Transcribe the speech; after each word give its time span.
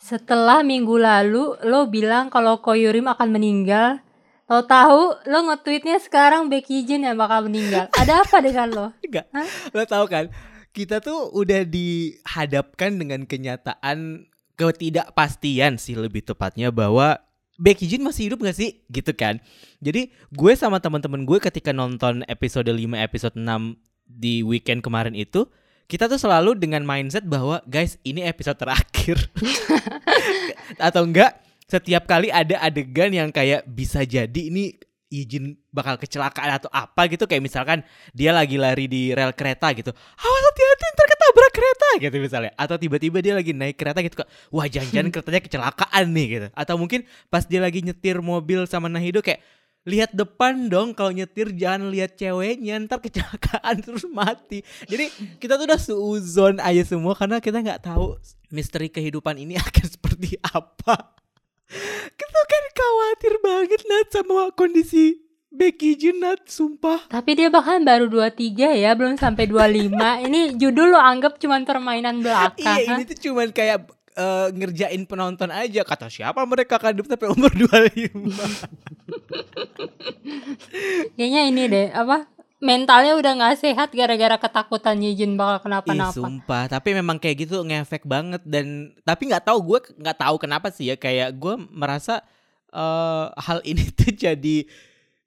Setelah 0.00 0.64
minggu 0.64 0.96
lalu 0.96 1.60
lo 1.68 1.84
bilang 1.92 2.32
kalau 2.32 2.64
Koyurim 2.64 3.04
akan 3.04 3.28
meninggal, 3.36 4.00
tahu-tahu 4.48 5.28
lo 5.28 5.38
nge-tweetnya 5.52 6.00
sekarang 6.00 6.48
Becky 6.48 6.88
Jin 6.88 7.04
yang 7.04 7.20
bakal 7.20 7.44
meninggal. 7.44 7.92
Ada 7.92 8.24
apa 8.24 8.40
dengan 8.40 8.68
lo? 8.72 8.86
Enggak. 9.04 9.28
Hah? 9.28 9.48
Lo 9.76 9.84
tahu 9.84 10.08
kan, 10.08 10.32
kita 10.72 11.04
tuh 11.04 11.28
udah 11.36 11.68
dihadapkan 11.68 12.96
dengan 12.96 13.28
kenyataan 13.28 14.24
ketidakpastian 14.56 15.76
sih 15.76 16.00
lebih 16.00 16.24
tepatnya 16.24 16.72
bahwa 16.72 17.20
Becky 17.60 17.84
Jin 17.84 18.00
masih 18.00 18.32
hidup 18.32 18.40
gak 18.40 18.56
sih? 18.56 18.80
Gitu 18.88 19.12
kan. 19.12 19.36
Jadi 19.84 20.16
gue 20.32 20.52
sama 20.56 20.80
teman-teman 20.80 21.28
gue 21.28 21.36
ketika 21.44 21.76
nonton 21.76 22.24
episode 22.24 22.72
5 22.72 22.80
episode 22.96 23.36
6 23.36 23.44
di 24.08 24.40
weekend 24.40 24.80
kemarin 24.80 25.12
itu 25.12 25.44
kita 25.90 26.06
tuh 26.06 26.22
selalu 26.22 26.54
dengan 26.54 26.86
mindset 26.86 27.26
bahwa 27.26 27.58
guys 27.66 27.98
ini 28.06 28.22
episode 28.22 28.54
terakhir. 28.54 29.18
Atau 30.86 31.02
enggak 31.02 31.42
setiap 31.66 32.06
kali 32.06 32.30
ada 32.30 32.62
adegan 32.62 33.10
yang 33.10 33.34
kayak 33.34 33.66
bisa 33.66 34.06
jadi 34.06 34.38
ini 34.38 34.78
izin 35.10 35.58
bakal 35.74 35.98
kecelakaan 35.98 36.62
atau 36.62 36.70
apa 36.70 37.10
gitu. 37.10 37.26
Kayak 37.26 37.42
misalkan 37.42 37.78
dia 38.14 38.30
lagi 38.30 38.54
lari 38.54 38.86
di 38.86 39.10
rel 39.10 39.34
kereta 39.34 39.74
gitu. 39.74 39.90
Awas 39.90 40.42
hati-hati 40.46 40.86
ntar 40.94 41.06
ketabrak 41.10 41.50
kereta 41.50 41.88
gitu 41.98 42.16
misalnya. 42.22 42.52
Atau 42.54 42.78
tiba-tiba 42.78 43.18
dia 43.18 43.34
lagi 43.34 43.50
naik 43.50 43.74
kereta 43.74 43.98
gitu 44.06 44.22
kok 44.22 44.30
wah 44.54 44.70
jangan-jangan 44.70 45.10
keretanya 45.18 45.42
kecelakaan 45.42 46.04
nih 46.14 46.26
gitu. 46.30 46.46
Atau 46.54 46.78
mungkin 46.78 47.02
pas 47.26 47.42
dia 47.42 47.58
lagi 47.58 47.82
nyetir 47.82 48.22
mobil 48.22 48.62
sama 48.70 48.86
Nahido 48.86 49.18
kayak 49.18 49.42
lihat 49.88 50.12
depan 50.12 50.68
dong 50.68 50.92
kalau 50.92 51.08
nyetir 51.08 51.56
jangan 51.56 51.88
lihat 51.88 52.12
ceweknya 52.20 52.76
ntar 52.84 53.00
kecelakaan 53.00 53.80
terus 53.84 54.04
mati 54.12 54.60
jadi 54.84 55.08
kita 55.40 55.56
tuh 55.56 55.64
udah 55.64 55.80
seuzon 55.80 56.60
aja 56.60 56.84
semua 56.84 57.16
karena 57.16 57.40
kita 57.40 57.64
nggak 57.64 57.88
tahu 57.88 58.20
misteri 58.52 58.92
kehidupan 58.92 59.40
ini 59.40 59.56
akan 59.64 59.86
seperti 59.88 60.36
apa 60.44 61.16
kita 62.12 62.40
kan 62.44 62.64
khawatir 62.76 63.34
banget 63.40 63.80
Nat 63.88 64.08
sama 64.12 64.50
kondisi 64.52 65.22
Becky 65.50 65.98
Jin 65.98 66.22
Nat 66.22 66.46
sumpah 66.46 67.10
Tapi 67.10 67.34
dia 67.34 67.50
bahkan 67.50 67.82
baru 67.82 68.06
23 68.06 68.54
ya, 68.78 68.94
belum 68.94 69.18
sampai 69.18 69.50
25. 69.50 69.90
Ini 70.30 70.54
judul 70.54 70.94
lo 70.94 71.00
anggap 71.02 71.42
cuman 71.42 71.66
permainan 71.66 72.22
belaka. 72.22 72.54
iya 72.62 72.86
ha? 72.86 72.94
ini 72.94 73.02
tuh 73.02 73.18
cuman 73.18 73.50
kayak 73.50 73.82
eh, 74.14 74.48
ngerjain 74.54 75.02
penonton 75.10 75.50
aja 75.50 75.82
kata 75.82 76.06
siapa 76.06 76.38
mereka 76.46 76.78
akan 76.78 76.94
hidup 76.94 77.06
sampai 77.10 77.28
umur 77.34 77.50
25 77.50 78.30
Kayaknya 81.16 81.42
ini 81.48 81.62
deh, 81.68 81.86
apa? 81.92 82.26
Mentalnya 82.60 83.16
udah 83.16 83.32
nggak 83.40 83.56
sehat 83.56 83.88
gara-gara 83.96 84.36
ketakutan 84.36 85.00
Yijin 85.00 85.32
bakal 85.32 85.64
kenapa-napa. 85.64 86.12
sumpah 86.12 86.68
tapi 86.68 86.92
memang 86.92 87.16
kayak 87.16 87.48
gitu 87.48 87.64
ngefek 87.64 88.04
banget 88.04 88.44
dan 88.44 88.92
tapi 89.00 89.32
nggak 89.32 89.48
tahu 89.48 89.64
gue 89.64 89.96
nggak 89.96 90.18
tahu 90.20 90.36
kenapa 90.36 90.68
sih 90.68 90.92
ya 90.92 90.96
kayak 91.00 91.40
gue 91.40 91.56
merasa 91.72 92.20
eh 92.68 93.26
hal 93.32 93.64
ini 93.64 93.88
tuh 93.96 94.12
jadi 94.12 94.68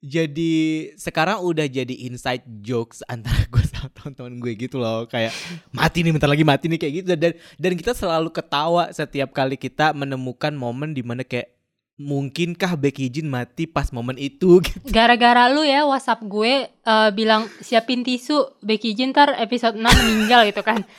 jadi 0.04 0.52
sekarang 1.00 1.40
udah 1.40 1.64
jadi 1.64 1.94
inside 2.04 2.44
jokes 2.60 3.00
antara 3.08 3.40
gue 3.48 3.64
sama 3.64 3.88
teman-teman 3.88 4.36
gue 4.36 4.52
gitu 4.68 4.76
loh 4.76 5.08
kayak 5.08 5.32
mati 5.72 6.04
nih 6.04 6.12
bentar 6.12 6.28
lagi 6.28 6.44
mati 6.44 6.68
nih 6.68 6.76
kayak 6.76 6.94
gitu 7.00 7.06
dan 7.16 7.32
dan 7.56 7.72
kita 7.72 7.96
selalu 7.96 8.28
ketawa 8.28 8.92
setiap 8.92 9.32
kali 9.32 9.56
kita 9.56 9.96
menemukan 9.96 10.52
momen 10.52 10.92
di 10.92 11.00
mana 11.00 11.24
kayak 11.24 11.53
mungkinkah 11.94 12.74
Becky 12.74 13.06
Jin 13.06 13.30
mati 13.30 13.70
pas 13.70 13.94
momen 13.94 14.18
itu 14.18 14.58
gitu. 14.66 14.82
Gara-gara 14.90 15.46
lu 15.50 15.62
ya 15.62 15.86
WhatsApp 15.86 16.26
gue 16.26 16.66
eh, 16.70 17.10
bilang 17.14 17.46
siapin 17.62 18.02
tisu 18.02 18.58
Becky 18.58 18.98
Jin 18.98 19.14
ntar 19.14 19.38
episode 19.38 19.78
6 19.78 19.82
meninggal 19.82 20.46
gitu 20.50 20.62
kan. 20.66 20.82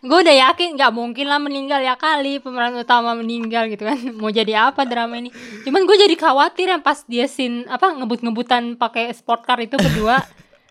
gue 0.00 0.16
udah 0.16 0.32
yakin 0.32 0.80
nggak 0.80 0.92
mungkin 0.96 1.28
lah 1.28 1.36
meninggal 1.36 1.76
ya 1.84 1.92
kali 1.92 2.40
pemeran 2.40 2.72
utama 2.78 3.18
meninggal 3.18 3.66
gitu 3.66 3.82
kan. 3.82 3.98
Mau 4.20 4.30
jadi 4.30 4.70
apa 4.70 4.86
drama 4.86 5.18
ini? 5.18 5.34
Cuman 5.66 5.82
gue 5.82 5.96
jadi 5.98 6.14
khawatir 6.14 6.70
yang 6.70 6.82
pas 6.86 7.02
dia 7.10 7.26
scene 7.26 7.66
apa 7.66 7.90
ngebut-ngebutan 7.98 8.78
pakai 8.78 9.10
sport 9.10 9.42
car 9.42 9.58
itu 9.58 9.74
berdua. 9.74 10.22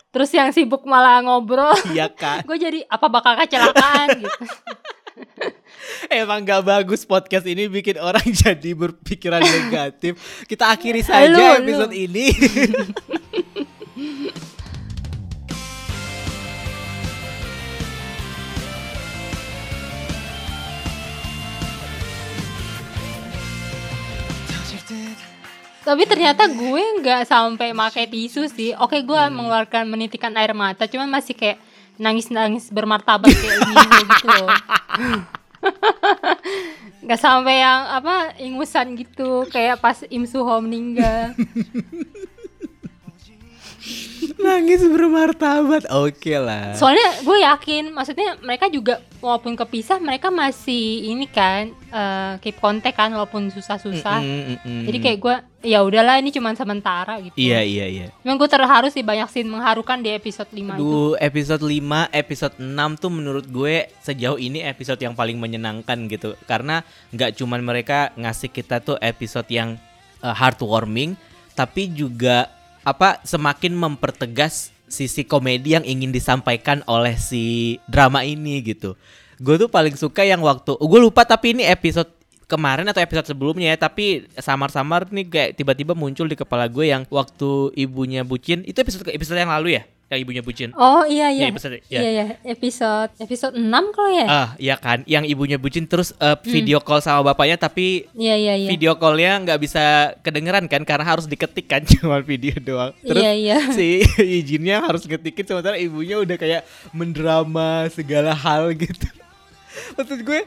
Terus 0.10 0.34
yang 0.34 0.50
sibuk 0.50 0.90
malah 0.90 1.22
ngobrol. 1.22 1.76
Iya 1.94 2.10
kan? 2.10 2.42
gue 2.48 2.58
jadi 2.58 2.82
apa 2.88 3.06
bakal 3.12 3.38
kecelakaan 3.38 4.26
gitu. 4.26 4.42
Emang 6.10 6.44
gak 6.44 6.64
bagus 6.66 7.06
podcast 7.06 7.46
ini 7.46 7.70
bikin 7.70 8.00
orang 8.00 8.26
jadi 8.44 8.72
berpikiran 8.74 9.42
negatif. 9.42 10.18
Kita 10.46 10.72
akhiri 10.74 11.02
saja 11.06 11.30
lu. 11.30 11.64
episode 11.64 11.94
ini. 11.94 12.32
Tapi 25.80 26.06
ternyata 26.06 26.46
gue 26.46 26.84
nggak 27.02 27.26
sampai 27.26 27.74
pakai 27.74 28.06
tisu 28.06 28.46
sih. 28.46 28.78
Oke, 28.78 29.02
gue 29.02 29.22
mengeluarkan 29.34 29.90
menitikan 29.90 30.30
air 30.38 30.54
mata, 30.54 30.86
cuman 30.86 31.10
masih 31.10 31.34
kayak 31.34 31.58
nangis-nangis 32.00 32.72
bermartabat 32.72 33.30
kayak 33.30 33.60
gini 33.60 34.00
gitu 34.08 34.28
loh. 34.32 34.50
Gak 37.10 37.20
sampai 37.20 37.60
yang 37.60 37.82
apa 37.92 38.40
ingusan 38.40 38.96
gitu 38.96 39.44
kayak 39.52 39.84
pas 39.84 40.00
Im 40.08 40.24
Suho 40.24 40.64
meninggal. 40.64 41.36
Nangis 44.40 44.80
bermartabat. 44.84 45.92
Oke 45.92 46.40
lah. 46.40 46.72
Soalnya 46.80 47.24
gue 47.24 47.38
yakin, 47.44 47.92
maksudnya 47.92 48.40
mereka 48.40 48.72
juga 48.72 49.04
walaupun 49.20 49.60
kepisah 49.60 50.00
mereka 50.00 50.32
masih 50.32 51.12
ini 51.12 51.28
kan 51.28 51.76
eh, 51.76 52.34
keep 52.40 52.56
kontak 52.64 52.96
kan 52.96 53.12
walaupun 53.12 53.52
susah-susah. 53.52 54.24
Mm, 54.24 54.40
mm, 54.40 54.58
mm. 54.64 54.84
Jadi 54.88 54.98
kayak 55.04 55.20
gue 55.20 55.36
ya 55.60 55.84
udahlah 55.84 56.20
ini 56.20 56.32
cuma 56.32 56.56
sementara 56.56 57.20
gitu. 57.20 57.36
Iya 57.36 57.60
iya 57.64 57.86
iya. 57.88 58.08
Cuman 58.24 58.40
gue 58.40 58.50
terharu 58.50 58.88
sih 58.88 59.04
banyak 59.04 59.28
scene 59.28 59.50
mengharukan 59.52 60.00
di 60.00 60.10
episode 60.12 60.48
5 60.52 60.56
itu. 60.56 60.72
Aduh, 60.80 61.14
episode 61.20 61.64
5, 61.64 62.10
episode 62.16 62.56
6 62.58 63.02
tuh 63.02 63.12
menurut 63.12 63.46
gue 63.48 63.92
sejauh 64.00 64.40
ini 64.40 64.64
episode 64.64 65.00
yang 65.04 65.14
paling 65.16 65.36
menyenangkan 65.36 66.08
gitu. 66.08 66.36
Karena 66.48 66.84
nggak 67.12 67.36
cuman 67.36 67.62
mereka 67.64 68.16
ngasih 68.16 68.50
kita 68.52 68.80
tuh 68.80 68.96
episode 69.04 69.48
yang 69.52 69.76
uh, 70.24 70.36
heartwarming, 70.36 71.20
tapi 71.56 71.92
juga 71.92 72.48
apa 72.88 73.20
semakin 73.28 73.76
mempertegas 73.76 74.72
sisi 74.90 75.22
komedi 75.22 75.78
yang 75.78 75.86
ingin 75.86 76.10
disampaikan 76.10 76.82
oleh 76.90 77.20
si 77.20 77.78
drama 77.86 78.24
ini 78.24 78.64
gitu. 78.64 78.96
Gue 79.40 79.56
tuh 79.56 79.72
paling 79.72 79.96
suka 79.96 80.28
yang 80.28 80.44
waktu 80.44 80.76
gue 80.76 81.00
lupa 81.00 81.24
tapi 81.24 81.56
ini 81.56 81.64
episode 81.64 82.19
kemarin 82.50 82.84
atau 82.84 82.98
episode 83.00 83.30
sebelumnya 83.30 83.72
ya 83.72 83.78
tapi 83.78 84.26
samar-samar 84.34 85.06
nih 85.08 85.26
kayak 85.26 85.50
tiba-tiba 85.54 85.94
muncul 85.94 86.26
di 86.26 86.34
kepala 86.34 86.66
gue 86.66 86.90
yang 86.90 87.06
waktu 87.08 87.50
ibunya 87.78 88.26
bucin 88.26 88.66
itu 88.66 88.76
episode 88.76 89.06
episode 89.08 89.38
yang 89.38 89.54
lalu 89.54 89.78
ya 89.78 89.86
yang 90.10 90.26
ibunya 90.26 90.42
bucin 90.42 90.74
Oh 90.74 91.06
iya 91.06 91.30
iya. 91.30 91.46
Iya, 91.46 91.54
episode- 91.54 91.86
iya. 91.86 92.00
Iya 92.02 92.10
iya, 92.10 92.26
episode 92.44 93.14
episode 93.16 93.54
6 93.54 93.62
kalau 93.94 94.10
ya? 94.10 94.26
ah 94.26 94.48
ya 94.58 94.74
kan 94.74 95.06
yang 95.06 95.22
ibunya 95.22 95.62
bucin 95.62 95.86
terus 95.86 96.18
eh, 96.18 96.34
video 96.44 96.82
call 96.82 96.98
sama 96.98 97.22
bapaknya 97.24 97.62
tapi 97.62 98.10
Iya 98.18 98.34
iya 98.34 98.54
iya. 98.58 98.70
video 98.74 98.98
callnya 98.98 99.38
nggak 99.40 99.60
bisa 99.62 99.84
kedengeran 100.20 100.66
kan 100.66 100.82
karena 100.82 101.06
harus 101.06 101.30
diketik 101.30 101.70
kan 101.70 101.86
cuma 101.94 102.18
video 102.20 102.58
doang 102.58 102.90
terus 103.00 103.22
Iya 103.22 103.32
iya. 103.32 103.58
si 103.70 104.02
izinnya 104.42 104.82
harus 104.82 105.06
ngetikin 105.06 105.46
sementara 105.46 105.78
ibunya 105.78 106.18
udah 106.18 106.36
kayak 106.36 106.66
mendrama 106.90 107.86
segala 107.90 108.34
hal 108.34 108.74
gitu 108.74 109.06
maksud 109.94 110.20
gue 110.20 110.40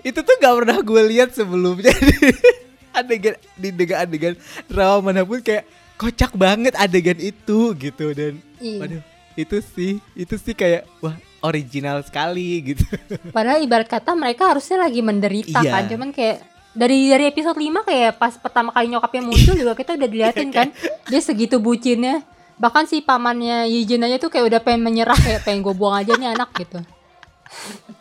itu 0.00 0.18
tuh 0.18 0.34
gak 0.36 0.54
pernah 0.56 0.78
gue 0.78 1.02
lihat 1.06 1.30
sebelumnya 1.30 1.92
adegan 2.98 3.34
di 3.54 3.68
dengan 3.70 3.98
adegan 4.00 4.34
drama 4.64 5.10
mana 5.10 5.22
pun 5.22 5.38
kayak 5.38 5.66
kocak 5.94 6.34
banget 6.34 6.74
adegan 6.74 7.16
itu 7.16 7.74
gitu 7.74 8.06
dan 8.12 8.38
Iya. 8.58 8.78
waduh 8.80 9.02
itu 9.34 9.56
sih 9.64 9.92
itu 10.12 10.34
sih 10.34 10.50
kayak 10.50 10.82
wah 10.98 11.14
original 11.40 12.02
sekali 12.02 12.58
gitu 12.64 12.82
Padahal 13.36 13.62
ibarat 13.62 13.86
kata 13.86 14.10
mereka 14.12 14.50
harusnya 14.50 14.82
lagi 14.82 14.98
menderita 14.98 15.62
Iya. 15.62 15.70
kan. 15.70 15.82
Cuman 15.86 16.10
kayak 16.10 16.42
dari 16.74 17.06
dari 17.06 17.24
episode 17.26 17.54
5 17.54 17.86
kayak 17.86 18.18
pas 18.18 18.34
pertama 18.34 18.70
kali 18.70 18.90
nyokapnya 18.90 19.22
muncul 19.24 19.54
juga 19.54 19.74
kita 19.74 19.94
udah 19.94 20.08
diliatin 20.08 20.50
kan. 20.50 20.74
Dia 21.10 21.22
segitu 21.22 21.62
bucinnya. 21.62 22.26
Bahkan 22.58 22.90
si 22.90 22.98
pamannya 22.98 23.70
Yijin 23.70 24.02
aja 24.02 24.18
tuh 24.18 24.26
kayak 24.26 24.50
udah 24.50 24.60
pengen 24.60 24.82
menyerah 24.82 25.14
kayak 25.14 25.46
pengen 25.46 25.62
gue 25.62 25.70
buang 25.70 25.94
aja 25.94 26.18
nih 26.18 26.34
anak 26.34 26.50
gitu. 26.58 26.82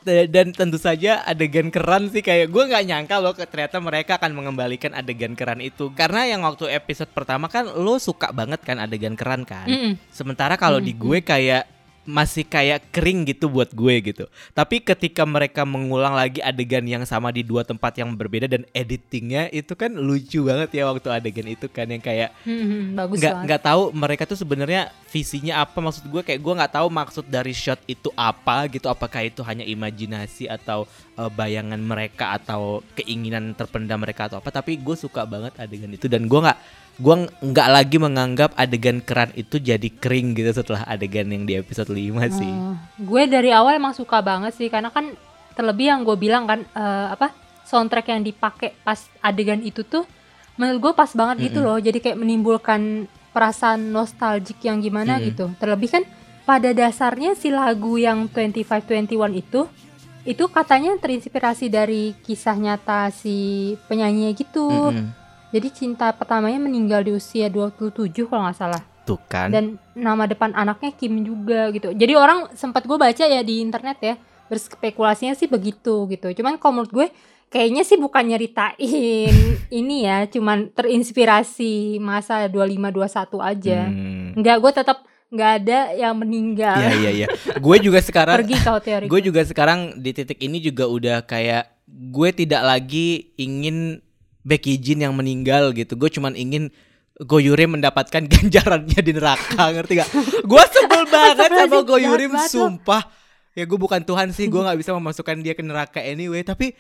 Da- 0.04 0.28
dan 0.28 0.52
tentu 0.56 0.80
saja 0.80 1.24
adegan 1.24 1.68
keran 1.72 2.08
sih 2.12 2.24
kayak 2.24 2.48
gue 2.52 2.64
nggak 2.68 2.84
nyangka 2.88 3.16
loh 3.20 3.36
ternyata 3.36 3.78
mereka 3.84 4.16
akan 4.20 4.32
mengembalikan 4.36 4.92
adegan 4.96 5.36
keran 5.36 5.60
itu. 5.60 5.92
Karena 5.94 6.28
yang 6.28 6.44
waktu 6.48 6.72
episode 6.72 7.12
pertama 7.12 7.52
kan 7.52 7.68
lo 7.68 8.00
suka 8.00 8.32
banget 8.32 8.64
kan 8.64 8.80
adegan 8.80 9.16
keran 9.16 9.44
kan? 9.44 9.68
Mm-mm. 9.68 9.94
sementara 10.12 10.56
kalau 10.58 10.80
di 10.82 10.92
gue 10.96 11.20
kayak 11.22 11.77
masih 12.08 12.48
kayak 12.48 12.88
kering 12.96 13.28
gitu 13.28 13.52
buat 13.52 13.68
gue 13.76 13.96
gitu. 14.00 14.26
Tapi 14.56 14.80
ketika 14.80 15.28
mereka 15.28 15.68
mengulang 15.68 16.16
lagi 16.16 16.40
adegan 16.40 16.88
yang 16.88 17.04
sama 17.04 17.36
di 17.36 17.44
dua 17.44 17.68
tempat 17.68 18.00
yang 18.00 18.16
berbeda 18.16 18.48
dan 18.48 18.64
editingnya 18.72 19.52
itu 19.52 19.76
kan 19.76 19.92
lucu 19.92 20.48
banget 20.48 20.72
ya 20.72 20.88
waktu 20.88 21.12
adegan 21.12 21.52
itu 21.52 21.68
kan 21.68 21.92
yang 21.92 22.00
kayak 22.00 22.32
Hmm, 22.48 22.96
bagus 22.96 23.20
nggak 23.20 23.36
nggak 23.44 23.62
tahu 23.62 23.92
mereka 23.92 24.24
tuh 24.24 24.40
sebenarnya 24.40 24.88
visinya 25.12 25.68
apa. 25.68 25.84
Maksud 25.84 26.08
gue 26.08 26.22
kayak 26.24 26.40
gue 26.40 26.54
nggak 26.64 26.74
tahu 26.80 26.88
maksud 26.88 27.26
dari 27.28 27.52
shot 27.52 27.84
itu 27.92 28.08
apa 28.16 28.72
gitu. 28.72 28.88
Apakah 28.88 29.28
itu 29.28 29.44
hanya 29.44 29.68
imajinasi 29.68 30.48
atau 30.48 30.88
eh, 31.20 31.28
bayangan 31.28 31.80
mereka 31.84 32.40
atau 32.40 32.80
keinginan 32.96 33.52
terpendam 33.52 34.00
mereka 34.00 34.32
atau 34.32 34.40
apa. 34.40 34.48
Tapi 34.48 34.80
gue 34.80 34.96
suka 34.96 35.28
banget 35.28 35.60
adegan 35.60 35.92
itu 35.92 36.08
dan 36.08 36.24
gue 36.24 36.40
nggak 36.40 36.87
gue 36.98 37.16
nggak 37.30 37.70
lagi 37.70 37.98
menganggap 38.02 38.58
adegan 38.58 38.98
keran 39.06 39.30
itu 39.38 39.62
jadi 39.62 39.86
kering 39.86 40.34
gitu 40.34 40.50
setelah 40.50 40.82
adegan 40.90 41.30
yang 41.30 41.46
di 41.46 41.54
episode 41.54 41.94
5 41.94 42.02
sih 42.34 42.50
Oh, 42.50 42.74
gue 42.98 43.24
dari 43.30 43.54
awal 43.54 43.78
emang 43.78 43.94
suka 43.94 44.18
banget 44.26 44.58
sih 44.58 44.66
karena 44.74 44.90
kan 44.90 45.14
terlebih 45.54 45.94
yang 45.94 46.02
gue 46.02 46.18
bilang 46.18 46.50
kan 46.50 46.66
eh, 46.66 47.08
apa 47.14 47.34
soundtrack 47.70 48.10
yang 48.10 48.26
dipakai 48.26 48.74
pas 48.82 48.98
adegan 49.22 49.62
itu 49.62 49.86
tuh 49.86 50.10
menurut 50.58 50.90
gue 50.90 50.94
pas 50.98 51.12
banget 51.14 51.54
gitu 51.54 51.62
Mm-mm. 51.62 51.70
loh 51.70 51.78
jadi 51.78 52.02
kayak 52.02 52.18
menimbulkan 52.18 53.06
perasaan 53.30 53.94
nostalgic 53.94 54.58
yang 54.66 54.82
gimana 54.82 55.22
Mm-mm. 55.22 55.28
gitu 55.30 55.46
terlebih 55.62 55.94
kan 55.94 56.04
pada 56.50 56.74
dasarnya 56.74 57.38
si 57.38 57.54
lagu 57.54 58.02
yang 58.02 58.26
2521 58.32 59.38
itu 59.38 59.62
itu 60.28 60.44
katanya 60.50 60.98
terinspirasi 60.98 61.70
dari 61.70 62.18
kisah 62.26 62.58
nyata 62.58 63.14
si 63.14 63.78
penyanyi 63.86 64.34
gitu 64.34 64.66
Mm-mm. 64.66 65.27
Jadi 65.52 65.68
cinta 65.72 66.12
pertamanya 66.12 66.60
meninggal 66.60 67.04
di 67.08 67.16
usia 67.16 67.48
27 67.48 68.12
kalau 68.28 68.48
nggak 68.48 68.58
salah 68.58 68.84
tuh 69.08 69.20
kan 69.32 69.48
dan 69.48 69.80
nama 69.96 70.28
depan 70.28 70.52
anaknya 70.52 70.92
Kim 70.92 71.24
juga 71.24 71.72
gitu. 71.72 71.96
Jadi 71.96 72.14
orang 72.20 72.52
sempat 72.60 72.84
gue 72.84 73.00
baca 73.00 73.24
ya 73.24 73.40
di 73.40 73.64
internet 73.64 73.98
ya 74.04 74.16
berspekulasinya 74.52 75.32
sih 75.32 75.48
begitu 75.48 76.08
gitu. 76.12 76.28
Cuman 76.36 76.60
kalau 76.60 76.84
menurut 76.84 76.92
gue 76.92 77.08
kayaknya 77.48 77.88
sih 77.88 77.96
bukan 77.96 78.28
nyeritain 78.28 79.32
ini 79.80 80.04
ya, 80.04 80.28
cuman 80.28 80.76
terinspirasi 80.76 82.04
masa 82.04 82.52
2521 82.52 83.40
aja. 83.40 83.80
Hmm. 83.88 84.36
Enggak, 84.36 84.58
gue 84.60 84.72
tetap 84.76 84.98
nggak 85.28 85.52
ada 85.64 85.80
yang 85.96 86.16
meninggal. 86.16 86.80
Iya 86.80 86.92
iya 87.00 87.12
iya. 87.24 87.28
Gue 87.60 87.80
juga 87.80 88.00
sekarang 88.04 88.38
Pergi 88.44 88.56
kau 88.64 88.80
teori. 88.80 89.08
gue 89.08 89.20
juga 89.24 89.42
sekarang 89.44 90.00
di 90.00 90.12
titik 90.12 90.40
ini 90.44 90.60
juga 90.60 90.88
udah 90.88 91.24
kayak 91.24 91.68
gue 91.88 92.30
tidak 92.36 92.64
lagi 92.64 93.32
ingin 93.40 94.04
Becky 94.48 94.80
Jin 94.80 95.04
yang 95.04 95.12
meninggal 95.12 95.76
gitu. 95.76 96.00
Gue 96.00 96.08
cuman 96.08 96.32
ingin 96.40 96.72
Goyure 97.18 97.68
mendapatkan 97.68 98.24
ganjarannya 98.34 99.00
di 99.04 99.12
neraka, 99.12 99.74
ngerti 99.76 99.94
gak? 100.00 100.10
Gue 100.48 100.64
sebel 100.72 101.04
banget 101.12 101.36
sama 101.52 101.60
lo. 101.68 102.48
sumpah. 102.48 103.04
Ya 103.58 103.66
gue 103.66 103.74
bukan 103.74 104.06
Tuhan 104.06 104.30
sih, 104.38 104.46
gue 104.46 104.62
nggak 104.62 104.78
bisa 104.78 104.94
memasukkan 104.94 105.42
dia 105.42 105.58
ke 105.58 105.66
neraka 105.66 105.98
anyway. 105.98 106.46
Tapi 106.46 106.78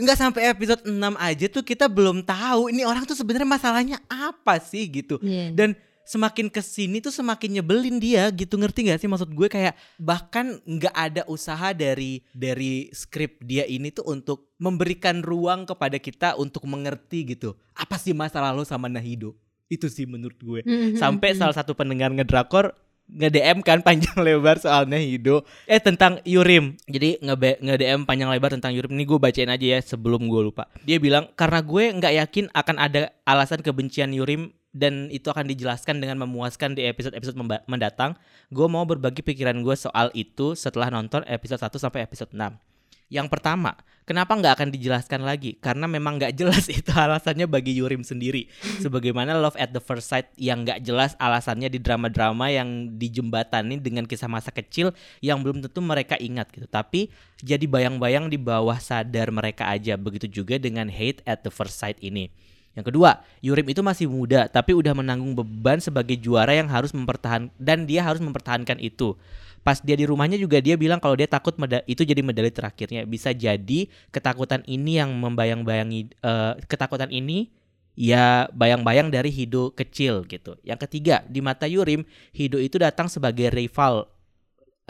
nggak 0.00 0.16
sampai 0.16 0.48
episode 0.48 0.80
6 0.88 0.96
aja 0.96 1.46
tuh 1.52 1.60
kita 1.60 1.92
belum 1.92 2.24
tahu 2.24 2.72
ini 2.72 2.88
orang 2.88 3.04
tuh 3.04 3.12
sebenarnya 3.12 3.44
masalahnya 3.44 3.98
apa 4.08 4.56
sih 4.64 4.88
gitu. 4.88 5.20
Iya. 5.20 5.52
Dan 5.52 5.76
semakin 6.10 6.50
ke 6.50 6.58
sini 6.58 6.98
tuh 6.98 7.14
semakin 7.14 7.62
nyebelin 7.62 8.02
dia 8.02 8.26
gitu. 8.34 8.58
Ngerti 8.58 8.90
gak 8.90 8.98
sih 8.98 9.06
maksud 9.06 9.30
gue? 9.30 9.46
Kayak 9.46 9.78
bahkan 9.94 10.58
nggak 10.66 10.94
ada 10.94 11.22
usaha 11.30 11.70
dari 11.70 12.26
dari 12.34 12.90
skrip 12.90 13.38
dia 13.46 13.62
ini 13.62 13.94
tuh 13.94 14.10
untuk 14.10 14.50
memberikan 14.58 15.22
ruang 15.22 15.70
kepada 15.70 16.02
kita 16.02 16.34
untuk 16.34 16.66
mengerti 16.66 17.38
gitu. 17.38 17.54
Apa 17.78 17.94
sih 17.94 18.10
masalah 18.10 18.50
lo 18.50 18.66
sama 18.66 18.90
Nahido? 18.90 19.38
Itu 19.70 19.86
sih 19.86 20.02
menurut 20.02 20.42
gue. 20.42 20.60
Mhm, 20.66 20.98
sampai 20.98 21.30
mhm. 21.30 21.38
salah 21.38 21.54
satu 21.54 21.78
pendengar 21.78 22.10
ngedrakor 22.10 22.74
nge-DM 23.10 23.58
kan 23.66 23.82
panjang 23.82 24.18
lebar 24.26 24.58
soal 24.58 24.86
Nahido. 24.86 25.46
Eh 25.66 25.78
tentang 25.78 26.22
Yurim. 26.26 26.78
Jadi 26.86 27.22
nge- 27.22 27.58
nge-DM 27.62 28.02
panjang 28.06 28.30
lebar 28.30 28.54
tentang 28.54 28.74
Yurim. 28.74 28.94
Ini 28.94 29.04
gue 29.06 29.18
bacain 29.18 29.50
aja 29.50 29.66
ya 29.66 29.78
sebelum 29.78 30.26
gue 30.26 30.42
lupa. 30.50 30.66
Dia 30.82 30.98
bilang 31.02 31.30
karena 31.34 31.62
gue 31.62 31.84
nggak 32.02 32.14
yakin 32.26 32.44
akan 32.50 32.76
ada 32.78 33.14
alasan 33.26 33.62
kebencian 33.62 34.10
Yurim 34.14 34.54
dan 34.70 35.10
itu 35.10 35.26
akan 35.26 35.50
dijelaskan 35.50 35.98
dengan 35.98 36.22
memuaskan 36.22 36.78
di 36.78 36.86
episode-episode 36.86 37.34
mendatang 37.66 38.14
gue 38.54 38.66
mau 38.70 38.86
berbagi 38.86 39.22
pikiran 39.22 39.58
gue 39.66 39.74
soal 39.74 40.14
itu 40.14 40.54
setelah 40.54 40.90
nonton 40.90 41.26
episode 41.26 41.58
1 41.58 41.74
sampai 41.74 42.06
episode 42.06 42.30
6 42.30 42.70
yang 43.10 43.26
pertama, 43.26 43.74
kenapa 44.06 44.38
nggak 44.38 44.54
akan 44.54 44.68
dijelaskan 44.70 45.26
lagi? 45.26 45.58
Karena 45.58 45.90
memang 45.90 46.22
nggak 46.22 46.30
jelas 46.30 46.70
itu 46.78 46.94
alasannya 46.94 47.50
bagi 47.50 47.74
Yurim 47.74 48.06
sendiri. 48.06 48.46
Sebagaimana 48.78 49.34
Love 49.34 49.58
at 49.58 49.74
the 49.74 49.82
First 49.82 50.14
Sight 50.14 50.30
yang 50.38 50.62
nggak 50.62 50.86
jelas 50.86 51.18
alasannya 51.18 51.66
di 51.66 51.82
drama-drama 51.82 52.54
yang 52.54 52.94
dijembatani 52.94 53.82
dengan 53.82 54.06
kisah 54.06 54.30
masa 54.30 54.54
kecil 54.54 54.94
yang 55.18 55.42
belum 55.42 55.58
tentu 55.66 55.82
mereka 55.82 56.14
ingat 56.22 56.54
gitu. 56.54 56.70
Tapi 56.70 57.10
jadi 57.42 57.66
bayang-bayang 57.66 58.30
di 58.30 58.38
bawah 58.38 58.78
sadar 58.78 59.34
mereka 59.34 59.66
aja. 59.66 59.98
Begitu 59.98 60.30
juga 60.30 60.62
dengan 60.62 60.86
Hate 60.86 61.26
at 61.26 61.42
the 61.42 61.50
First 61.50 61.82
Sight 61.82 61.98
ini. 61.98 62.30
Yang 62.78 62.94
kedua, 62.94 63.20
Yurim 63.42 63.66
itu 63.66 63.82
masih 63.82 64.06
muda 64.06 64.46
tapi 64.46 64.72
udah 64.72 64.94
menanggung 64.94 65.34
beban 65.34 65.82
sebagai 65.82 66.14
juara 66.14 66.54
yang 66.54 66.70
harus 66.70 66.94
mempertahan 66.94 67.50
dan 67.58 67.84
dia 67.84 68.06
harus 68.06 68.22
mempertahankan 68.22 68.78
itu. 68.78 69.18
Pas 69.60 69.76
dia 69.82 69.92
di 69.98 70.08
rumahnya 70.08 70.40
juga 70.40 70.62
dia 70.62 70.78
bilang 70.78 71.02
kalau 71.02 71.18
dia 71.18 71.28
takut 71.28 71.52
meda- 71.60 71.84
itu 71.84 72.06
jadi 72.06 72.22
medali 72.24 72.48
terakhirnya. 72.48 73.04
Bisa 73.04 73.34
jadi 73.34 73.90
ketakutan 74.14 74.64
ini 74.64 75.02
yang 75.02 75.12
membayang-bayangi 75.18 76.14
eh, 76.14 76.52
ketakutan 76.64 77.12
ini 77.12 77.52
ya 77.98 78.48
bayang-bayang 78.56 79.12
dari 79.12 79.28
Hido 79.28 79.74
kecil 79.76 80.24
gitu. 80.24 80.56
Yang 80.64 80.88
ketiga, 80.88 81.26
di 81.28 81.44
mata 81.44 81.68
Yurim, 81.68 82.06
Hido 82.32 82.56
itu 82.56 82.80
datang 82.80 83.10
sebagai 83.12 83.52
rival 83.52 84.08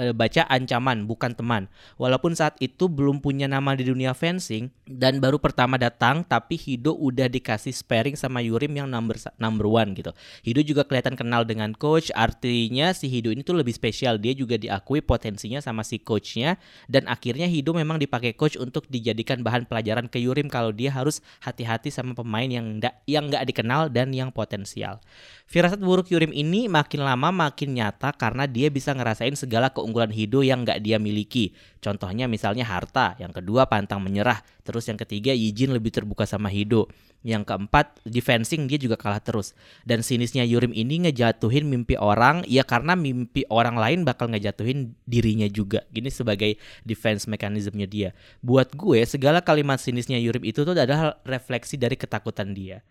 eh, 0.00 0.16
baca 0.16 0.48
ancaman 0.48 1.04
bukan 1.04 1.36
teman. 1.36 1.68
Walaupun 2.00 2.32
saat 2.32 2.56
itu 2.58 2.88
belum 2.88 3.20
punya 3.20 3.44
nama 3.44 3.76
di 3.76 3.84
dunia 3.84 4.16
fencing 4.16 4.72
dan 4.88 5.20
baru 5.20 5.36
pertama 5.36 5.76
datang 5.76 6.24
tapi 6.24 6.56
Hido 6.56 6.96
udah 6.96 7.28
dikasih 7.28 7.76
sparring 7.76 8.16
sama 8.16 8.40
Yurim 8.40 8.72
yang 8.72 8.88
number 8.88 9.20
number 9.36 9.68
one 9.68 9.92
gitu. 9.92 10.16
Hido 10.40 10.64
juga 10.64 10.88
kelihatan 10.88 11.14
kenal 11.14 11.44
dengan 11.44 11.76
coach, 11.76 12.08
artinya 12.16 12.96
si 12.96 13.12
Hido 13.12 13.28
ini 13.28 13.44
tuh 13.44 13.60
lebih 13.60 13.76
spesial. 13.76 14.16
Dia 14.16 14.32
juga 14.32 14.56
diakui 14.56 15.04
potensinya 15.04 15.60
sama 15.60 15.84
si 15.84 16.00
coachnya 16.00 16.56
dan 16.88 17.04
akhirnya 17.06 17.44
Hido 17.44 17.76
memang 17.76 18.00
dipakai 18.00 18.32
coach 18.32 18.56
untuk 18.56 18.88
dijadikan 18.88 19.44
bahan 19.44 19.68
pelajaran 19.68 20.08
ke 20.08 20.16
Yurim 20.16 20.48
kalau 20.48 20.72
dia 20.72 20.88
harus 20.88 21.20
hati-hati 21.44 21.92
sama 21.92 22.16
pemain 22.16 22.48
yang 22.48 22.80
nggak 22.80 22.94
yang 23.04 23.28
nggak 23.28 23.44
dikenal 23.44 23.92
dan 23.92 24.10
yang 24.16 24.32
potensial. 24.32 25.04
Firasat 25.50 25.82
buruk 25.82 26.06
Yurim 26.14 26.30
ini 26.30 26.70
makin 26.70 27.02
lama 27.02 27.34
makin 27.34 27.74
nyata 27.74 28.14
karena 28.14 28.46
dia 28.46 28.70
bisa 28.70 28.94
ngerasain 28.94 29.34
segala 29.34 29.74
keunggulan 29.74 30.14
Hido 30.14 30.46
yang 30.46 30.62
nggak 30.62 30.78
dia 30.78 31.02
miliki. 31.02 31.58
Contohnya 31.82 32.30
misalnya 32.30 32.62
harta, 32.62 33.18
yang 33.18 33.34
kedua 33.34 33.66
pantang 33.66 33.98
menyerah, 33.98 34.46
terus 34.62 34.86
yang 34.86 34.94
ketiga 34.94 35.34
Yijin 35.34 35.74
lebih 35.74 35.90
terbuka 35.90 36.22
sama 36.22 36.54
Hido. 36.54 36.86
Yang 37.26 37.50
keempat 37.50 37.98
di 38.06 38.22
fencing 38.22 38.70
dia 38.70 38.78
juga 38.78 38.94
kalah 38.94 39.18
terus. 39.18 39.58
Dan 39.82 40.06
sinisnya 40.06 40.46
Yurim 40.46 40.70
ini 40.70 41.10
ngejatuhin 41.10 41.66
mimpi 41.66 41.98
orang 41.98 42.46
ya 42.46 42.62
karena 42.62 42.94
mimpi 42.94 43.42
orang 43.50 43.74
lain 43.74 44.06
bakal 44.06 44.30
ngejatuhin 44.30 44.94
dirinya 45.02 45.50
juga. 45.50 45.82
Gini 45.90 46.14
sebagai 46.14 46.62
defense 46.86 47.26
mekanismenya 47.26 47.90
dia. 47.90 48.08
Buat 48.38 48.78
gue 48.78 49.02
segala 49.02 49.42
kalimat 49.42 49.82
sinisnya 49.82 50.22
Yurim 50.22 50.46
itu 50.46 50.62
tuh 50.62 50.78
adalah 50.78 51.18
refleksi 51.26 51.74
dari 51.74 51.98
ketakutan 51.98 52.54
dia. 52.54 52.86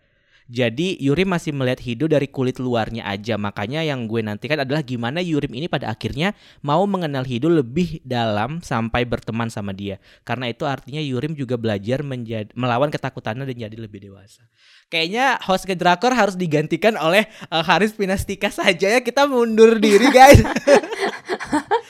Jadi 0.46 0.96
Yurim 1.02 1.30
masih 1.30 1.52
melihat 1.52 1.82
Hido 1.84 2.06
dari 2.08 2.30
kulit 2.30 2.56
luarnya 2.62 3.04
aja. 3.06 3.36
Makanya 3.36 3.84
yang 3.84 4.08
gue 4.08 4.24
nantikan 4.24 4.62
adalah 4.62 4.80
gimana 4.80 5.18
Yurim 5.20 5.52
ini 5.52 5.66
pada 5.66 5.92
akhirnya 5.92 6.32
mau 6.64 6.86
mengenal 6.88 7.26
Hido 7.26 7.50
lebih 7.50 8.00
dalam 8.06 8.62
sampai 8.64 9.04
berteman 9.04 9.52
sama 9.52 9.76
dia. 9.76 10.00
Karena 10.24 10.48
itu 10.48 10.64
artinya 10.64 11.02
Yurim 11.02 11.36
juga 11.36 11.58
belajar 11.60 12.00
menjadi 12.00 12.50
melawan 12.56 12.88
ketakutannya 12.88 13.44
dan 13.44 13.56
jadi 13.68 13.76
lebih 13.76 14.08
dewasa. 14.10 14.46
Kayaknya 14.90 15.38
host 15.46 15.66
ke 15.66 15.74
Drakor 15.78 16.14
harus 16.14 16.34
digantikan 16.34 16.98
oleh 16.98 17.26
eh, 17.26 17.62
Haris 17.62 17.94
Pinastika 17.94 18.50
saja 18.50 18.98
ya. 18.98 19.00
Kita 19.02 19.26
mundur 19.26 19.78
diri 19.78 20.08
guys. 20.10 20.42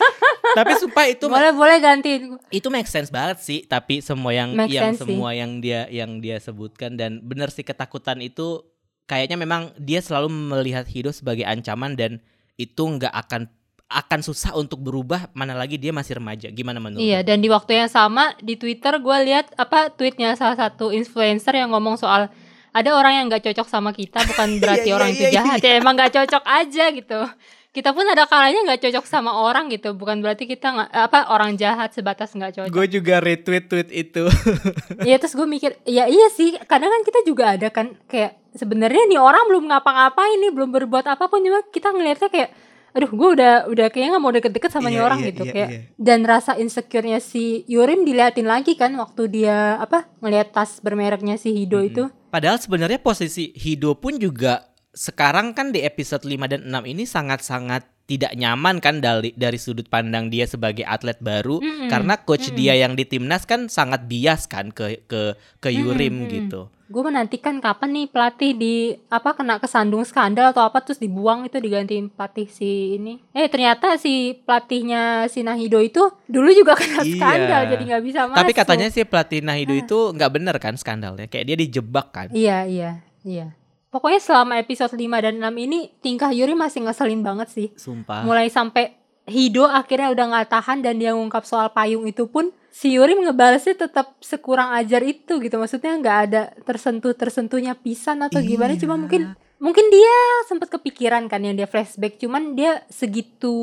Sumpah 1.02 1.07
itu 1.11 1.25
boleh 1.26 1.50
boleh 1.52 1.76
gantiin. 1.78 2.23
Itu 2.49 2.69
make 2.69 2.87
sense 2.87 3.09
banget 3.09 3.40
sih 3.40 3.62
tapi 3.62 4.00
semua 4.00 4.30
yang 4.30 4.52
Make 4.52 4.71
yang 4.71 4.92
sense 4.92 5.02
sih. 5.02 5.09
semua 5.09 5.33
yang 5.33 5.59
dia 5.59 5.88
yang 5.88 6.19
dia 6.19 6.37
sebutkan 6.37 6.95
dan 6.95 7.21
benar 7.21 7.49
sih 7.49 7.62
ketakutan 7.62 8.19
itu 8.19 8.61
kayaknya 9.04 9.35
memang 9.35 9.73
dia 9.75 9.99
selalu 9.99 10.28
melihat 10.28 10.85
hidup 10.85 11.11
sebagai 11.11 11.42
ancaman 11.42 11.95
dan 11.95 12.21
itu 12.54 12.78
nggak 12.80 13.11
akan 13.11 13.49
akan 13.90 14.21
susah 14.23 14.54
untuk 14.54 14.78
berubah 14.78 15.26
mana 15.33 15.50
lagi 15.52 15.75
dia 15.75 15.90
masih 15.90 16.16
remaja. 16.16 16.47
Gimana 16.49 16.78
menurut 16.78 17.02
Iya, 17.02 17.26
dan 17.26 17.38
di 17.38 17.50
waktu 17.50 17.75
yang 17.75 17.90
sama 17.90 18.38
di 18.38 18.54
Twitter 18.54 18.95
gue 18.97 19.16
lihat 19.26 19.50
apa 19.57 19.90
tweetnya 19.90 20.38
salah 20.38 20.54
satu 20.54 20.95
influencer 20.95 21.50
yang 21.52 21.75
ngomong 21.75 21.99
soal 21.99 22.30
ada 22.71 22.90
orang 22.95 23.19
yang 23.19 23.26
nggak 23.26 23.50
cocok 23.50 23.66
sama 23.66 23.90
kita 23.90 24.23
bukan 24.23 24.47
berarti 24.62 24.87
Iya, 24.87 24.95
orang 24.95 25.11
iya, 25.11 25.16
itu 25.19 25.25
iya, 25.26 25.33
jahat. 25.35 25.59
ya 25.59 25.73
emang 25.75 25.99
nggak 25.99 26.12
cocok 26.14 26.45
aja 26.47 26.85
gitu. 26.95 27.21
Kita 27.70 27.94
pun 27.94 28.02
ada 28.02 28.26
kalanya 28.26 28.66
nggak 28.66 28.82
cocok 28.82 29.06
sama 29.06 29.30
orang 29.46 29.70
gitu, 29.70 29.94
bukan 29.94 30.18
berarti 30.18 30.50
kita 30.50 30.74
nggak 30.74 30.90
apa 30.90 31.30
orang 31.30 31.54
jahat 31.54 31.94
sebatas 31.94 32.34
nggak 32.34 32.58
cocok. 32.58 32.74
gue 32.74 32.86
juga 32.90 33.22
retweet 33.22 33.70
tweet 33.70 33.88
itu 33.94 34.26
Iya 35.06 35.22
terus 35.22 35.38
gue 35.38 35.46
mikir, 35.46 35.78
ya 35.86 36.10
iya 36.10 36.26
sih, 36.34 36.58
kadang 36.66 36.90
kan 36.90 37.02
kita 37.06 37.22
juga 37.22 37.54
ada 37.54 37.70
kan 37.70 37.94
kayak 38.10 38.42
sebenarnya 38.58 39.06
nih 39.06 39.22
orang 39.22 39.46
belum 39.46 39.70
ngapa-ngapain 39.70 40.42
nih, 40.42 40.50
belum 40.50 40.70
berbuat 40.82 41.06
apa 41.14 41.30
pun 41.30 41.46
cuma 41.46 41.62
kita 41.70 41.94
ngelihatnya 41.94 42.26
kayak 42.26 42.50
aduh 42.90 43.06
gue 43.06 43.28
udah 43.38 43.70
udah 43.70 43.86
kayaknya 43.86 44.18
nggak 44.18 44.24
mau 44.26 44.34
deket-deket 44.34 44.70
sama 44.74 44.90
nih 44.90 44.98
Iya, 44.98 45.06
orang 45.06 45.20
iya, 45.22 45.28
gitu 45.30 45.42
iya, 45.46 45.52
kayak 45.54 45.70
iya. 45.70 45.80
dan 45.94 46.26
rasa 46.26 46.58
insecure-nya 46.58 47.22
si 47.22 47.62
Yurim 47.70 48.02
diliatin 48.02 48.50
lagi 48.50 48.74
kan 48.74 48.90
waktu 48.98 49.30
dia 49.30 49.78
apa 49.78 50.10
ngelihat 50.18 50.50
tas 50.50 50.82
bermereknya 50.82 51.38
si 51.38 51.54
Hido 51.54 51.78
Mm-mm. 51.78 51.90
itu 51.90 52.04
Padahal 52.30 52.62
sebenarnya 52.62 53.02
posisi 53.02 53.50
Hido 53.58 53.98
pun 53.98 54.14
juga 54.14 54.69
sekarang 54.92 55.52
kan 55.52 55.70
di 55.70 55.80
episode 55.80 56.23
5 56.23 56.35
dan 56.47 56.61
6 56.66 56.82
ini 56.85 57.04
sangat-sangat 57.04 57.87
tidak 58.04 58.35
nyaman 58.35 58.82
kan 58.82 58.99
dari 58.99 59.30
dari 59.32 59.54
sudut 59.54 59.87
pandang 59.87 60.28
dia 60.28 60.42
sebagai 60.42 60.82
atlet 60.82 61.14
baru 61.23 61.62
Mm-mm. 61.62 61.87
karena 61.87 62.18
coach 62.18 62.50
Mm-mm. 62.50 62.59
dia 62.59 62.75
yang 62.75 62.99
di 62.99 63.06
timnas 63.06 63.47
kan 63.47 63.70
sangat 63.70 64.02
bias 64.04 64.50
kan 64.50 64.75
ke 64.75 65.06
ke 65.06 65.38
ke 65.59 65.68
Yurim 65.70 66.26
Mm-mm. 66.26 66.30
gitu. 66.32 66.66
Gue 66.90 67.06
menantikan 67.06 67.62
kapan 67.62 67.94
nih 67.94 68.06
pelatih 68.11 68.50
di 68.50 68.75
apa 69.06 69.38
kena 69.38 69.62
kesandung 69.62 70.02
skandal 70.02 70.50
atau 70.50 70.66
apa 70.66 70.82
terus 70.82 70.99
dibuang 70.99 71.47
itu 71.47 71.62
digantiin 71.62 72.11
pelatih 72.11 72.50
si 72.50 72.99
ini. 72.99 73.23
Eh 73.30 73.47
ternyata 73.47 73.94
si 73.94 74.35
pelatihnya 74.42 75.30
si 75.30 75.47
Nahido 75.47 75.78
itu 75.78 76.02
dulu 76.26 76.50
juga 76.50 76.75
kena 76.82 77.06
Iya. 77.06 77.14
skandal 77.14 77.62
jadi 77.70 77.82
nggak 77.94 78.02
bisa 78.02 78.20
masuk. 78.26 78.38
Tapi 78.42 78.52
katanya 78.52 78.87
sih 78.90 79.06
pelatih 79.06 79.38
Nahido 79.38 79.70
Ah. 79.70 79.82
itu 79.87 79.99
nggak 80.11 80.30
bener 80.35 80.56
kan 80.59 80.75
skandalnya, 80.75 81.30
kayak 81.30 81.47
dia 81.47 81.54
dijebak 81.56 82.11
kan. 82.11 82.26
Iya 82.35 82.66
iya 82.66 82.90
iya. 83.23 83.54
Pokoknya 83.90 84.23
selama 84.23 84.54
episode 84.56 84.94
5 84.94 85.02
dan 85.18 85.35
6 85.37 85.50
ini 85.59 85.90
tingkah 85.99 86.30
Yuri 86.30 86.54
masih 86.54 86.87
ngeselin 86.87 87.26
banget 87.26 87.50
sih. 87.50 87.68
Sumpah. 87.75 88.23
Mulai 88.23 88.47
sampai 88.47 88.94
Hido 89.26 89.62
akhirnya 89.62 90.11
udah 90.11 90.26
nggak 90.26 90.49
tahan 90.49 90.78
dan 90.80 90.99
dia 90.99 91.14
ngungkap 91.14 91.47
soal 91.47 91.70
payung 91.70 92.02
itu 92.02 92.26
pun 92.26 92.50
si 92.70 92.94
Yuri 92.94 93.14
ngebalasnya 93.14 93.78
tetap 93.78 94.14
sekurang 94.18 94.75
ajar 94.75 95.02
itu 95.02 95.38
gitu. 95.38 95.54
Maksudnya 95.54 95.99
nggak 95.99 96.18
ada 96.26 96.42
tersentuh 96.62 97.14
tersentuhnya 97.14 97.75
pisan 97.75 98.23
atau 98.23 98.38
gimana. 98.40 98.75
Cuma 98.75 98.94
Iya. 98.94 99.02
mungkin 99.02 99.23
mungkin 99.59 99.87
dia 99.90 100.16
sempat 100.47 100.70
kepikiran 100.70 101.26
kan 101.26 101.42
yang 101.42 101.54
dia 101.54 101.66
flashback. 101.66 102.18
Cuman 102.18 102.54
dia 102.54 102.82
segitu 102.90 103.54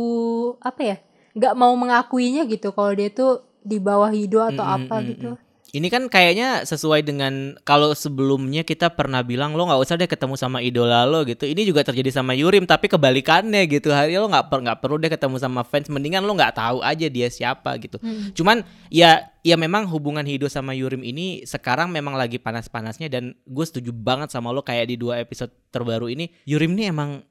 apa 0.59 0.81
ya? 0.83 0.97
Nggak 1.35 1.53
mau 1.55 1.71
mengakuinya 1.75 2.43
gitu 2.45 2.71
kalau 2.71 2.91
dia 2.91 3.07
tuh 3.09 3.43
di 3.59 3.79
bawah 3.79 4.07
Hido 4.07 4.39
atau 4.39 4.63
Mm, 4.63 4.71
mm, 4.71 4.77
apa 4.83 4.95
mm, 4.95 5.05
gitu. 5.11 5.29
Ini 5.75 5.87
kan 5.91 6.07
kayaknya 6.07 6.63
sesuai 6.63 7.03
dengan 7.03 7.59
kalau 7.67 7.91
sebelumnya 7.91 8.63
kita 8.63 8.87
pernah 8.95 9.19
bilang 9.19 9.51
lo 9.51 9.67
nggak 9.67 9.81
usah 9.83 9.99
deh 9.99 10.07
ketemu 10.07 10.39
sama 10.39 10.63
idola 10.63 11.03
lo 11.03 11.27
gitu. 11.27 11.43
Ini 11.43 11.67
juga 11.67 11.83
terjadi 11.83 12.07
sama 12.07 12.31
Yurim 12.31 12.63
tapi 12.63 12.87
kebalikannya 12.87 13.67
gitu. 13.67 13.91
Hari 13.91 14.15
lo 14.15 14.31
nggak 14.31 14.47
per- 14.47 14.63
nggak 14.63 14.79
perlu 14.79 14.95
deh 14.95 15.11
ketemu 15.11 15.35
sama 15.43 15.67
fans. 15.67 15.91
Mendingan 15.91 16.23
lo 16.23 16.31
nggak 16.39 16.55
tahu 16.55 16.79
aja 16.79 17.11
dia 17.11 17.27
siapa 17.27 17.75
gitu. 17.83 17.99
Mm. 17.99 18.31
Cuman 18.31 18.63
ya 18.87 19.27
ya 19.43 19.59
memang 19.59 19.91
hubungan 19.91 20.23
Hido 20.23 20.47
sama 20.47 20.71
Yurim 20.71 21.03
ini 21.03 21.43
sekarang 21.43 21.91
memang 21.91 22.15
lagi 22.15 22.39
panas-panasnya 22.39 23.11
dan 23.11 23.35
gue 23.43 23.65
setuju 23.67 23.91
banget 23.91 24.31
sama 24.31 24.55
lo 24.55 24.63
kayak 24.63 24.87
di 24.87 24.95
dua 24.95 25.19
episode 25.19 25.51
terbaru 25.71 26.07
ini 26.07 26.31
Yurim 26.47 26.79
ini 26.79 26.91
emang 26.91 27.23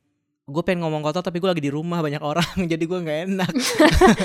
gue 0.47 0.63
pengen 0.63 0.87
ngomong 0.87 1.03
kotor 1.03 1.27
tapi 1.27 1.43
gue 1.43 1.51
lagi 1.51 1.65
di 1.67 1.75
rumah 1.75 1.99
banyak 1.99 2.23
orang 2.23 2.47
jadi 2.71 2.85
gue 2.87 2.99
nggak 3.03 3.21
enak. 3.31 3.53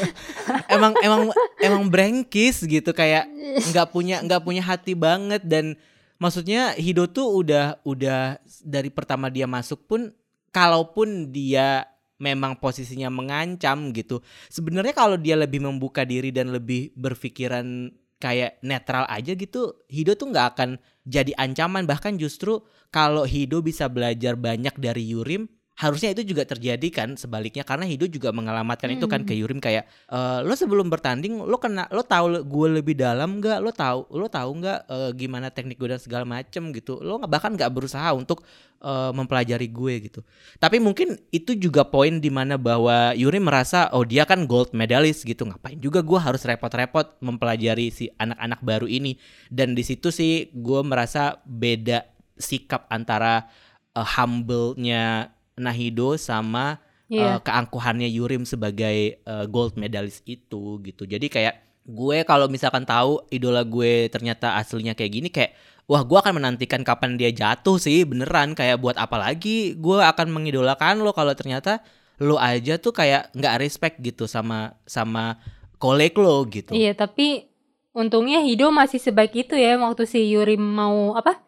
Emang 0.76 0.94
emang 1.02 1.34
emang 1.58 1.84
brengkis 1.90 2.62
gitu 2.64 2.94
kayak 2.94 3.26
nggak 3.74 3.90
punya 3.90 4.22
nggak 4.22 4.42
punya 4.46 4.62
hati 4.62 4.94
banget 4.94 5.42
dan 5.44 5.74
maksudnya 6.22 6.78
Hido 6.78 7.10
tuh 7.10 7.42
udah 7.42 7.82
udah 7.84 8.38
dari 8.62 8.94
pertama 8.94 9.34
dia 9.34 9.50
masuk 9.50 9.84
pun 9.90 10.14
kalaupun 10.54 11.34
dia 11.34 11.90
memang 12.22 12.54
posisinya 12.56 13.10
mengancam 13.10 13.90
gitu 13.90 14.22
sebenarnya 14.48 14.94
kalau 14.94 15.18
dia 15.18 15.34
lebih 15.34 15.66
membuka 15.66 16.06
diri 16.06 16.30
dan 16.30 16.54
lebih 16.54 16.94
berpikiran 16.94 17.90
kayak 18.22 18.62
netral 18.62 19.10
aja 19.10 19.34
gitu 19.34 19.74
Hido 19.90 20.14
tuh 20.14 20.30
nggak 20.30 20.48
akan 20.56 20.70
jadi 21.02 21.34
ancaman. 21.34 21.90
Bahkan 21.90 22.22
justru 22.22 22.62
kalau 22.94 23.26
Hido 23.26 23.66
bisa 23.66 23.90
belajar 23.90 24.38
banyak 24.38 24.78
dari 24.78 25.10
Yurim 25.10 25.50
harusnya 25.82 26.14
itu 26.14 26.22
juga 26.22 26.46
terjadi 26.46 26.88
kan 26.94 27.18
sebaliknya 27.18 27.66
karena 27.66 27.90
Hido 27.90 28.06
juga 28.06 28.30
mengalamatkan 28.30 28.94
itu 28.94 29.10
kan 29.10 29.26
Hmm. 29.26 29.28
ke 29.28 29.34
Yurim 29.34 29.58
kayak 29.58 29.90
"Eh, 30.08 30.40
lo 30.46 30.54
sebelum 30.54 30.94
bertanding 30.94 31.42
lo 31.42 31.58
kena 31.58 31.90
lo 31.90 32.06
tahu 32.06 32.46
gue 32.46 32.68
lebih 32.78 32.94
dalam 32.94 33.42
nggak? 33.42 33.58
Lo 33.58 33.74
tahu 33.74 34.06
lo 34.14 34.30
tahu 34.30 34.62
nggak 34.62 34.80
eh, 34.86 35.10
gimana 35.18 35.50
teknik 35.50 35.82
gue 35.82 35.90
dan 35.90 35.98
segala 35.98 36.22
macem 36.22 36.70
gitu? 36.70 37.02
Lo 37.02 37.18
bahkan 37.26 37.58
nggak 37.58 37.74
berusaha 37.74 38.14
untuk 38.14 38.46
eh, 38.78 39.12
mempelajari 39.12 39.66
gue 39.70 39.94
gitu. 40.06 40.22
Tapi 40.58 40.78
mungkin 40.78 41.18
itu 41.34 41.58
juga 41.58 41.82
poin 41.82 42.22
di 42.22 42.30
mana 42.30 42.62
bahwa 42.62 43.18
Yurim 43.18 43.50
merasa 43.50 43.90
oh 43.94 44.06
dia 44.06 44.30
kan 44.30 44.46
gold 44.46 44.78
medalist 44.78 45.26
gitu 45.26 45.50
ngapain 45.50 45.82
juga 45.82 46.06
gue 46.06 46.20
harus 46.22 46.46
repot-repot 46.46 47.18
mempelajari 47.26 47.90
si 47.90 48.06
anak-anak 48.16 48.62
baru 48.62 48.86
ini? 48.86 49.18
Dan 49.50 49.74
di 49.74 49.82
situ 49.82 50.14
sih 50.14 50.54
gue 50.54 50.82
merasa 50.86 51.42
beda 51.42 52.06
sikap 52.38 52.86
antara 52.90 53.50
eh, 53.98 54.08
humble-nya 54.18 55.34
Nahido 55.58 56.16
sama 56.16 56.80
Iya. 57.12 57.36
eh, 57.36 57.40
keangkuhannya 57.44 58.08
Yurim 58.08 58.48
sebagai 58.48 59.20
eh, 59.20 59.46
gold 59.52 59.76
medalist 59.76 60.24
itu 60.24 60.80
gitu. 60.80 61.04
Jadi 61.04 61.28
kayak 61.28 61.60
gue 61.84 62.24
kalau 62.24 62.48
misalkan 62.48 62.88
tahu 62.88 63.20
idola 63.28 63.68
gue 63.68 64.08
ternyata 64.08 64.56
aslinya 64.56 64.96
kayak 64.96 65.12
gini 65.12 65.28
kayak 65.28 65.52
wah 65.92 66.08
gue 66.08 66.16
akan 66.16 66.40
menantikan 66.40 66.88
kapan 66.88 67.20
dia 67.20 67.36
jatuh 67.36 67.76
sih 67.76 68.08
beneran 68.08 68.56
kayak 68.56 68.80
buat 68.80 68.96
apa 68.96 69.18
lagi 69.20 69.76
gue 69.76 69.98
akan 70.00 70.32
mengidolakan 70.32 71.04
lo 71.04 71.12
kalau 71.12 71.36
ternyata 71.36 71.84
lo 72.22 72.38
aja 72.38 72.78
tuh 72.78 72.94
kayak 72.96 73.34
nggak 73.34 73.56
respect 73.60 73.98
gitu 74.00 74.30
sama 74.30 74.78
sama 74.88 75.42
kolek 75.82 76.16
lo 76.16 76.46
gitu. 76.48 76.72
Iya, 76.78 76.94
tapi 76.94 77.50
untungnya 77.98 78.46
Hido 78.46 78.70
masih 78.70 79.02
sebaik 79.02 79.34
itu 79.34 79.58
ya 79.58 79.76
waktu 79.82 80.06
si 80.06 80.22
Yurim 80.30 80.62
mau 80.62 81.18
apa? 81.18 81.42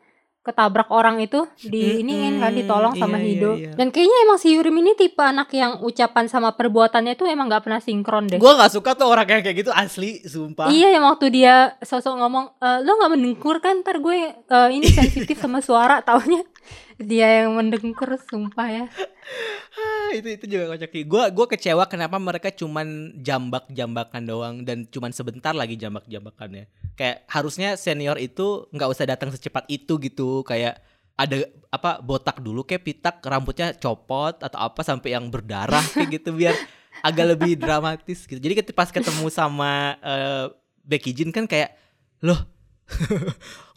Ketabrak 0.44 0.92
orang 0.92 1.24
itu 1.24 1.48
di 1.64 2.04
ini 2.04 2.36
kan 2.36 2.52
Mm-mm, 2.52 2.60
ditolong 2.60 2.94
sama 3.00 3.16
iya, 3.16 3.26
Hido. 3.32 3.52
iya, 3.56 3.72
iya. 3.72 3.72
Dan 3.80 3.96
kayaknya 3.96 4.18
emang 4.28 4.38
si 4.44 4.52
Yurim 4.52 4.76
ini 4.84 4.92
tipe 5.00 5.24
anak 5.24 5.48
yang 5.56 5.80
ucapan 5.80 6.28
sama 6.28 6.52
perbuatannya 6.60 7.16
tuh 7.16 7.32
emang 7.32 7.48
nggak 7.48 7.64
pernah 7.64 7.80
sinkron 7.80 8.28
deh. 8.28 8.44
Gue 8.44 8.52
nggak 8.52 8.76
suka 8.76 8.92
tuh 9.00 9.08
orang 9.08 9.24
yang 9.24 9.40
kayak 9.40 9.64
gitu 9.64 9.72
asli 9.72 10.20
sumpah. 10.28 10.68
Iya 10.68 11.00
yang 11.00 11.08
waktu 11.08 11.32
dia 11.32 11.80
sosok 11.80 12.20
ngomong 12.20 12.60
e, 12.60 12.68
lo 12.84 12.92
nggak 13.00 13.12
mendengkur 13.16 13.64
kan 13.64 13.80
ntar 13.80 14.04
gue 14.04 14.36
eh, 14.36 14.70
ini 14.76 14.84
sensitif 14.92 15.40
sama 15.40 15.64
suara 15.64 16.04
taunya 16.08 16.44
dia 17.06 17.44
yang 17.44 17.60
mendengkur 17.60 18.16
sumpah 18.18 18.68
ya 18.72 18.86
Ah, 19.74 20.14
itu 20.14 20.30
itu 20.30 20.46
juga 20.46 20.76
kocak 20.76 20.92
sih. 20.94 21.04
Gua 21.08 21.34
gua 21.34 21.50
kecewa 21.50 21.84
kenapa 21.90 22.22
mereka 22.22 22.54
cuman 22.54 23.18
jambak-jambakan 23.18 24.22
doang 24.22 24.56
dan 24.62 24.86
cuman 24.86 25.10
sebentar 25.10 25.56
lagi 25.56 25.80
jambak-jambakannya. 25.80 26.70
Kayak 26.94 27.26
harusnya 27.26 27.74
senior 27.74 28.22
itu 28.22 28.70
nggak 28.70 28.90
usah 28.94 29.10
datang 29.10 29.34
secepat 29.34 29.66
itu 29.72 29.98
gitu. 29.98 30.46
Kayak 30.46 30.78
ada 31.18 31.50
apa 31.74 32.02
botak 32.02 32.42
dulu 32.42 32.66
kayak 32.66 32.86
pitak 32.86 33.16
rambutnya 33.26 33.74
copot 33.78 34.34
atau 34.38 34.60
apa 34.62 34.82
sampai 34.82 35.14
yang 35.14 35.30
berdarah 35.30 35.82
kayak 35.94 36.22
gitu 36.22 36.34
biar 36.40 36.54
agak 37.02 37.34
lebih 37.34 37.58
dramatis 37.58 38.30
gitu. 38.30 38.38
Jadi 38.38 38.62
pas 38.74 38.94
ketemu 38.94 39.26
sama 39.34 39.98
eh, 40.06 40.46
Becky 40.86 41.18
Jin 41.18 41.34
kan 41.34 41.50
kayak 41.50 41.74
loh 42.22 42.38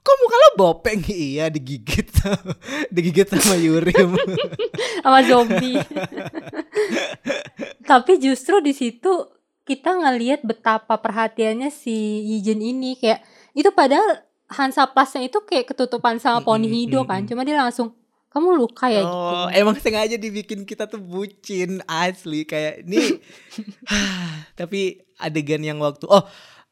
kok 0.06 0.16
muka 0.22 0.36
lo 0.38 0.48
bopeng 0.54 1.02
iya 1.10 1.50
digigit 1.50 2.14
digigit 2.94 3.26
sama 3.26 3.58
Yurim 3.58 4.14
sama 5.02 5.18
zombie. 5.26 5.82
Tapi 7.90 8.22
justru 8.22 8.62
di 8.62 8.70
situ 8.70 9.10
kita 9.66 9.98
ngelihat 9.98 10.46
betapa 10.46 10.94
perhatiannya 10.94 11.74
si 11.74 12.22
Yijin 12.22 12.62
ini 12.62 12.94
kayak 12.94 13.26
itu 13.50 13.66
padahal 13.74 14.22
Hansa 14.46 14.86
Plusnya 14.86 15.26
itu 15.26 15.42
kayak 15.42 15.74
ketutupan 15.74 16.22
sama 16.22 16.38
Mm-mm, 16.38 16.70
Hido 16.70 17.02
kan. 17.02 17.26
Cuma 17.26 17.42
dia 17.42 17.58
langsung 17.58 17.90
kamu 18.30 18.54
luka 18.54 18.86
ya 18.86 19.02
Oh, 19.02 19.50
gitu. 19.50 19.58
emang 19.58 19.74
sengaja 19.80 20.14
dibikin 20.14 20.62
kita 20.62 20.86
tuh 20.86 21.02
bucin 21.02 21.82
asli 21.90 22.46
kayak 22.46 22.86
ini. 22.86 23.18
Tapi 24.60 25.02
adegan 25.18 25.66
yang 25.66 25.82
waktu 25.82 26.06
oh 26.06 26.22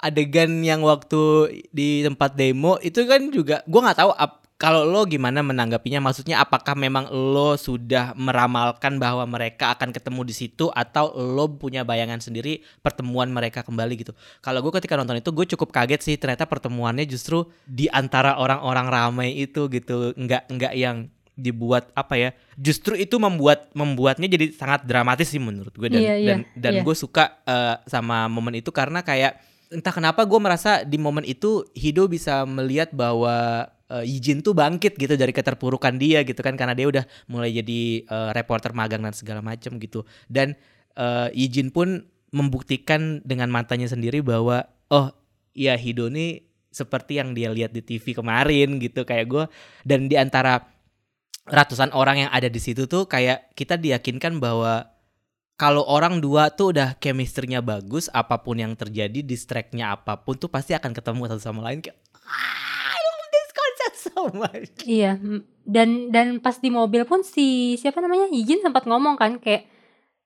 adegan 0.05 0.61
yang 0.61 0.85
waktu 0.85 1.49
di 1.73 2.05
tempat 2.05 2.37
demo 2.37 2.77
itu 2.85 3.01
kan 3.09 3.25
juga 3.33 3.65
gua 3.65 3.89
nggak 3.89 3.99
tahu 4.05 4.13
ap- 4.13 4.45
kalau 4.55 4.87
lo 4.87 5.03
gimana 5.05 5.43
menanggapinya. 5.43 5.99
Maksudnya 5.99 6.39
apakah 6.39 6.79
memang 6.79 7.11
lo 7.11 7.59
sudah 7.59 8.15
meramalkan 8.15 9.03
bahwa 9.03 9.27
mereka 9.27 9.75
akan 9.75 9.91
ketemu 9.91 10.23
di 10.25 10.35
situ 10.35 10.71
atau 10.71 11.11
lo 11.11 11.51
punya 11.59 11.83
bayangan 11.83 12.23
sendiri 12.23 12.63
pertemuan 12.79 13.35
mereka 13.35 13.67
kembali 13.67 13.93
gitu? 13.99 14.15
Kalau 14.39 14.63
gue 14.63 14.73
ketika 14.79 14.95
nonton 14.95 15.19
itu 15.19 15.35
gue 15.35 15.47
cukup 15.59 15.75
kaget 15.75 16.01
sih 16.07 16.17
ternyata 16.17 16.47
pertemuannya 16.47 17.03
justru 17.05 17.51
di 17.67 17.91
antara 17.91 18.39
orang-orang 18.39 18.87
ramai 18.89 19.35
itu 19.35 19.67
gitu. 19.69 20.15
Nggak 20.15 20.47
nggak 20.47 20.73
yang 20.79 21.11
dibuat 21.35 21.91
apa 21.99 22.15
ya 22.15 22.31
justru 22.55 22.95
itu 22.95 23.19
membuat 23.19 23.67
membuatnya 23.75 24.31
jadi 24.31 24.55
sangat 24.55 24.87
dramatis 24.87 25.35
sih 25.35 25.43
menurut 25.43 25.75
gue 25.75 25.91
dan 25.91 25.99
Iya, 25.99 26.15
iya, 26.15 26.29
dan 26.31 26.39
dan 26.55 26.73
iya. 26.79 26.83
gue 26.87 26.95
suka 26.95 27.43
eh, 27.43 27.75
sama 27.91 28.31
momen 28.31 28.63
itu 28.63 28.71
karena 28.71 29.03
kayak 29.03 29.43
entah 29.75 29.91
kenapa 29.91 30.23
gue 30.23 30.39
merasa 30.39 30.87
di 30.87 30.95
momen 30.95 31.27
itu 31.27 31.67
Hido 31.75 32.07
bisa 32.07 32.47
melihat 32.47 32.95
bahwa 32.95 33.67
eh, 33.91 34.07
Yijin 34.07 34.41
tuh 34.41 34.55
bangkit 34.55 34.95
gitu 34.95 35.19
dari 35.19 35.35
keterpurukan 35.35 35.99
dia 35.99 36.23
gitu 36.23 36.39
kan 36.39 36.55
karena 36.55 36.79
dia 36.79 36.87
udah 36.87 37.05
mulai 37.27 37.51
jadi 37.51 38.07
eh, 38.07 38.31
reporter 38.31 38.71
magang 38.71 39.03
dan 39.03 39.11
segala 39.11 39.43
macam 39.43 39.77
gitu. 39.83 40.07
Dan 40.31 40.55
eh, 40.95 41.29
Yijin 41.35 41.75
pun 41.75 42.07
membuktikan 42.31 43.19
dengan 43.27 43.51
matanya 43.51 43.91
sendiri 43.91 44.23
bahwa 44.23 44.71
oh 44.95 45.11
ya 45.59 45.75
Hido 45.75 46.07
nih 46.07 46.47
seperti 46.71 47.19
yang 47.23 47.35
dia 47.35 47.51
lihat 47.51 47.75
di 47.75 47.83
TV 47.83 48.15
kemarin 48.15 48.79
gitu. 48.79 49.03
Kayak 49.03 49.27
gue 49.27 49.45
dan 49.83 50.07
di 50.07 50.15
antara 50.15 50.71
ratusan 51.45 51.93
orang 51.93 52.25
yang 52.25 52.31
ada 52.33 52.49
di 52.49 52.57
situ 52.57 52.89
tuh 52.89 53.05
kayak 53.05 53.53
kita 53.53 53.77
diyakinkan 53.77 54.41
bahwa 54.41 54.94
kalau 55.55 55.87
orang 55.87 56.19
dua 56.19 56.51
tuh 56.51 56.75
udah 56.75 56.99
chemistry-nya 56.99 57.63
bagus, 57.63 58.11
apa 58.11 58.43
pun 58.43 58.59
yang 58.59 58.75
terjadi, 58.75 59.23
distract-nya 59.23 59.95
apa 59.95 60.19
pun 60.19 60.35
tuh 60.35 60.51
pasti 60.51 60.75
akan 60.75 60.91
ketemu 60.91 61.31
satu 61.31 61.43
sama 61.43 61.61
lain 61.63 61.79
kayak 61.79 61.95
"Ah, 62.27 62.91
I 62.91 63.01
love 63.01 63.29
this 63.31 63.51
concept 63.51 63.97
so 64.03 64.21
much. 64.35 64.71
Iya, 64.83 65.15
dan 65.63 66.11
dan 66.11 66.27
pas 66.39 66.59
di 66.59 66.69
mobil 66.69 67.07
pun 67.07 67.23
si 67.23 67.79
siapa 67.79 68.03
namanya 68.03 68.27
Yijin 68.29 68.61
sempat 68.61 68.85
ngomong 68.85 69.15
kan 69.15 69.39
kayak 69.39 69.71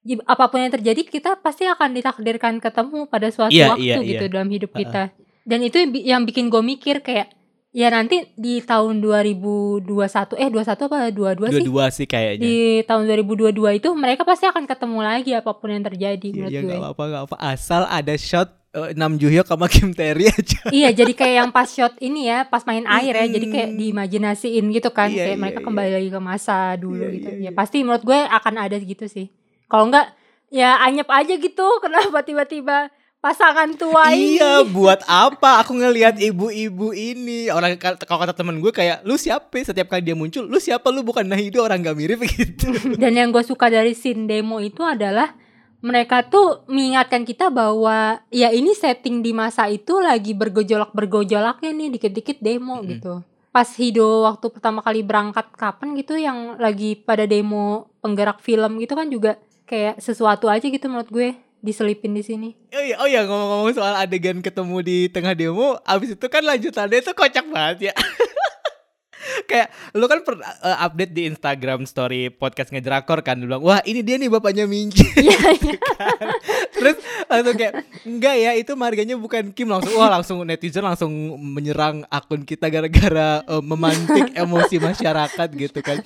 Ji- 0.00 0.24
apa 0.24 0.48
pun 0.48 0.62
yang 0.62 0.72
terjadi 0.72 1.04
kita 1.04 1.42
pasti 1.42 1.66
akan 1.66 1.92
ditakdirkan 1.92 2.62
ketemu 2.62 3.10
pada 3.10 3.28
suatu 3.28 3.52
Iya, 3.52 3.74
waktu 3.74 3.84
iya, 3.84 3.96
gitu 4.00 4.24
iya. 4.24 4.32
dalam 4.32 4.48
hidup 4.48 4.72
kita. 4.72 5.12
Dan 5.44 5.60
itu 5.60 5.76
yang 5.76 5.90
bi- 5.90 6.06
yang 6.06 6.22
bikin 6.24 6.48
gue 6.48 6.62
mikir 6.62 7.02
kayak 7.02 7.34
ya 7.68 7.92
nanti 7.92 8.24
di 8.34 8.64
tahun 8.64 9.04
2021 9.04 10.40
eh 10.40 10.48
21 10.48 10.88
apa 10.88 10.96
22 11.12 11.52
sih? 11.52 11.62
Dua-dua 11.62 11.84
sih 11.92 12.06
kayaknya. 12.08 12.42
Di 12.42 12.56
tahun 12.88 13.04
2022 13.06 13.78
itu 13.78 13.88
mereka 13.92 14.24
pasti 14.24 14.48
akan 14.48 14.64
ketemu 14.64 14.98
lagi 14.98 15.30
apa 15.36 15.52
pun 15.52 15.68
yang 15.70 15.84
terjadi 15.84 16.26
Iya 16.26 16.34
menurut 16.34 16.52
ya, 16.52 16.60
gue. 16.60 16.68
nggak 16.68 16.80
apa-apa 16.96 17.04
apa 17.28 17.36
asal 17.44 17.82
ada 17.84 18.14
shot 18.16 18.48
eh, 18.72 18.96
Nam 18.96 19.16
sama 19.20 19.66
Kim 19.72 19.92
Tae-ri 19.92 20.28
aja. 20.28 20.60
iya, 20.72 20.88
jadi 20.92 21.12
kayak 21.12 21.34
yang 21.44 21.50
pas 21.52 21.68
shot 21.68 21.94
ini 22.00 22.28
ya, 22.28 22.48
pas 22.48 22.64
main 22.64 22.84
air 22.84 23.14
ya, 23.16 23.26
jadi 23.28 23.46
kayak 23.48 23.68
diimajinasiin 23.76 24.64
gitu 24.72 24.90
kan, 24.92 25.08
Iya, 25.12 25.24
kayak 25.24 25.36
iya, 25.36 25.40
mereka 25.40 25.60
iya. 25.60 25.66
kembali 25.68 25.90
lagi 25.92 26.08
ke 26.12 26.20
masa 26.20 26.56
dulu 26.76 27.04
Iya, 27.04 27.14
gitu. 27.16 27.30
iya, 27.32 27.38
Ya 27.38 27.42
iya. 27.48 27.50
pasti 27.52 27.80
menurut 27.84 28.04
gue 28.04 28.16
akan 28.18 28.54
ada 28.60 28.76
gitu 28.76 29.04
sih. 29.08 29.28
Kalau 29.68 29.88
enggak 29.88 30.12
ya 30.48 30.80
anyep 30.84 31.08
aja 31.08 31.34
gitu, 31.36 31.66
kenapa 31.84 32.24
tiba-tiba 32.24 32.88
pasangan 33.18 33.74
tua 33.74 34.14
ini? 34.14 34.38
Iya, 34.38 34.62
buat 34.66 35.02
apa? 35.06 35.62
Aku 35.62 35.74
ngelihat 35.74 36.18
ibu-ibu 36.22 36.94
ini. 36.94 37.50
Orang 37.50 37.74
kalau 37.78 38.22
kata 38.22 38.34
temen 38.34 38.62
gue 38.62 38.70
kayak, 38.70 39.02
lu 39.02 39.18
siapa? 39.18 39.58
Setiap 39.58 39.90
kali 39.90 40.02
dia 40.06 40.14
muncul, 40.14 40.46
lu 40.46 40.58
siapa? 40.62 40.86
Lu 40.94 41.02
bukan 41.02 41.26
Nahido 41.26 41.62
orang 41.62 41.82
gak 41.82 41.98
mirip 41.98 42.22
gitu. 42.30 42.70
Dan 42.96 43.18
yang 43.18 43.34
gue 43.34 43.42
suka 43.42 43.66
dari 43.68 43.94
scene 43.94 44.30
demo 44.30 44.62
itu 44.62 44.80
adalah 44.86 45.34
mereka 45.78 46.26
tuh 46.26 46.66
mengingatkan 46.66 47.22
kita 47.22 47.54
bahwa 47.54 48.18
ya 48.34 48.50
ini 48.50 48.74
setting 48.74 49.22
di 49.22 49.30
masa 49.30 49.70
itu 49.70 50.02
lagi 50.02 50.34
bergejolak 50.34 50.90
bergejolaknya 50.90 51.70
nih 51.70 51.88
dikit-dikit 51.94 52.42
demo 52.42 52.82
Mm-mm. 52.82 52.90
gitu. 52.98 53.14
Pas 53.54 53.66
Hido 53.78 54.26
waktu 54.26 54.46
pertama 54.50 54.82
kali 54.82 55.06
berangkat 55.06 55.54
kapan 55.54 55.94
gitu 55.94 56.18
yang 56.18 56.58
lagi 56.58 56.98
pada 56.98 57.30
demo 57.30 57.90
penggerak 58.02 58.42
film 58.42 58.82
gitu 58.82 58.98
kan 58.98 59.06
juga 59.06 59.38
kayak 59.70 60.02
sesuatu 60.02 60.50
aja 60.50 60.66
gitu 60.66 60.90
menurut 60.90 61.10
gue 61.14 61.28
diselipin 61.58 62.14
di 62.14 62.22
sini. 62.22 62.48
Oh 62.70 62.82
iya, 62.82 62.96
oh 63.02 63.08
iya 63.08 63.20
ngomong-ngomong 63.26 63.74
soal 63.74 63.94
adegan 63.98 64.38
ketemu 64.38 64.76
di 64.82 64.98
tengah 65.10 65.34
demo, 65.34 65.78
abis 65.82 66.14
itu 66.14 66.26
kan 66.30 66.42
lanjutannya 66.46 66.98
itu 67.02 67.12
kocak 67.12 67.46
banget 67.50 67.90
ya. 67.90 67.94
kayak 69.48 69.68
lu 69.96 70.04
kan 70.08 70.20
per, 70.22 70.40
eh, 70.40 70.78
update 70.84 71.12
di 71.12 71.22
Instagram 71.28 71.84
story 71.88 72.28
podcast 72.32 72.68
ngedrakor 72.72 73.24
kan 73.24 73.40
lu 73.40 73.48
bilang 73.48 73.64
wah 73.64 73.80
ini 73.84 74.04
dia 74.04 74.20
nih 74.20 74.30
bapaknya 74.30 74.64
Minji 74.68 75.04
Iya, 75.18 75.38
iya. 75.56 75.78
terus 76.76 76.96
langsung 77.26 77.56
kayak 77.56 77.74
enggak 78.04 78.34
ya 78.36 78.50
itu 78.56 78.72
marganya 78.76 79.16
bukan 79.16 79.50
Kim 79.52 79.72
langsung 79.72 79.96
wah 79.96 80.12
langsung 80.12 80.44
netizen 80.44 80.84
langsung 80.84 81.10
menyerang 81.40 82.04
akun 82.12 82.44
kita 82.44 82.68
gara-gara 82.68 83.42
eh, 83.42 83.62
memantik 83.64 84.36
emosi 84.36 84.76
masyarakat 84.80 85.48
gitu 85.56 85.80
kan 85.80 85.98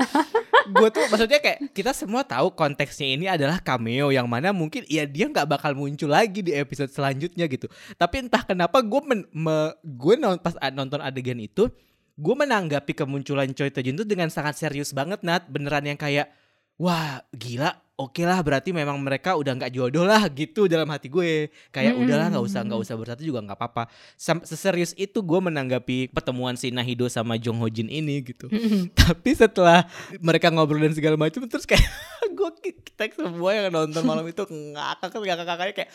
gue 0.68 0.88
tuh 0.92 1.04
maksudnya 1.10 1.40
kayak 1.42 1.58
kita 1.74 1.90
semua 1.90 2.22
tahu 2.22 2.54
konteksnya 2.54 3.08
ini 3.14 3.26
adalah 3.26 3.58
cameo 3.58 4.14
yang 4.14 4.30
mana 4.30 4.54
mungkin 4.54 4.86
ya 4.86 5.02
dia 5.08 5.26
nggak 5.26 5.48
bakal 5.48 5.74
muncul 5.74 6.10
lagi 6.10 6.44
di 6.44 6.54
episode 6.54 6.90
selanjutnya 6.92 7.48
gitu. 7.50 7.66
Tapi 7.98 8.28
entah 8.28 8.42
kenapa 8.46 8.78
gue 8.82 9.00
men, 9.02 9.20
me- 9.34 9.74
gue 9.82 10.14
non- 10.18 10.38
pas 10.38 10.54
nonton 10.70 11.02
adegan 11.02 11.38
itu 11.40 11.66
gue 12.12 12.34
menanggapi 12.36 12.92
kemunculan 12.92 13.50
Choi 13.56 13.72
Tae-jun 13.72 13.96
tuh 13.96 14.06
dengan 14.06 14.28
sangat 14.28 14.60
serius 14.60 14.92
banget 14.92 15.24
Nat. 15.26 15.48
Beneran 15.48 15.88
yang 15.88 15.98
kayak 15.98 16.30
wah 16.76 17.24
gila 17.34 17.78
oke 18.08 18.22
lah 18.26 18.42
berarti 18.42 18.74
memang 18.74 18.98
mereka 18.98 19.38
udah 19.38 19.54
nggak 19.54 19.72
jodoh 19.72 20.02
lah 20.02 20.26
gitu 20.32 20.66
dalam 20.66 20.90
hati 20.90 21.06
gue. 21.06 21.48
Kayak 21.70 21.94
Mm-mm. 21.94 22.04
udahlah 22.06 22.26
nggak 22.34 22.44
usah 22.44 22.60
nggak 22.66 22.80
usah 22.82 22.94
bersatu 22.98 23.22
juga 23.22 23.40
nggak 23.46 23.58
apa-apa. 23.58 23.86
Seserius 24.18 24.92
itu 24.98 25.22
gue 25.22 25.40
menanggapi 25.40 26.10
pertemuan 26.10 26.58
si 26.58 26.74
Nahido 26.74 27.06
sama 27.06 27.38
Jong 27.38 27.62
Ho 27.62 27.68
Jin 27.70 27.86
ini 27.86 28.20
gitu. 28.26 28.50
Tapi 29.00 29.30
setelah 29.32 29.86
mereka 30.18 30.50
ngobrol 30.50 30.82
dan 30.82 30.94
segala 30.96 31.14
macam 31.14 31.46
terus 31.46 31.64
kayak 31.64 31.86
gue 32.36 32.50
kita 32.60 33.12
semua 33.14 33.50
yang 33.54 33.70
nonton 33.70 34.02
malam 34.02 34.26
itu 34.26 34.42
ngakak 34.48 35.14
ngakak 35.14 35.46
ngakaknya 35.46 35.74
kayak 35.74 35.90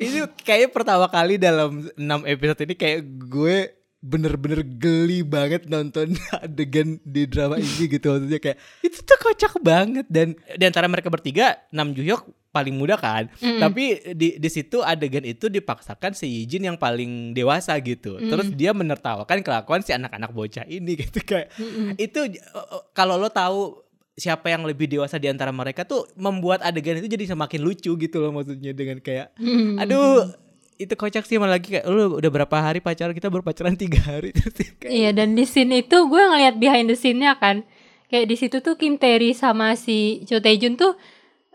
ini 0.00 0.18
kayaknya 0.42 0.68
pertama 0.74 1.06
kali 1.06 1.38
dalam 1.38 1.86
6 1.94 2.00
episode 2.26 2.60
ini 2.66 2.74
kayak 2.74 3.00
gue 3.30 3.83
bener-bener 4.04 4.60
geli 4.60 5.24
banget 5.24 5.64
nonton 5.64 6.12
adegan 6.44 7.00
di 7.00 7.24
drama 7.24 7.56
ini 7.56 7.88
gitu 7.88 8.12
maksudnya 8.12 8.36
kayak 8.36 8.58
itu 8.84 9.00
tuh 9.00 9.16
kocak 9.16 9.56
banget 9.64 10.04
dan 10.12 10.36
di 10.36 10.64
antara 10.64 10.84
mereka 10.84 11.08
bertiga 11.08 11.56
Nam 11.72 11.96
Joo 11.96 12.04
Hyuk 12.04 12.22
paling 12.52 12.76
muda 12.76 12.94
kan 12.94 13.32
Mm-mm. 13.34 13.58
tapi 13.58 13.84
di 14.12 14.36
di 14.36 14.48
situ 14.48 14.78
adegan 14.78 15.24
itu 15.24 15.48
dipaksakan 15.48 16.12
si 16.12 16.28
Yijin 16.28 16.68
yang 16.68 16.76
paling 16.76 17.32
dewasa 17.32 17.74
gitu 17.80 18.20
terus 18.20 18.46
Mm. 18.46 18.54
dia 18.54 18.70
menertawakan 18.70 19.40
kelakuan 19.40 19.80
si 19.80 19.90
anak-anak 19.90 20.30
bocah 20.30 20.68
ini 20.68 20.94
gitu 21.02 21.24
kayak 21.24 21.48
Mm-mm. 21.56 21.96
itu 21.96 22.20
uh, 22.52 22.84
kalau 22.92 23.16
lo 23.16 23.26
tahu 23.26 23.80
siapa 24.14 24.46
yang 24.46 24.62
lebih 24.62 24.86
dewasa 24.86 25.18
di 25.18 25.26
antara 25.26 25.50
mereka 25.50 25.82
tuh 25.82 26.06
membuat 26.14 26.62
adegan 26.62 27.02
itu 27.02 27.08
jadi 27.08 27.26
semakin 27.26 27.58
lucu 27.58 27.90
gitu 27.90 28.16
loh 28.20 28.30
maksudnya 28.30 28.70
dengan 28.70 29.00
kayak 29.00 29.34
aduh 29.74 30.30
itu 30.76 30.92
kocak 30.92 31.22
sih 31.22 31.36
malah 31.36 31.56
lagi 31.56 31.72
kayak 31.72 31.86
lu 31.86 32.16
udah 32.16 32.30
berapa 32.30 32.56
hari 32.56 32.78
pacaran? 32.78 33.12
Kita 33.12 33.28
baru 33.28 33.40
pacaran 33.40 33.74
tiga 33.74 34.00
hari. 34.00 34.30
Terus 34.36 34.52
dia 34.52 34.70
kayak 34.74 34.90
Iya 34.90 35.10
dan 35.12 35.32
di 35.32 35.44
scene 35.44 35.80
itu 35.80 35.96
gue 36.04 36.22
ngeliat 36.22 36.56
behind 36.56 36.86
the 36.86 36.94
scene-nya 36.94 37.36
kan. 37.36 37.62
Kayak 38.06 38.26
di 38.26 38.36
situ 38.36 38.56
tuh 38.58 38.74
Kim 38.74 38.94
Tae-ri 38.94 39.32
sama 39.32 39.74
si 39.74 40.22
Cho 40.24 40.38
Tae-jun 40.38 40.74
tuh 40.74 40.94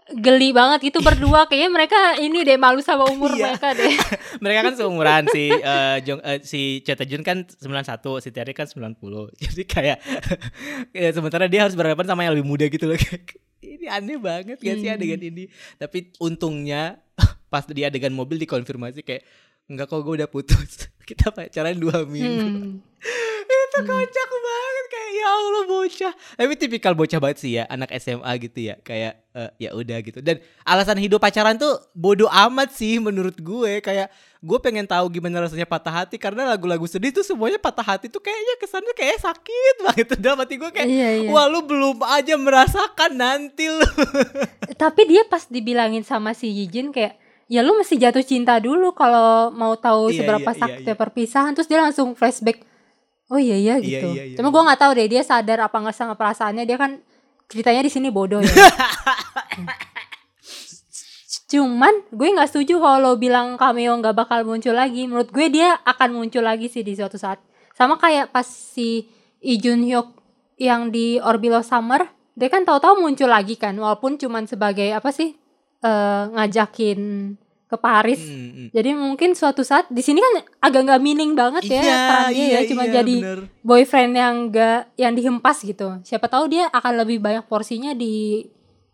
geli 0.09 0.49
banget 0.49 0.89
gitu 0.89 0.99
berdua. 0.99 1.45
Kayaknya 1.45 1.69
mereka 1.69 1.99
ini 2.17 2.41
deh 2.41 2.57
malu 2.57 2.81
sama 2.81 3.05
umur 3.05 3.29
Iya. 3.37 3.53
mereka 3.53 3.67
deh. 3.73 3.93
Mereka 4.43 4.59
kan 4.63 4.73
seumuran 4.73 5.23
si 5.29 5.51
eh, 5.51 5.97
Jong 6.01 6.19
eh, 6.19 6.39
si 6.41 6.61
Cha 6.81 6.95
Tae-jun 6.95 7.21
kan 7.21 7.45
91 7.45 8.01
si 8.19 8.29
Terry 8.29 8.51
kan 8.51 8.65
90 8.65 8.97
jadi 9.35 9.63
kayak 9.63 9.97
ya, 10.91 11.09
sementara 11.11 11.45
dia 11.45 11.67
harus 11.67 11.75
berhadapan 11.75 12.07
sama 12.07 12.25
yang 12.25 12.33
lebih 12.33 12.47
muda 12.47 12.65
gitu 12.65 12.89
loh. 12.89 12.97
Kayak, 12.97 13.37
ini 13.59 13.85
aneh 13.85 14.17
banget 14.17 14.57
gak 14.57 14.75
sih 14.79 14.87
Hmm. 14.87 14.95
adegan 14.97 15.21
ini? 15.21 15.43
Tapi 15.75 16.09
untungnya 16.17 16.97
pas 17.49 17.65
di 17.65 17.81
adegan 17.81 18.13
mobil 18.13 18.37
dikonfirmasi 18.37 19.01
kayak 19.01 19.25
enggak 19.69 19.85
kok 19.85 20.01
gue 20.01 20.13
udah 20.21 20.29
putus. 20.29 20.89
Kita 21.09 21.33
pacaran 21.33 21.77
dua 21.77 22.05
minggu. 22.05 22.45
Hmm. 22.45 22.73
itu 23.49 23.79
kocak 23.81 24.29
banget 24.29 24.85
kayak 24.89 25.11
ya 25.13 25.27
Allah 25.29 25.63
bocah. 25.65 26.13
Tapi 26.37 26.53
tipikal 26.53 26.93
bocah 26.93 27.17
banget 27.17 27.37
sih 27.41 27.51
ya 27.57 27.65
anak 27.65 27.89
SMA 27.97 28.29
gitu 28.45 28.59
ya 28.65 28.75
kayak 28.81 29.13
eh, 29.33 29.49
ya 29.57 29.69
udah 29.73 29.97
gitu. 30.05 30.19
Dan 30.21 30.41
alasan 30.61 30.97
hidup 30.97 31.17
pacaran 31.17 31.57
tuh 31.57 31.77
bodoh 31.93 32.29
amat 32.29 32.73
sih 32.73 32.97
menurut 33.01 33.37
gue 33.37 33.81
kayak 33.81 34.09
gue 34.39 34.59
pengen 34.61 34.85
tahu 34.85 35.09
gimana 35.09 35.45
rasanya 35.45 35.65
patah 35.65 35.91
hati 35.91 36.15
karena 36.21 36.45
lagu-lagu 36.45 36.85
sedih 36.85 37.09
tuh 37.09 37.25
semuanya 37.25 37.57
patah 37.57 37.83
hati 37.83 38.07
tuh 38.07 38.21
kayaknya 38.21 38.55
kesannya 38.61 38.93
kayak 38.93 39.17
sakit 39.21 39.75
banget. 39.85 40.07
Dalam 40.17 40.37
hati 40.45 40.53
gue 40.57 40.69
kayak 40.69 40.87
Iya, 40.89 41.09
iya. 41.25 41.29
wah 41.33 41.45
lu 41.49 41.65
belum 41.65 42.01
aja 42.05 42.37
merasakan 42.37 43.17
nanti 43.17 43.65
lu. 43.69 43.85
Tapi 44.77 45.01
dia 45.09 45.25
pas 45.25 45.45
dibilangin 45.49 46.05
sama 46.05 46.33
si 46.37 46.49
Yijin 46.53 46.93
kayak 46.93 47.17
Ya 47.49 47.65
lu 47.65 47.73
mesti 47.73 47.97
jatuh 47.97 48.21
cinta 48.21 48.61
dulu 48.61 48.93
kalau 48.93 49.49
mau 49.49 49.73
tahu 49.73 50.13
Iya, 50.13 50.21
seberapa 50.21 50.49
iya, 50.53 50.53
iya, 50.53 50.61
sakitnya 50.61 50.93
iya. 50.93 51.01
perpisahan 51.01 51.51
Terus 51.57 51.65
dia 51.65 51.81
langsung 51.81 52.13
flashback 52.13 52.61
Oh 53.33 53.41
iya 53.41 53.57
iya 53.57 53.81
Iya, 53.81 53.85
gitu 53.85 54.09
iya, 54.13 54.23
iya, 54.29 54.35
Cuma 54.37 54.53
iya. 54.53 54.53
gue 54.53 54.61
nggak 54.69 54.79
tahu 54.85 54.91
deh 54.93 55.07
dia 55.09 55.21
sadar 55.25 55.59
apa 55.65 55.77
nggak 55.81 55.97
sama 55.97 56.13
perasaannya 56.13 56.69
Dia 56.69 56.77
kan 56.77 57.01
ceritanya 57.49 57.81
di 57.81 57.89
sini 57.89 58.13
bodoh 58.13 58.45
ya 58.45 58.53
Cuman 61.49 62.05
gue 62.13 62.29
nggak 62.29 62.45
setuju 62.53 62.77
kalau 62.77 63.01
lo 63.01 63.11
bilang 63.17 63.57
cameo 63.57 63.97
nggak 63.97 64.13
bakal 64.13 64.45
muncul 64.45 64.77
lagi. 64.77 65.09
Menurut 65.09 65.33
gue 65.33 65.49
dia 65.49 65.81
akan 65.81 66.21
muncul 66.21 66.45
lagi 66.45 66.69
sih 66.69 66.85
di 66.85 66.93
suatu 66.93 67.17
saat. 67.17 67.41
Sama 67.73 67.97
kayak 67.97 68.29
pas 68.29 68.45
si 68.45 69.09
Lee 69.41 69.57
Jun 69.57 69.81
Hyuk 69.81 70.13
yang 70.61 70.93
di 70.93 71.17
Orbilo 71.17 71.65
Summer, 71.65 72.05
dia 72.37 72.53
kan 72.53 72.69
tahu-tahu 72.69 73.01
muncul 73.01 73.31
lagi 73.31 73.57
kan, 73.57 73.73
walaupun 73.79 74.19
cuman 74.19 74.45
sebagai 74.45 74.91
apa 74.93 75.09
sih 75.09 75.38
eh, 75.83 76.23
ngajakin 76.35 76.99
ke 77.69 77.77
Paris. 77.77 78.17
Hmm, 78.17 78.49
hmm. 78.49 78.67
Jadi 78.73 78.89
mungkin 78.97 79.29
suatu 79.37 79.61
saat 79.61 79.85
di 79.93 80.01
sini 80.01 80.17
kan 80.17 80.41
agak 80.57 80.89
nggak 80.89 81.01
meaning 81.05 81.37
banget 81.37 81.69
ya 81.69 81.85
peran 81.85 82.25
dia 82.33 82.45
ya, 82.49 82.59
cuma 82.65 82.83
iya, 82.89 82.93
jadi 82.99 83.15
bener. 83.21 83.39
boyfriend 83.61 84.13
yang 84.17 84.35
enggak 84.49 84.79
yang 84.97 85.13
dihempas 85.13 85.61
gitu. 85.61 86.01
Siapa 86.01 86.25
tahu 86.25 86.49
dia 86.49 86.65
akan 86.73 87.05
lebih 87.05 87.21
banyak 87.21 87.45
porsinya 87.45 87.93
di 87.93 88.41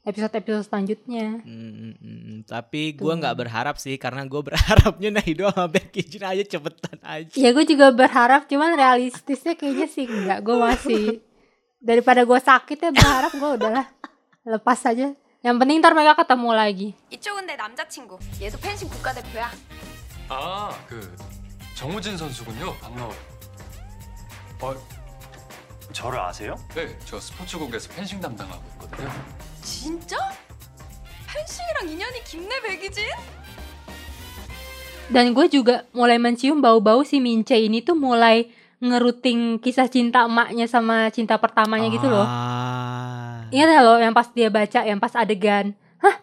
episode-episode 0.03 0.67
selanjutnya. 0.67 1.39
Hmm, 1.41 1.71
hmm, 1.71 1.93
hmm, 1.97 2.19
hmm. 2.19 2.39
tapi 2.51 2.93
gue 2.93 3.07
Tuh. 3.07 3.15
nggak 3.15 3.35
berharap 3.47 3.75
sih 3.79 3.95
karena 3.95 4.27
gue 4.27 4.41
berharapnya 4.43 5.09
Nahido 5.15 5.47
sama 5.55 5.71
Becky 5.71 6.03
Jin 6.03 6.27
aja 6.27 6.43
cepetan 6.45 6.99
aja 7.01 7.33
Ya 7.33 7.49
gue 7.55 7.65
juga 7.65 7.95
berharap 7.95 8.45
cuman 8.45 8.75
realistisnya 8.75 9.55
kayaknya 9.55 9.87
sih 9.87 10.03
enggak. 10.03 10.43
Gue 10.43 10.59
masih 10.59 11.23
daripada 11.89 12.27
gue 12.27 12.39
sakit 12.43 12.77
ya 12.77 12.91
berharap 12.91 13.31
gue 13.31 13.49
udahlah 13.55 13.87
lepas 14.43 14.83
aja. 14.83 15.15
Yang 15.45 15.61
penting 15.61 15.77
ntar 15.77 15.93
mereka 15.93 16.17
ketemu 16.17 16.49
lagi. 16.57 16.89
이쪽은 17.13 17.45
내 17.45 17.53
남자친구. 17.53 18.17
얘도 18.41 18.57
펜싱 18.57 18.89
국가대표야. 18.89 19.53
아, 20.27 20.73
그 20.89 20.97
정우진 21.77 22.17
선수군요. 22.17 22.73
반가워요. 22.81 23.13
어, 24.61 24.73
저를 25.93 26.17
아세요? 26.19 26.57
네, 26.73 26.97
저 27.05 27.19
스포츠국에서 27.19 27.93
펜싱 27.93 28.19
담당하고 28.19 28.63
있거든요. 28.73 29.11
진짜? 29.61 30.17
펜싱이랑 31.29 31.89
인연이 31.93 32.23
깊네 32.23 32.61
백이진? 32.65 33.05
Dan 35.13 35.37
gue 35.37 35.45
juga 35.53 35.85
mulai 35.93 36.17
mencium 36.17 36.57
bau-bau 36.65 37.05
si 37.05 37.21
Mince 37.21 37.53
ini 37.61 37.85
tuh 37.85 37.93
mulai 37.93 38.49
ngeruting 38.81 39.61
kisah 39.61 39.85
cinta 39.93 40.25
emaknya 40.25 40.65
sama 40.65 41.13
cinta 41.13 41.37
pertamanya 41.37 41.85
gitu 41.93 42.09
loh. 42.09 42.25
Ingat 43.49 43.69
ya 43.69 43.81
lo 43.81 43.93
yang 43.97 44.11
pas 44.11 44.27
dia 44.29 44.49
baca 44.49 44.79
yang 44.81 44.97
pas 44.97 45.13
adegan 45.13 45.73
Hah 45.97 46.15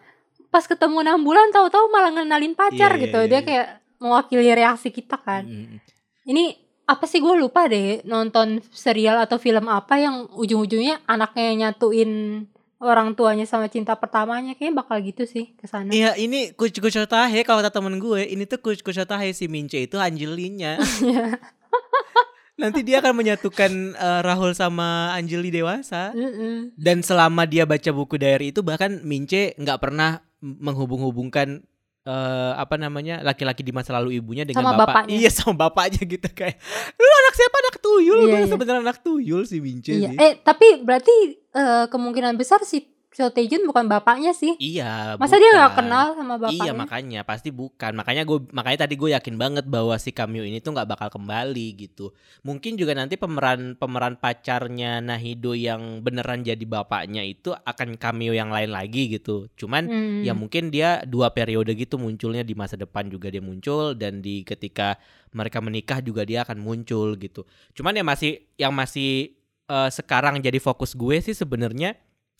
pas 0.47 0.63
ketemu 0.63 1.01
enam 1.01 1.19
bulan 1.19 1.49
tahu-tahu 1.49 1.87
malah 1.87 2.11
ngenalin 2.11 2.53
pacar 2.53 2.93
Iya, 2.93 2.97
iya, 2.97 3.03
gitu 3.03 3.19
iya, 3.19 3.27
dia 3.27 3.35
iya. 3.35 3.45
kayak 3.45 3.67
mewakili 3.97 4.47
reaksi 4.49 4.89
kita 4.89 5.15
kan 5.17 5.43
Mm. 5.43 5.77
ini 6.25 6.43
apa 6.83 7.07
sih 7.07 7.17
gue 7.17 7.31
lupa 7.33 7.63
deh 7.65 8.03
nonton 8.03 8.59
serial 8.69 9.15
atau 9.17 9.39
film 9.39 9.65
apa 9.65 9.95
yang 9.95 10.27
ujung-ujungnya 10.29 10.99
anaknya 11.05 11.71
nyatuin 11.71 12.43
orang 12.77 13.15
tuanya 13.15 13.47
sama 13.47 13.71
cinta 13.71 13.95
pertamanya 13.95 14.51
kayaknya 14.53 14.75
bakal 14.77 14.99
gitu 14.99 15.23
sih 15.23 15.55
ke 15.55 15.63
sana 15.63 15.87
Iya 15.87 16.19
ini 16.19 16.51
kuc 16.51 16.75
kucotahe 16.75 17.47
kalau 17.47 17.63
kata 17.63 17.71
temen 17.71 17.95
gue 17.95 18.27
ini 18.27 18.43
tuh 18.43 18.59
kuc 18.59 18.83
kucotahe 18.83 19.31
si 19.31 19.47
Mince 19.47 19.79
itu 19.79 19.95
Anjelinya. 19.95 20.75
Nanti 22.53 22.85
dia 22.85 23.01
akan 23.01 23.17
menyatukan 23.17 23.71
eh, 23.93 24.21
Rahul 24.21 24.53
sama 24.53 25.09
Anjeli 25.11 25.49
dewasa. 25.49 26.13
Mm-mm. 26.13 26.77
Dan 26.77 27.01
selama 27.01 27.43
dia 27.43 27.65
baca 27.65 27.89
buku 27.89 28.15
diary 28.15 28.53
itu 28.53 28.61
bahkan 28.61 29.01
Mince 29.01 29.57
nggak 29.57 29.79
pernah 29.81 30.21
menghubung-hubungkan 30.39 31.65
eh, 32.03 32.51
apa 32.53 32.75
namanya 32.77 33.19
laki-laki 33.21 33.63
di 33.63 33.71
masa 33.71 33.97
lalu 33.97 34.21
ibunya 34.21 34.45
dengan 34.45 34.61
Sama 34.61 34.77
bapak. 34.77 34.85
bapaknya. 35.07 35.15
Iya 35.17 35.29
sama 35.33 35.53
bapaknya 35.57 36.01
gitu 36.05 36.29
kayak 36.29 36.61
lu 36.93 37.09
anak 37.25 37.33
siapa 37.33 37.57
anak 37.57 37.75
tuyul 37.79 38.19
Iya, 38.19 38.29
gue 38.29 38.39
iya. 38.39 38.49
sebenarnya 38.51 38.81
anak 38.83 38.97
tuyul 39.01 39.41
si 39.43 39.57
Mince 39.57 39.93
Iya. 39.97 40.09
sih. 40.11 40.17
Eh 40.19 40.33
tapi 40.39 40.67
berarti 40.85 41.15
eh, 41.49 41.85
kemungkinan 41.89 42.37
besar 42.37 42.61
si 42.61 42.85
Cho 43.13 43.29
Tae-jun 43.29 43.63
bukan 43.63 43.85
bapaknya 43.85 44.33
sih. 44.33 44.57
Iya. 44.57 45.21
Masa 45.21 45.37
dia 45.37 45.53
nggak 45.53 45.71
bukan. 45.71 45.79
kenal 45.85 46.05
sama 46.17 46.35
bapaknya? 46.35 46.65
Iya 46.65 46.71
makanya 46.73 47.21
pasti 47.21 47.49
bukan 47.53 47.93
makanya 47.93 48.25
gue 48.25 48.41
makanya 48.49 48.89
tadi 48.89 48.97
gue 48.97 49.09
yakin 49.13 49.35
banget 49.37 49.65
bahwa 49.69 49.93
si 49.95 50.09
cameo 50.09 50.41
ini 50.41 50.59
tuh 50.59 50.73
nggak 50.73 50.89
bakal 50.89 51.09
kembali 51.13 51.67
gitu 51.77 52.09
mungkin 52.41 52.73
juga 52.73 52.97
nanti 52.97 53.15
pemeran 53.15 53.77
pemeran 53.77 54.17
pacarnya 54.17 54.97
Nahido 54.99 55.53
yang 55.53 56.01
beneran 56.01 56.41
jadi 56.41 56.65
bapaknya 56.65 57.21
itu 57.21 57.53
akan 57.53 57.95
cameo 57.95 58.33
yang 58.33 58.49
lain 58.49 58.73
lagi 58.73 59.13
gitu 59.13 59.45
cuman 59.53 59.85
Hmm. 59.85 60.25
ya 60.25 60.33
mungkin 60.33 60.73
dia 60.73 61.05
dua 61.05 61.29
periode 61.29 61.69
gitu 61.77 62.01
munculnya 62.01 62.41
di 62.41 62.57
masa 62.57 62.73
depan 62.73 63.05
juga 63.07 63.29
dia 63.29 63.43
muncul 63.43 63.93
dan 63.93 64.19
di 64.19 64.41
ketika 64.41 64.97
mereka 65.29 65.61
menikah 65.61 66.01
juga 66.01 66.25
dia 66.25 66.41
akan 66.41 66.57
muncul 66.57 67.13
gitu 67.15 67.45
cuman 67.77 67.93
ya 67.93 68.01
masih 68.01 68.31
yang 68.57 68.73
masih 68.73 69.37
eh, 69.69 69.89
sekarang 69.93 70.41
jadi 70.41 70.57
fokus 70.57 70.97
gue 70.97 71.21
sih 71.21 71.37
sebenarnya 71.37 71.93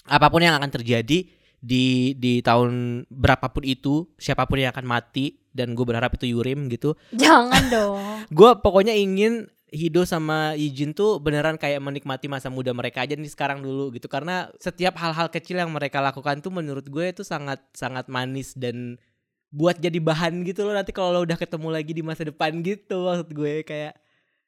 apa 0.08 0.28
pun 0.28 0.44
yang 0.44 0.56
akan 0.60 0.72
terjadi 0.72 1.28
di 1.64 1.86
di 2.20 2.44
tahun 2.44 3.04
berapapun 3.08 3.64
itu 3.64 4.12
siapa 4.20 4.44
pun 4.44 4.60
yang 4.60 4.76
akan 4.76 4.84
mati 4.84 5.40
dan 5.56 5.72
gue 5.72 5.86
berharap 5.88 6.20
itu 6.20 6.36
Yurim 6.36 6.68
gitu 6.68 7.00
Jangan 7.16 7.64
dong. 7.74 8.28
gue 8.28 8.52
pokoknya 8.60 8.92
ingin 8.92 9.48
Hido 9.74 10.06
sama 10.06 10.54
Yijin 10.54 10.94
tuh 10.94 11.18
beneran 11.18 11.58
kayak 11.58 11.82
menikmati 11.82 12.30
masa 12.30 12.54
muda 12.54 12.70
mereka 12.78 13.02
aja 13.02 13.18
nih 13.18 13.32
sekarang 13.32 13.66
dulu 13.66 13.90
gitu 13.90 14.06
karena 14.06 14.54
setiap 14.62 14.94
hal-hal 15.02 15.34
kecil 15.34 15.58
yang 15.58 15.74
mereka 15.74 15.98
lakukan 15.98 16.46
tuh 16.46 16.54
menurut 16.54 16.86
gue 16.86 17.10
itu 17.10 17.26
sangat 17.26 17.58
sangat 17.74 18.06
manis 18.06 18.54
dan 18.54 19.02
buat 19.50 19.82
jadi 19.82 19.98
bahan 19.98 20.46
gitu 20.46 20.62
loh 20.70 20.78
nanti 20.78 20.94
kalau 20.94 21.10
lo 21.18 21.20
udah 21.26 21.38
ketemu 21.42 21.74
lagi 21.74 21.90
di 21.90 22.06
masa 22.06 22.22
depan 22.22 22.54
gitu 22.62 23.10
maksud 23.10 23.34
gue 23.34 23.66
kayak 23.66 23.98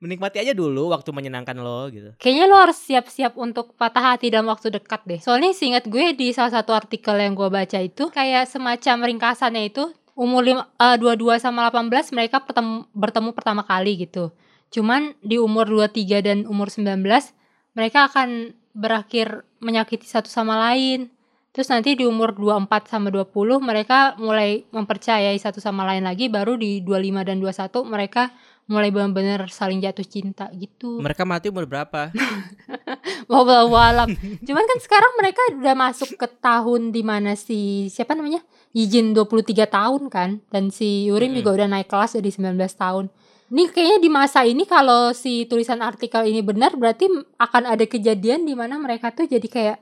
menikmati 0.05 0.37
aja 0.39 0.53
dulu 0.53 0.93
waktu 0.93 1.09
menyenangkan 1.09 1.57
lo 1.57 1.89
gitu 1.89 2.13
Kayaknya 2.21 2.45
lo 2.45 2.55
harus 2.61 2.77
siap-siap 2.77 3.33
untuk 3.35 3.73
patah 3.73 4.13
hati 4.15 4.29
dalam 4.29 4.47
waktu 4.47 4.69
dekat 4.69 5.01
deh. 5.09 5.19
Soalnya 5.19 5.51
seingat 5.51 5.89
gue 5.89 6.13
di 6.13 6.29
salah 6.31 6.53
satu 6.53 6.71
artikel 6.77 7.17
yang 7.17 7.33
gue 7.33 7.49
baca 7.49 7.81
itu 7.81 8.13
kayak 8.13 8.45
semacam 8.45 9.09
ringkasannya 9.09 9.73
itu 9.73 9.89
umur 10.15 10.41
lima, 10.47 10.63
eh, 10.79 10.95
22 10.95 11.41
sama 11.43 11.67
18 11.67 12.15
mereka 12.15 12.39
pertemu, 12.41 12.87
bertemu 12.95 13.29
pertama 13.35 13.61
kali 13.67 14.07
gitu. 14.07 14.31
Cuman 14.71 15.13
di 15.19 15.37
umur 15.37 15.67
23 15.67 16.23
dan 16.23 16.37
umur 16.47 16.71
19 16.71 17.35
mereka 17.75 18.07
akan 18.07 18.55
berakhir 18.71 19.43
menyakiti 19.59 20.07
satu 20.07 20.31
sama 20.31 20.55
lain. 20.71 21.11
Terus 21.55 21.71
nanti 21.71 21.95
di 21.95 22.03
umur 22.03 22.35
24 22.35 22.91
sama 22.91 23.07
20 23.07 23.63
mereka 23.63 24.19
mulai 24.19 24.67
mempercayai 24.75 25.39
satu 25.39 25.63
sama 25.63 25.87
lain 25.87 26.03
lagi 26.03 26.27
baru 26.27 26.59
di 26.59 26.83
25 26.83 27.23
dan 27.23 27.39
21 27.39 27.87
mereka 27.87 28.35
mulai 28.65 28.89
benar-benar 28.89 29.45
saling 29.49 29.77
jatuh 29.79 30.05
cinta 30.05 30.49
gitu. 30.53 30.97
mereka 30.97 31.21
mati 31.21 31.53
umur 31.53 31.69
berapa 31.69 32.09
Wallahu 33.31 33.73
alam. 33.73 34.09
Cuman 34.45 34.63
kan 34.65 34.79
sekarang 34.81 35.13
mereka 35.17 35.41
udah 35.57 35.75
masuk 35.75 36.13
ke 36.17 36.27
tahun 36.39 36.93
di 36.93 37.01
mana 37.01 37.33
si 37.33 37.89
siapa 37.89 38.13
namanya? 38.13 38.41
Yijin 38.75 39.15
23 39.15 39.65
tahun 39.65 40.01
kan 40.11 40.29
dan 40.51 40.69
si 40.69 41.07
Yurim 41.09 41.31
Mm-mm. 41.33 41.39
juga 41.41 41.49
udah 41.63 41.67
naik 41.69 41.87
kelas 41.89 42.17
jadi 42.19 42.29
19 42.29 42.57
tahun. 42.75 43.05
Ini 43.45 43.63
kayaknya 43.71 43.97
di 44.01 44.09
masa 44.09 44.41
ini 44.41 44.65
kalau 44.65 45.13
si 45.13 45.45
tulisan 45.45 45.79
artikel 45.79 46.25
ini 46.25 46.41
benar 46.41 46.73
berarti 46.73 47.05
akan 47.37 47.63
ada 47.69 47.85
kejadian 47.85 48.43
di 48.43 48.57
mana 48.57 48.81
mereka 48.81 49.13
tuh 49.13 49.29
jadi 49.29 49.45
kayak 49.45 49.77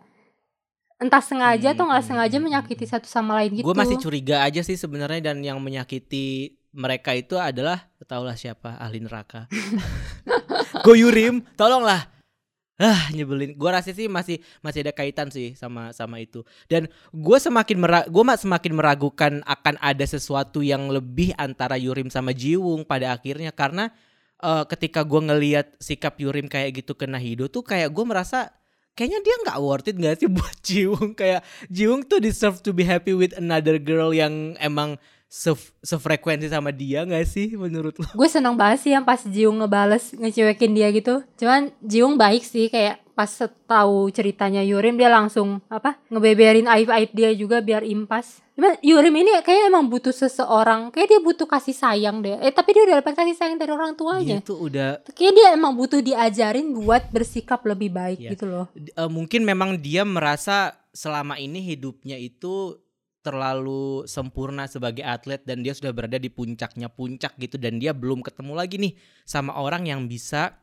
entah 0.99 1.23
sengaja 1.23 1.75
atau 1.75 1.83
nggak 1.87 1.99
Hmm, 2.03 2.09
sengaja 2.15 2.37
hmm, 2.39 2.45
menyakiti 2.47 2.85
satu 2.87 3.07
sama 3.07 3.39
lain 3.39 3.59
gitu. 3.59 3.65
Gue 3.65 3.75
masih 3.75 3.97
curiga 3.99 4.43
aja 4.43 4.61
sih 4.63 4.75
sebenarnya 4.79 5.31
dan 5.33 5.43
yang 5.43 5.59
menyakiti 5.59 6.55
mereka 6.73 7.13
itu 7.13 7.37
adalah 7.37 7.85
tahulah 8.03 8.33
siapa 8.33 8.75
ahli 8.81 8.99
neraka. 8.99 9.45
Goyurim, 10.85 11.45
tolonglah. 11.53 12.09
Ah 12.81 13.07
nyebelin. 13.13 13.53
Gue 13.53 13.69
rasa 13.69 13.93
sih 13.93 14.09
masih 14.09 14.41
masih 14.65 14.81
ada 14.81 14.91
kaitan 14.91 15.29
sih 15.29 15.53
sama 15.53 15.93
sama 15.93 16.17
itu. 16.17 16.41
Dan 16.65 16.89
gue 17.13 17.37
semakin 17.37 17.77
mera 17.77 17.99
gue 18.09 18.23
semakin 18.25 18.73
meragukan 18.73 19.33
akan 19.45 19.77
ada 19.77 20.05
sesuatu 20.09 20.65
yang 20.65 20.89
lebih 20.89 21.37
antara 21.37 21.77
Yurim 21.77 22.09
sama 22.09 22.33
Jiwung 22.33 22.81
pada 22.83 23.13
akhirnya 23.13 23.53
karena 23.53 23.93
eh, 24.41 24.65
ketika 24.65 25.05
gue 25.05 25.21
ngelihat 25.21 25.77
sikap 25.77 26.17
Yurim 26.17 26.49
kayak 26.49 26.81
gitu 26.81 26.97
ke 26.97 27.05
Nahido 27.05 27.45
tuh 27.45 27.61
kayak 27.61 27.93
gue 27.93 28.05
merasa 28.09 28.49
kayaknya 28.97 29.19
dia 29.25 29.35
nggak 29.45 29.59
worth 29.61 29.89
it 29.89 29.97
gak 29.97 30.17
sih 30.21 30.29
buat 30.37 30.57
Jiwung 30.65 31.13
kayak 31.13 31.41
Jiwung 31.69 32.05
tuh 32.09 32.21
deserve 32.21 32.61
to 32.65 32.73
be 32.73 32.85
happy 32.85 33.13
with 33.13 33.37
another 33.37 33.77
girl 33.77 34.13
yang 34.13 34.57
emang 34.57 34.97
se- 35.33 35.73
sefrekuensi 35.81 36.45
sama 36.45 36.69
dia 36.69 37.01
gak 37.03 37.25
sih 37.25 37.57
menurut 37.57 37.97
lo? 37.97 38.05
gue 38.05 38.29
seneng 38.29 38.53
banget 38.53 38.79
sih 38.79 38.91
yang 38.93 39.01
pas 39.01 39.17
Jiung 39.19 39.57
ngebales 39.57 40.13
ngecewekin 40.13 40.71
dia 40.71 40.93
gitu. 40.93 41.25
Cuman 41.35 41.73
Jiung 41.81 42.13
baik 42.15 42.45
sih 42.45 42.69
kayak 42.69 43.01
pas 43.13 43.29
tahu 43.63 44.09
ceritanya 44.09 44.61
Yurim 44.61 44.97
dia 44.97 45.05
langsung 45.05 45.61
apa 45.69 46.01
ngebeberin 46.07 46.65
aib-aib 46.65 47.09
dia 47.11 47.29
juga 47.33 47.61
biar 47.61 47.81
impas. 47.81 48.41
Cuman 48.53 48.77
Yurim 48.79 49.13
ini 49.15 49.33
kayaknya 49.39 49.69
emang 49.69 49.85
butuh 49.85 50.09
seseorang 50.11 50.89
kayak 50.89 51.09
dia 51.09 51.19
butuh 51.19 51.45
kasih 51.45 51.73
sayang 51.73 52.21
deh. 52.21 52.37
Eh 52.37 52.49
tapi 52.49 52.69
dia 52.71 52.81
udah 52.83 53.01
dapat 53.01 53.13
kasih 53.15 53.33
sayang 53.33 53.57
dari 53.57 53.69
orang 53.69 53.93
Dia 53.93 53.97
tuanya 53.97 54.37
tuh 54.39 54.57
udah 54.59 54.89
kayak 55.09 55.33
dia 55.33 55.47
emang 55.51 55.73
butuh 55.73 55.97
diajarin 55.99 56.73
buat 56.73 57.09
bersikap 57.09 57.61
lebih 57.63 57.89
baik 57.89 58.17
Iya. 58.19 58.29
gitu 58.33 58.45
loh. 58.45 58.65
Eh, 58.73 59.09
mungkin 59.09 59.41
memang 59.41 59.77
dia 59.77 60.01
merasa 60.03 60.73
selama 60.89 61.37
ini 61.37 61.57
hidupnya 61.59 62.17
itu 62.17 62.77
terlalu 63.23 64.03
sempurna 64.03 64.67
sebagai 64.67 65.01
atlet 65.01 65.39
dan 65.47 65.63
dia 65.63 65.71
sudah 65.71 65.95
berada 65.95 66.19
di 66.19 66.27
puncaknya 66.27 66.91
puncak 66.91 67.39
gitu 67.39 67.55
dan 67.55 67.79
dia 67.79 67.95
belum 67.95 68.19
ketemu 68.19 68.53
lagi 68.53 68.75
nih 68.77 68.93
sama 69.23 69.55
orang 69.55 69.87
yang 69.87 70.05
bisa 70.11 70.59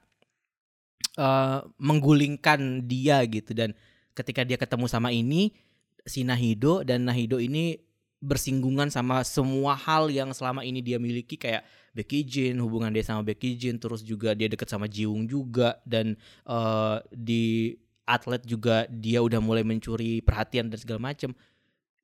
eh, 1.16 1.60
menggulingkan 1.80 2.84
dia 2.84 3.24
gitu. 3.24 3.56
Dan 3.56 3.72
ketika 4.12 4.44
dia 4.44 4.60
ketemu 4.60 4.86
sama 4.86 5.08
ini 5.08 5.56
si 6.04 6.20
Nahido 6.20 6.84
dan 6.84 7.08
Nahido 7.08 7.40
ini 7.40 7.80
bersinggungan 8.20 8.92
sama 8.92 9.24
semua 9.24 9.72
hal 9.72 10.12
yang 10.12 10.28
selama 10.36 10.60
ini 10.60 10.84
dia 10.84 11.00
miliki 11.00 11.40
kayak 11.40 11.64
Becky 11.96 12.20
Jin 12.28 12.60
hubungan 12.60 12.92
dia 12.92 13.00
sama 13.00 13.24
Becky 13.24 13.56
Jin 13.56 13.80
terus 13.80 14.04
juga 14.04 14.36
dia 14.36 14.52
deket 14.52 14.68
sama 14.68 14.84
Jiung 14.84 15.24
juga 15.24 15.80
dan 15.88 16.20
eh, 16.44 16.96
di 17.08 17.72
atlet 18.04 18.42
juga 18.44 18.84
dia 18.90 19.22
udah 19.24 19.38
mulai 19.40 19.62
mencuri 19.62 20.20
perhatian 20.20 20.68
dan 20.68 20.76
segala 20.76 21.14
macem 21.14 21.30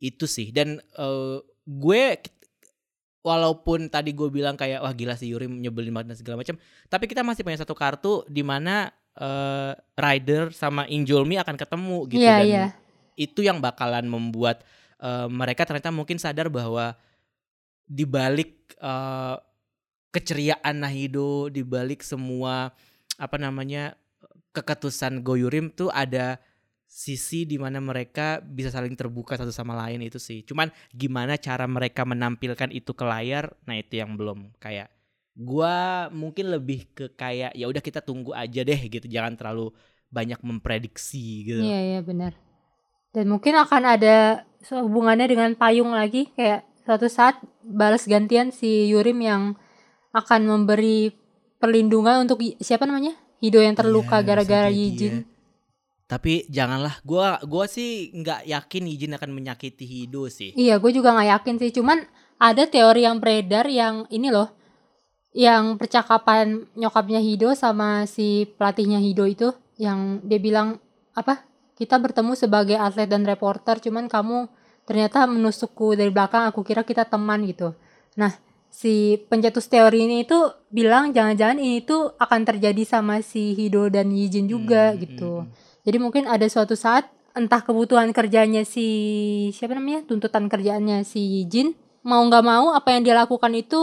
itu 0.01 0.29
sih 0.29 0.53
dan 0.53 0.81
eh, 0.81 1.39
gue 1.67 2.03
walaupun 3.27 3.91
tadi 3.91 4.15
gue 4.15 4.31
bilang 4.31 4.55
kayak 4.55 4.87
wah 4.87 4.95
gila 4.95 5.19
si 5.19 5.35
Yurim 5.35 5.59
nyebelin 5.59 5.91
banget 5.91 6.15
dan 6.15 6.19
segala 6.23 6.37
macam 6.39 6.55
tapi 6.87 7.05
kita 7.11 7.27
masih 7.27 7.43
punya 7.43 7.59
satu 7.59 7.75
kartu 7.75 8.23
di 8.31 8.47
mana 8.47 8.95
eh, 9.19 9.73
Ryder 9.99 10.55
sama 10.55 10.87
Injolmi 10.87 11.41
akan 11.41 11.57
ketemu 11.59 11.99
gitu 12.13 12.23
Iya, 12.23 12.37
dan 12.39 12.47
iya. 12.47 12.67
itu 13.19 13.43
yang 13.43 13.59
bakalan 13.59 14.07
membuat 14.07 14.63
eh, 15.03 15.27
mereka 15.27 15.67
ternyata 15.67 15.91
mungkin 15.91 16.23
sadar 16.23 16.47
bahwa 16.47 16.95
di 17.87 18.07
balik 18.07 18.79
eh, 18.79 19.37
keceriaan 20.15 20.81
Nahido 20.81 21.51
di 21.51 21.67
balik 21.67 22.01
semua 22.07 22.71
apa 23.17 23.37
namanya 23.37 23.97
keketusan 24.57 25.21
Goyurim 25.21 25.69
tuh 25.69 25.93
ada 25.93 26.41
sisi 26.87 27.45
di 27.45 27.59
mana 27.59 27.83
mereka 27.83 28.41
bisa 28.41 28.71
saling 28.71 28.95
terbuka 28.95 29.35
satu 29.37 29.51
sama 29.51 29.75
lain 29.75 30.07
itu 30.07 30.17
sih. 30.17 30.47
Cuman 30.47 30.71
gimana 30.95 31.37
cara 31.37 31.67
mereka 31.67 32.07
menampilkan 32.07 32.71
itu 32.73 32.95
ke 32.95 33.05
layar, 33.05 33.53
nah 33.67 33.77
itu 33.77 33.99
yang 34.01 34.15
belum 34.15 34.55
kayak 34.63 34.89
gua 35.37 36.09
mungkin 36.09 36.49
lebih 36.49 36.89
ke 36.97 37.13
kayak 37.13 37.53
ya 37.53 37.69
udah 37.69 37.83
kita 37.85 38.01
tunggu 38.01 38.33
aja 38.33 38.65
deh 38.65 38.81
gitu, 38.89 39.05
jangan 39.05 39.37
terlalu 39.37 39.75
banyak 40.09 40.41
memprediksi 40.41 41.45
gitu. 41.45 41.61
Iya 41.61 41.79
iya 41.83 42.01
benar. 42.01 42.33
Dan 43.13 43.29
mungkin 43.29 43.59
akan 43.59 43.83
ada 43.85 44.47
hubungannya 44.71 45.27
dengan 45.29 45.53
payung 45.59 45.93
lagi 45.93 46.33
kayak 46.33 46.65
suatu 46.87 47.11
saat 47.11 47.43
balas 47.67 48.07
gantian 48.07 48.55
si 48.55 48.89
Yurim 48.89 49.21
yang 49.21 49.43
akan 50.15 50.49
memberi 50.49 51.13
perlindungan 51.61 52.25
untuk 52.25 52.41
siapa 52.63 52.87
namanya 52.89 53.17
Hido 53.37 53.61
yang 53.61 53.77
terluka 53.77 54.25
Iya, 54.25 54.25
gara-gara 54.25 54.69
jadi 54.73 54.81
Yijin. 54.81 55.13
ya. 55.13 55.36
Tapi 56.07 56.47
janganlah, 56.47 57.03
gua 57.03 57.43
gua 57.43 57.67
sih 57.67 58.15
nggak 58.15 58.47
yakin 58.47 58.87
Yijin 58.87 59.19
akan 59.19 59.31
menyakiti 59.35 59.83
Hido 59.83 60.31
sih. 60.31 60.55
Iya, 60.55 60.79
gue 60.79 60.95
juga 60.95 61.11
nggak 61.11 61.31
yakin 61.35 61.55
sih. 61.59 61.71
Cuman 61.75 61.99
ada 62.39 62.63
teori 62.71 63.03
yang 63.03 63.19
beredar 63.19 63.67
yang 63.67 64.07
ini 64.07 64.31
loh, 64.31 64.55
yang 65.35 65.75
percakapan 65.75 66.63
nyokapnya 66.79 67.19
Hido 67.19 67.51
sama 67.59 68.07
si 68.07 68.47
pelatihnya 68.55 69.03
Hido 69.03 69.27
itu, 69.27 69.51
yang 69.83 70.23
dia 70.23 70.39
bilang 70.39 70.79
apa? 71.11 71.43
Kita 71.75 71.99
bertemu 71.99 72.39
sebagai 72.39 72.79
atlet 72.79 73.11
dan 73.11 73.27
reporter, 73.27 73.83
cuman 73.83 74.07
kamu 74.07 74.47
ternyata 74.87 75.27
menusukku 75.27 75.99
dari 75.99 76.15
belakang. 76.15 76.47
Aku 76.49 76.63
kira 76.63 76.87
kita 76.87 77.03
teman 77.05 77.43
gitu. 77.45 77.75
Nah, 78.15 78.31
si 78.71 79.19
pencetus 79.27 79.67
teori 79.67 80.07
ini 80.07 80.23
itu 80.23 80.39
bilang 80.71 81.11
jangan-jangan 81.11 81.59
ini 81.59 81.83
tuh 81.83 82.15
akan 82.17 82.47
terjadi 82.47 82.87
sama 82.87 83.21
si 83.27 83.59
Hido 83.59 83.91
dan 83.91 84.09
Yijin 84.15 84.47
juga 84.47 84.95
Hmm, 84.95 85.01
gitu. 85.03 85.33
hmm, 85.43 85.51
hmm. 85.51 85.66
Jadi 85.87 85.97
mungkin 85.97 86.27
ada 86.27 86.45
suatu 86.45 86.75
saat 86.75 87.07
entah 87.33 87.63
kebutuhan 87.63 88.11
kerjanya 88.11 88.67
si 88.67 88.87
siapa 89.55 89.77
namanya 89.77 90.03
tuntutan 90.03 90.51
kerjaannya 90.51 91.05
si 91.05 91.45
Jin 91.47 91.77
mau 92.03 92.21
nggak 92.23 92.43
mau 92.43 92.73
apa 92.73 92.97
yang 92.97 93.03
dia 93.03 93.15
lakukan 93.15 93.53
itu 93.53 93.77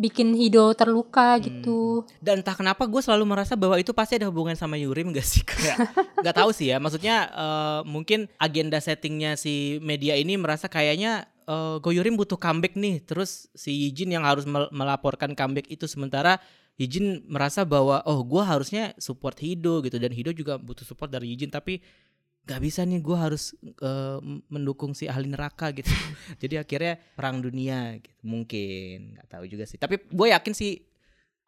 bikin 0.00 0.32
Hido 0.32 0.72
terluka 0.72 1.36
Hmm. 1.36 1.44
gitu. 1.44 1.80
Dan 2.24 2.40
entah 2.40 2.56
kenapa 2.56 2.88
gue 2.88 3.02
selalu 3.04 3.24
merasa 3.28 3.52
bahwa 3.52 3.76
itu 3.76 3.92
pasti 3.92 4.16
ada 4.16 4.32
hubungan 4.32 4.56
sama 4.56 4.80
Yurim 4.80 5.12
gak 5.12 5.26
sih 5.26 5.44
kayak 5.48 5.92
nggak 6.24 6.36
tahu 6.36 6.50
sih 6.56 6.72
ya. 6.72 6.80
Maksudnya 6.80 7.28
eh, 7.28 7.80
mungkin 7.84 8.26
agenda 8.40 8.80
settingnya 8.80 9.36
si 9.36 9.76
media 9.84 10.16
ini 10.16 10.40
merasa 10.40 10.72
kayaknya 10.72 11.28
eh 11.50 11.76
Go 11.82 11.90
Yurim 11.90 12.14
butuh 12.14 12.38
comeback 12.38 12.78
nih. 12.78 13.02
Terus 13.02 13.50
si 13.58 13.74
Yijin 13.74 14.14
yang 14.14 14.22
harus 14.22 14.46
mel- 14.46 14.70
melaporkan 14.70 15.34
comeback 15.34 15.66
itu 15.66 15.90
sementara 15.90 16.38
Yijin 16.78 17.26
merasa 17.26 17.66
bahwa 17.66 18.00
oh 18.06 18.22
gue 18.22 18.40
harusnya 18.40 18.94
support 18.96 19.36
Hido 19.42 19.82
gitu 19.82 19.98
dan 19.98 20.14
Hido 20.14 20.30
juga 20.30 20.56
butuh 20.56 20.86
support 20.86 21.10
dari 21.10 21.34
Yijin 21.34 21.50
tapi 21.52 21.82
nggak 22.40 22.60
bisa 22.64 22.80
nih 22.88 23.04
gue 23.04 23.16
harus 23.20 23.52
eh, 23.62 24.18
m- 24.22 24.40
mendukung 24.48 24.94
si 24.96 25.04
ahli 25.10 25.28
neraka 25.28 25.74
gitu. 25.76 25.90
Jadi 26.42 26.56
akhirnya 26.56 26.96
perang 27.18 27.42
dunia 27.42 27.98
gitu. 28.00 28.16
Mungkin 28.24 29.18
nggak 29.18 29.28
tahu 29.28 29.44
juga 29.50 29.66
sih. 29.68 29.76
Tapi 29.76 30.06
gue 30.08 30.26
yakin 30.32 30.54
sih 30.56 30.80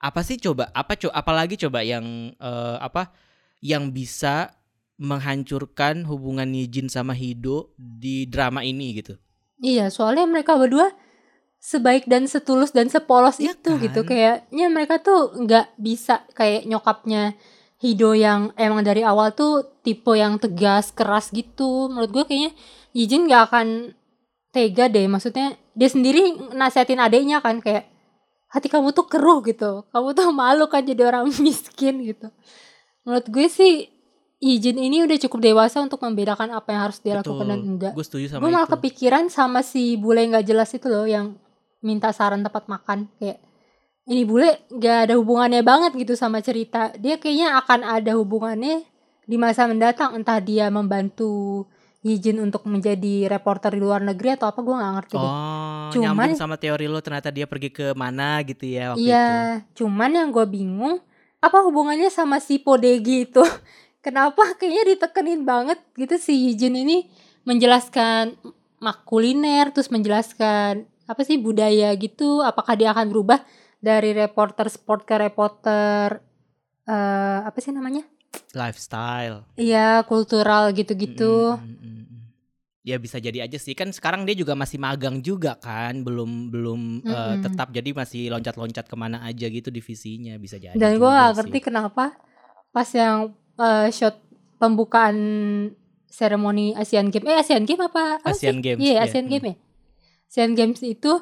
apa 0.03 0.21
sih 0.27 0.35
coba 0.37 0.67
apa 0.75 0.99
co 0.99 1.09
apalagi 1.15 1.55
coba 1.57 1.81
yang 1.87 2.35
eh, 2.37 2.77
apa 2.83 3.15
yang 3.63 3.95
bisa 3.95 4.51
menghancurkan 5.01 6.05
hubungan 6.07 6.51
Yijin 6.53 6.87
sama 6.93 7.15
Hido 7.17 7.73
di 7.79 8.27
drama 8.29 8.63
ini 8.63 9.01
gitu. 9.01 9.17
Iya, 9.63 9.95
soalnya 9.95 10.27
mereka 10.27 10.59
berdua 10.59 10.91
sebaik 11.63 12.11
dan 12.11 12.27
setulus 12.27 12.75
dan 12.75 12.91
sepolos 12.91 13.39
Iya 13.39 13.55
itu 13.55 13.71
kan? 13.79 13.83
gitu. 13.87 14.01
Kayaknya 14.03 14.67
mereka 14.67 14.99
tuh 14.99 15.31
nggak 15.39 15.79
bisa 15.79 16.27
kayak 16.35 16.67
nyokapnya 16.67 17.39
Hido 17.83 18.15
yang 18.15 18.55
emang 18.55 18.87
dari 18.87 19.03
awal 19.03 19.35
tuh 19.35 19.83
tipe 19.83 20.15
yang 20.15 20.39
tegas, 20.39 20.95
keras 20.95 21.35
gitu. 21.35 21.91
Menurut 21.91 22.11
gue 22.15 22.25
kayaknya 22.27 22.51
Yijin 22.95 23.27
nggak 23.27 23.43
akan 23.51 23.67
tega 24.55 24.87
deh. 24.87 25.11
Maksudnya 25.11 25.59
dia 25.75 25.91
sendiri 25.91 26.55
nasihatin 26.55 27.03
adiknya 27.03 27.43
kan 27.43 27.59
kayak 27.59 27.91
hati 28.55 28.71
kamu 28.71 28.95
tuh 28.95 29.11
keruh 29.11 29.43
gitu. 29.43 29.83
Kamu 29.91 30.15
tuh 30.15 30.31
malu 30.39 30.71
kan 30.71 30.87
jadi 30.87 31.11
orang 31.11 31.27
miskin 31.43 32.07
gitu. 32.07 32.31
Menurut 33.03 33.27
gue 33.27 33.47
sih 33.51 33.91
Yijin 34.43 34.75
ini 34.75 35.07
udah 35.07 35.15
cukup 35.23 35.39
dewasa 35.39 35.79
untuk 35.79 36.03
membedakan 36.03 36.51
apa 36.51 36.75
yang 36.75 36.83
harus 36.91 36.99
dia 36.99 37.23
lakukan 37.23 37.47
dan 37.47 37.63
enggak. 37.63 37.93
Gue 37.95 38.03
setuju 38.03 38.27
sama 38.27 38.43
gue 38.43 38.51
malah 38.51 38.67
itu. 38.67 38.75
kepikiran 38.75 39.25
sama 39.31 39.63
si 39.63 39.95
bule 39.95 40.27
nggak 40.27 40.43
jelas 40.43 40.75
itu 40.75 40.91
loh 40.91 41.07
yang 41.07 41.39
minta 41.79 42.11
saran 42.11 42.43
tempat 42.43 42.67
makan. 42.67 43.07
Kayak 43.23 43.39
ini 44.11 44.27
bule 44.27 44.67
nggak 44.67 44.99
ada 45.07 45.15
hubungannya 45.15 45.63
banget 45.63 45.95
gitu 45.95 46.19
sama 46.19 46.43
cerita. 46.43 46.91
Dia 46.99 47.23
kayaknya 47.23 47.55
akan 47.63 47.81
ada 47.87 48.19
hubungannya 48.19 48.83
di 49.23 49.37
masa 49.39 49.71
mendatang. 49.71 50.19
Entah 50.19 50.43
dia 50.43 50.67
membantu 50.75 51.63
Yijin 52.03 52.43
untuk 52.43 52.67
menjadi 52.67 53.31
reporter 53.31 53.71
di 53.71 53.79
luar 53.79 54.03
negeri 54.03 54.35
atau 54.35 54.51
apa 54.51 54.59
gue 54.59 54.75
nggak 54.75 54.95
ngerti 54.99 55.15
deh. 55.15 55.31
Oh, 55.31 55.87
Cuman- 55.95 56.19
nyambung 56.19 56.35
sama 56.35 56.59
teori 56.59 56.91
lo 56.91 56.99
ternyata 56.99 57.31
dia 57.31 57.47
pergi 57.47 57.71
ke 57.71 57.95
mana 57.95 58.43
gitu 58.43 58.67
ya 58.67 58.91
waktu 58.91 58.99
itu. 58.99 59.07
iya 59.07 59.27
cuman 59.71 60.11
yang 60.11 60.29
gue 60.35 60.43
bingung 60.51 60.99
apa 61.39 61.59
hubungannya 61.63 62.11
sama 62.11 62.43
si 62.43 62.59
Podegi 62.59 63.31
itu 63.31 63.39
kenapa 64.03 64.43
kayaknya 64.59 64.99
ditekenin 64.99 65.47
banget 65.47 65.79
gitu 65.97 66.19
si 66.19 66.35
Yijin 66.51 66.75
ini 66.77 67.07
menjelaskan 67.47 68.35
mak 68.83 69.07
kuliner 69.07 69.71
terus 69.71 69.89
menjelaskan 69.95 70.85
apa 71.07 71.23
sih 71.23 71.39
budaya 71.39 71.95
gitu 71.95 72.43
apakah 72.43 72.75
dia 72.75 72.91
akan 72.91 73.11
berubah 73.11 73.43
dari 73.79 74.15
reporter 74.15 74.67
sport 74.71 75.07
ke 75.07 75.15
reporter 75.19 76.19
eh 76.83 77.39
apa 77.47 77.59
sih 77.63 77.71
namanya 77.71 78.03
Lifestyle. 78.53 79.47
iya 79.57 80.03
kultural 80.05 80.73
gitu-gitu 80.73 81.57
Mm, 81.57 81.63
mm, 81.63 81.79
mm, 81.79 82.05
mm. 82.11 82.21
Ya 82.83 82.99
bisa 82.99 83.23
jadi 83.23 83.47
aja 83.47 83.55
sih 83.63 83.79
kan 83.79 83.95
sekarang 83.95 84.27
dia 84.27 84.35
juga 84.35 84.59
masih 84.59 84.83
magang 84.83 85.23
juga 85.23 85.55
kan 85.63 86.03
belum 86.03 86.51
belum 86.51 86.81
eh, 87.07 87.15
Mm-mm. 87.15 87.43
tetap 87.47 87.71
jadi 87.71 87.95
masih 87.95 88.35
loncat-loncat 88.35 88.91
ke 88.91 88.97
mana 88.99 89.23
aja 89.23 89.47
gitu 89.47 89.71
divisinya 89.71 90.35
bisa 90.43 90.59
jadi. 90.59 90.75
dan 90.75 90.99
gue 90.99 91.07
gak 91.07 91.33
ngerti 91.39 91.59
sih. 91.63 91.65
kenapa 91.71 92.05
pas 92.75 92.89
yang 92.91 93.31
eh, 93.55 93.89
shot 93.89 94.17
pembukaan 94.57 95.17
seremoni 96.07 96.73
Asian 96.73 97.09
Games 97.09 97.25
eh 97.25 97.37
Asian 97.37 97.65
Games 97.65 97.83
apa, 97.83 98.21
apa 98.21 98.31
sih? 98.31 98.47
Asian 98.47 98.61
Games. 98.61 98.79
Iya, 98.79 98.93
ya. 98.95 99.01
Asian 99.03 99.27
Games 99.27 99.47
ya. 99.49 99.57
Asian 100.29 100.53
Games 100.53 100.81
itu 100.81 101.13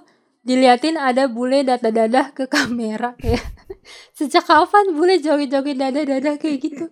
diliatin 0.40 0.97
ada 0.97 1.29
bule 1.29 1.62
dada-dada 1.62 2.33
ke 2.33 2.47
kamera 2.47 3.12
kayak 3.23 3.45
sejak 4.12 4.43
kapan 4.43 4.93
bule 4.93 5.19
joget-joget 5.19 5.77
dada-dada 5.77 6.37
kayak 6.37 6.59
gitu. 6.61 6.87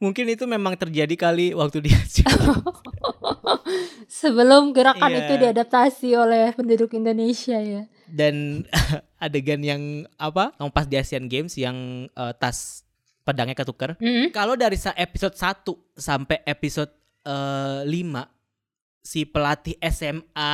Mungkin 0.00 0.28
itu 0.28 0.44
memang 0.44 0.74
terjadi 0.74 1.12
kali 1.12 1.52
waktu 1.52 1.84
dia 1.84 2.00
Sebelum 4.10 4.72
gerakan 4.72 5.12
Iya. 5.12 5.20
itu 5.22 5.34
diadaptasi 5.38 6.08
oleh 6.16 6.52
penduduk 6.52 6.92
Indonesia 6.94 7.58
ya. 7.58 7.84
dan 8.10 8.66
adegan 9.16 9.62
yang 9.62 9.82
apa? 10.18 10.50
Yang 10.58 10.70
pas 10.74 10.86
di 10.86 10.96
Asian 10.98 11.30
Games 11.30 11.54
yang 11.54 11.76
eh, 12.10 12.32
tas 12.34 12.82
pedangnya 13.24 13.56
ketuker. 13.56 13.96
Mm. 14.00 14.32
Kalau 14.32 14.56
dari 14.56 14.76
episode 14.96 15.36
1 15.36 15.96
sampai 15.96 16.42
episode 16.44 16.92
eh, 17.24 17.82
5 17.86 17.92
si 19.00 19.24
pelatih 19.24 19.76
SMA, 19.88 20.52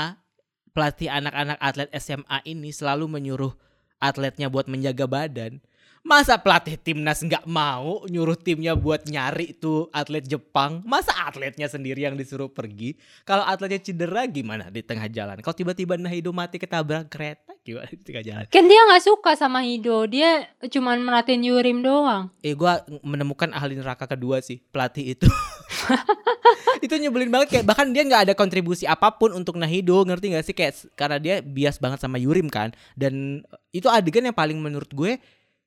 pelatih 0.71 1.11
anak-anak 1.11 1.59
atlet 1.59 1.91
SMA 1.99 2.39
ini 2.47 2.71
selalu 2.71 3.11
menyuruh 3.11 3.53
atletnya 3.99 4.53
buat 4.53 4.71
menjaga 4.71 5.09
badan. 5.09 5.59
Masa 6.07 6.39
pelatih 6.39 6.79
timnas 6.79 7.19
nggak 7.19 7.51
mau 7.51 8.07
nyuruh 8.07 8.39
timnya 8.39 8.79
buat 8.79 9.11
nyari 9.11 9.59
tuh 9.59 9.91
atlet 9.91 10.23
Jepang? 10.23 10.79
Masa 10.87 11.11
atletnya 11.27 11.67
sendiri 11.67 12.07
yang 12.07 12.15
disuruh 12.15 12.47
pergi? 12.47 12.95
Kalau 13.27 13.43
atletnya 13.43 13.83
cedera 13.83 14.23
gimana 14.31 14.71
di 14.71 14.87
tengah 14.87 15.11
jalan? 15.11 15.43
Kalau 15.43 15.59
tiba-tiba 15.59 15.99
Nahido 15.99 16.31
mati 16.31 16.63
ketabrak 16.63 17.11
kereta 17.11 17.59
gimana 17.67 17.91
di 17.91 17.99
tengah 18.07 18.23
jalan? 18.23 18.45
Kan 18.47 18.71
dia 18.71 18.87
nggak 18.87 19.03
suka 19.03 19.35
sama 19.35 19.67
Hido, 19.67 20.07
dia 20.07 20.47
cuman 20.63 21.03
merhatiin 21.03 21.43
Yurim 21.43 21.83
doang. 21.83 22.31
Eh 22.39 22.55
gua 22.55 22.87
menemukan 23.03 23.51
ahli 23.51 23.75
neraka 23.75 24.07
kedua 24.07 24.39
sih 24.39 24.63
pelatih 24.71 25.19
itu. 25.19 25.27
itu 26.87 26.95
nyebelin 27.03 27.35
banget 27.35 27.49
kayak 27.59 27.67
bahkan 27.67 27.91
dia 27.91 28.07
nggak 28.07 28.31
ada 28.31 28.35
kontribusi 28.39 28.87
apa 28.87 29.11
pun 29.19 29.35
untuk 29.35 29.59
Nahido 29.59 30.07
ngerti 30.07 30.39
nggak 30.39 30.45
sih 30.47 30.55
kayak 30.55 30.75
karena 30.95 31.19
dia 31.19 31.35
bias 31.43 31.83
banget 31.83 31.99
sama 31.99 32.21
Yurim 32.21 32.47
kan 32.47 32.71
dan 32.95 33.43
itu 33.75 33.91
adegan 33.91 34.25
yang 34.31 34.37
paling 34.37 34.57
menurut 34.63 34.89
gue 34.95 35.19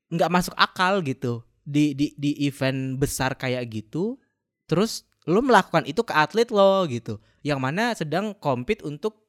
nggak 0.10 0.32
masuk 0.34 0.56
akal 0.58 1.02
gitu. 1.06 1.42
Di 1.66 1.94
di 1.94 2.14
di 2.18 2.34
event 2.50 2.98
besar 2.98 3.38
kayak 3.38 3.70
gitu 3.70 4.18
terus 4.70 5.10
lo 5.26 5.42
melakukan 5.42 5.86
itu 5.90 6.06
ke 6.06 6.14
atlet 6.14 6.50
lo 6.54 6.86
gitu. 6.86 7.18
Yang 7.42 7.60
mana 7.60 7.84
sedang 7.98 8.38
compete 8.38 8.86
untuk 8.86 9.26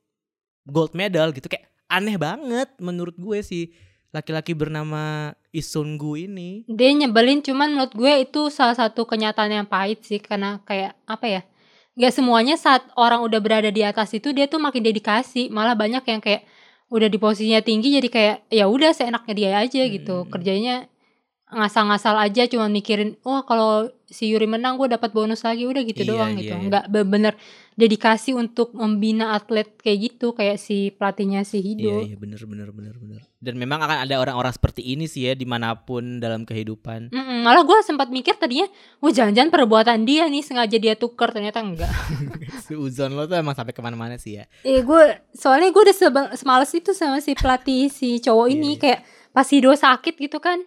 gold 0.68 0.92
medal 0.92 1.32
gitu. 1.32 1.48
Kayak 1.48 1.72
aneh 1.88 2.16
banget 2.20 2.68
menurut 2.78 3.16
gue 3.16 3.40
sih 3.40 3.72
laki-laki 4.10 4.52
bernama 4.52 5.34
Isungu 5.50 6.14
ini. 6.14 6.62
Dia 6.70 6.94
nyebelin 6.94 7.42
cuman 7.42 7.74
menurut 7.74 7.94
gue 7.94 8.12
itu 8.22 8.50
salah 8.54 8.76
satu 8.78 9.02
kenyataan 9.08 9.50
yang 9.50 9.66
pahit 9.66 10.06
sih. 10.06 10.22
Karena 10.22 10.62
kayak 10.62 10.94
apa 11.08 11.26
ya? 11.26 11.42
Gak 11.98 12.14
semuanya 12.14 12.54
saat 12.54 12.86
orang 12.94 13.20
udah 13.26 13.40
berada 13.42 13.68
di 13.68 13.82
atas 13.82 14.14
itu 14.14 14.30
dia 14.30 14.46
tuh 14.46 14.62
makin 14.62 14.80
dedikasi, 14.80 15.50
malah 15.50 15.74
banyak 15.74 16.00
yang 16.06 16.22
kayak 16.22 16.46
udah 16.90 17.06
di 17.06 17.18
posisinya 17.22 17.62
tinggi 17.62 17.94
jadi 17.96 18.08
kayak 18.10 18.36
ya 18.50 18.66
udah 18.66 18.90
seenaknya 18.90 19.34
dia 19.34 19.50
aja 19.62 19.82
gitu. 19.86 20.26
Hmm. 20.26 20.30
Kerjanya 20.30 20.90
ngasal-ngasal 21.50 22.14
aja 22.18 22.46
cuma 22.46 22.70
mikirin 22.70 23.18
wah 23.26 23.42
kalau 23.42 23.90
si 24.10 24.26
Yuri 24.26 24.44
menang 24.44 24.74
gue 24.74 24.90
dapat 24.90 25.10
bonus 25.10 25.40
lagi 25.40 25.62
udah 25.64 25.80
gitu 25.80 26.02
Iya, 26.02 26.10
doang 26.10 26.34
iya, 26.34 26.38
gitu 26.42 26.52
iya. 26.52 26.66
nggak 26.66 26.84
bener 27.06 27.34
dedikasi 27.72 28.34
untuk 28.34 28.74
membina 28.74 29.32
atlet 29.32 29.70
kayak 29.72 29.98
gitu 30.10 30.34
kayak 30.34 30.58
si 30.58 30.90
pelatihnya 30.90 31.40
si 31.42 31.62
Hido 31.62 32.02
Iya 32.02 32.12
iya 32.12 32.16
bener 32.18 32.42
bener 32.42 32.68
bener 32.70 32.94
bener. 32.98 33.22
Dan 33.40 33.56
memang 33.56 33.80
akan 33.80 34.04
ada 34.04 34.20
orang-orang 34.20 34.52
seperti 34.52 34.84
ini 34.84 35.06
sih 35.06 35.24
ya 35.24 35.32
di 35.32 35.48
mana 35.48 35.72
pun 35.72 36.20
dalam 36.20 36.44
kehidupan. 36.44 37.08
Mm-mm, 37.08 37.40
malah 37.40 37.64
gue 37.64 37.78
sempat 37.80 38.12
mikir 38.12 38.36
tadinya, 38.36 38.68
wah 39.00 39.08
jangan-jangan 39.08 39.48
perbuatan 39.48 40.04
dia 40.04 40.28
nih 40.28 40.44
sengaja 40.44 40.76
dia 40.76 40.92
tuker 40.92 41.32
ternyata 41.32 41.64
enggak. 41.64 41.88
Uzon 42.76 43.16
lo 43.16 43.24
tuh 43.24 43.40
emang 43.40 43.54
sampai 43.54 43.72
ke 43.72 43.80
mana-mana 43.80 44.16
sih 44.16 44.36
ya. 44.36 44.44
eh 44.60 44.84
gue 44.84 45.02
soalnya 45.32 45.70
gue 45.70 45.82
udah 45.82 45.96
semales 46.34 46.68
itu 46.70 46.92
sama 46.92 47.18
si 47.18 47.32
pelatih 47.32 47.88
si 47.88 48.20
cowok 48.20 48.46
Iya, 48.46 48.54
ini 48.54 48.70
iya. 48.70 48.78
kayak 48.78 49.00
pas 49.30 49.46
Hido 49.46 49.72
sakit 49.72 50.14
gitu 50.18 50.36
kan, 50.36 50.60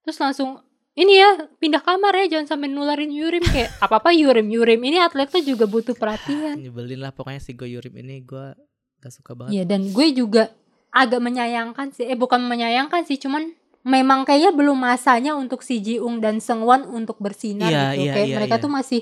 terus 0.00 0.16
langsung 0.16 0.62
ini 0.96 1.12
ya 1.20 1.44
pindah 1.60 1.84
kamar 1.84 2.16
ya 2.24 2.36
jangan 2.36 2.56
sampai 2.56 2.72
nularin 2.72 3.12
Yurim 3.12 3.44
kayak 3.44 3.68
apa 3.84 4.00
apa 4.00 4.10
Yurim 4.16 4.48
Yurim 4.48 4.80
ini 4.80 4.96
atlet 4.96 5.28
tuh 5.28 5.44
juga 5.44 5.68
butuh 5.68 5.92
perhatian 5.92 6.56
Nyebelin 6.56 7.04
lah 7.04 7.12
pokoknya 7.12 7.40
si 7.44 7.52
Goyurim 7.52 7.92
ini 8.00 8.24
gue 8.24 8.56
gak 9.04 9.12
suka 9.12 9.36
banget. 9.36 9.52
Iya 9.52 9.62
dan 9.68 9.92
gue 9.92 10.06
juga 10.16 10.56
agak 10.88 11.20
menyayangkan 11.20 11.92
sih 11.92 12.08
eh 12.08 12.16
bukan 12.16 12.40
menyayangkan 12.48 13.04
sih 13.04 13.20
cuman 13.20 13.52
memang 13.84 14.24
kayaknya 14.24 14.56
belum 14.56 14.80
masanya 14.80 15.36
untuk 15.36 15.60
si 15.60 15.84
Jiung 15.84 16.24
dan 16.24 16.40
Sengwon 16.40 16.88
untuk 16.88 17.20
bersinar 17.20 17.68
Iya, 17.68 17.84
gitu 17.92 18.02
iya, 18.08 18.12
kayak 18.16 18.28
iya, 18.32 18.36
mereka 18.40 18.54
iya. 18.56 18.64
tuh 18.64 18.72
masih 18.72 19.00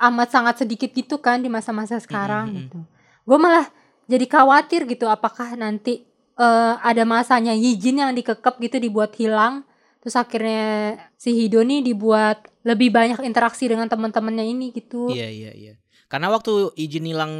amat 0.00 0.28
sangat 0.32 0.54
sedikit 0.64 0.90
gitu 0.90 1.20
kan 1.20 1.44
di 1.44 1.52
masa-masa 1.52 2.00
sekarang 2.00 2.50
mm, 2.50 2.54
mm. 2.56 2.60
gitu 2.66 2.78
gue 3.24 3.38
malah 3.38 3.68
jadi 4.08 4.26
khawatir 4.26 4.88
gitu 4.88 5.06
apakah 5.06 5.54
nanti 5.54 6.08
eh, 6.40 6.74
ada 6.80 7.04
masanya 7.04 7.52
Yijin 7.52 8.00
yang 8.00 8.16
dikekep 8.16 8.56
gitu 8.64 8.76
dibuat 8.80 9.12
hilang 9.14 9.68
terus 10.04 10.20
akhirnya 10.20 11.00
si 11.16 11.32
Hido 11.32 11.64
nih 11.64 11.80
dibuat 11.80 12.44
lebih 12.60 12.92
banyak 12.92 13.24
interaksi 13.24 13.64
dengan 13.64 13.88
teman-temannya 13.88 14.44
ini 14.44 14.68
gitu 14.76 15.08
Iya 15.08 15.32
iya 15.32 15.52
iya. 15.56 15.74
Karena 16.12 16.28
waktu 16.28 16.76
izin 16.76 17.08
hilang 17.08 17.34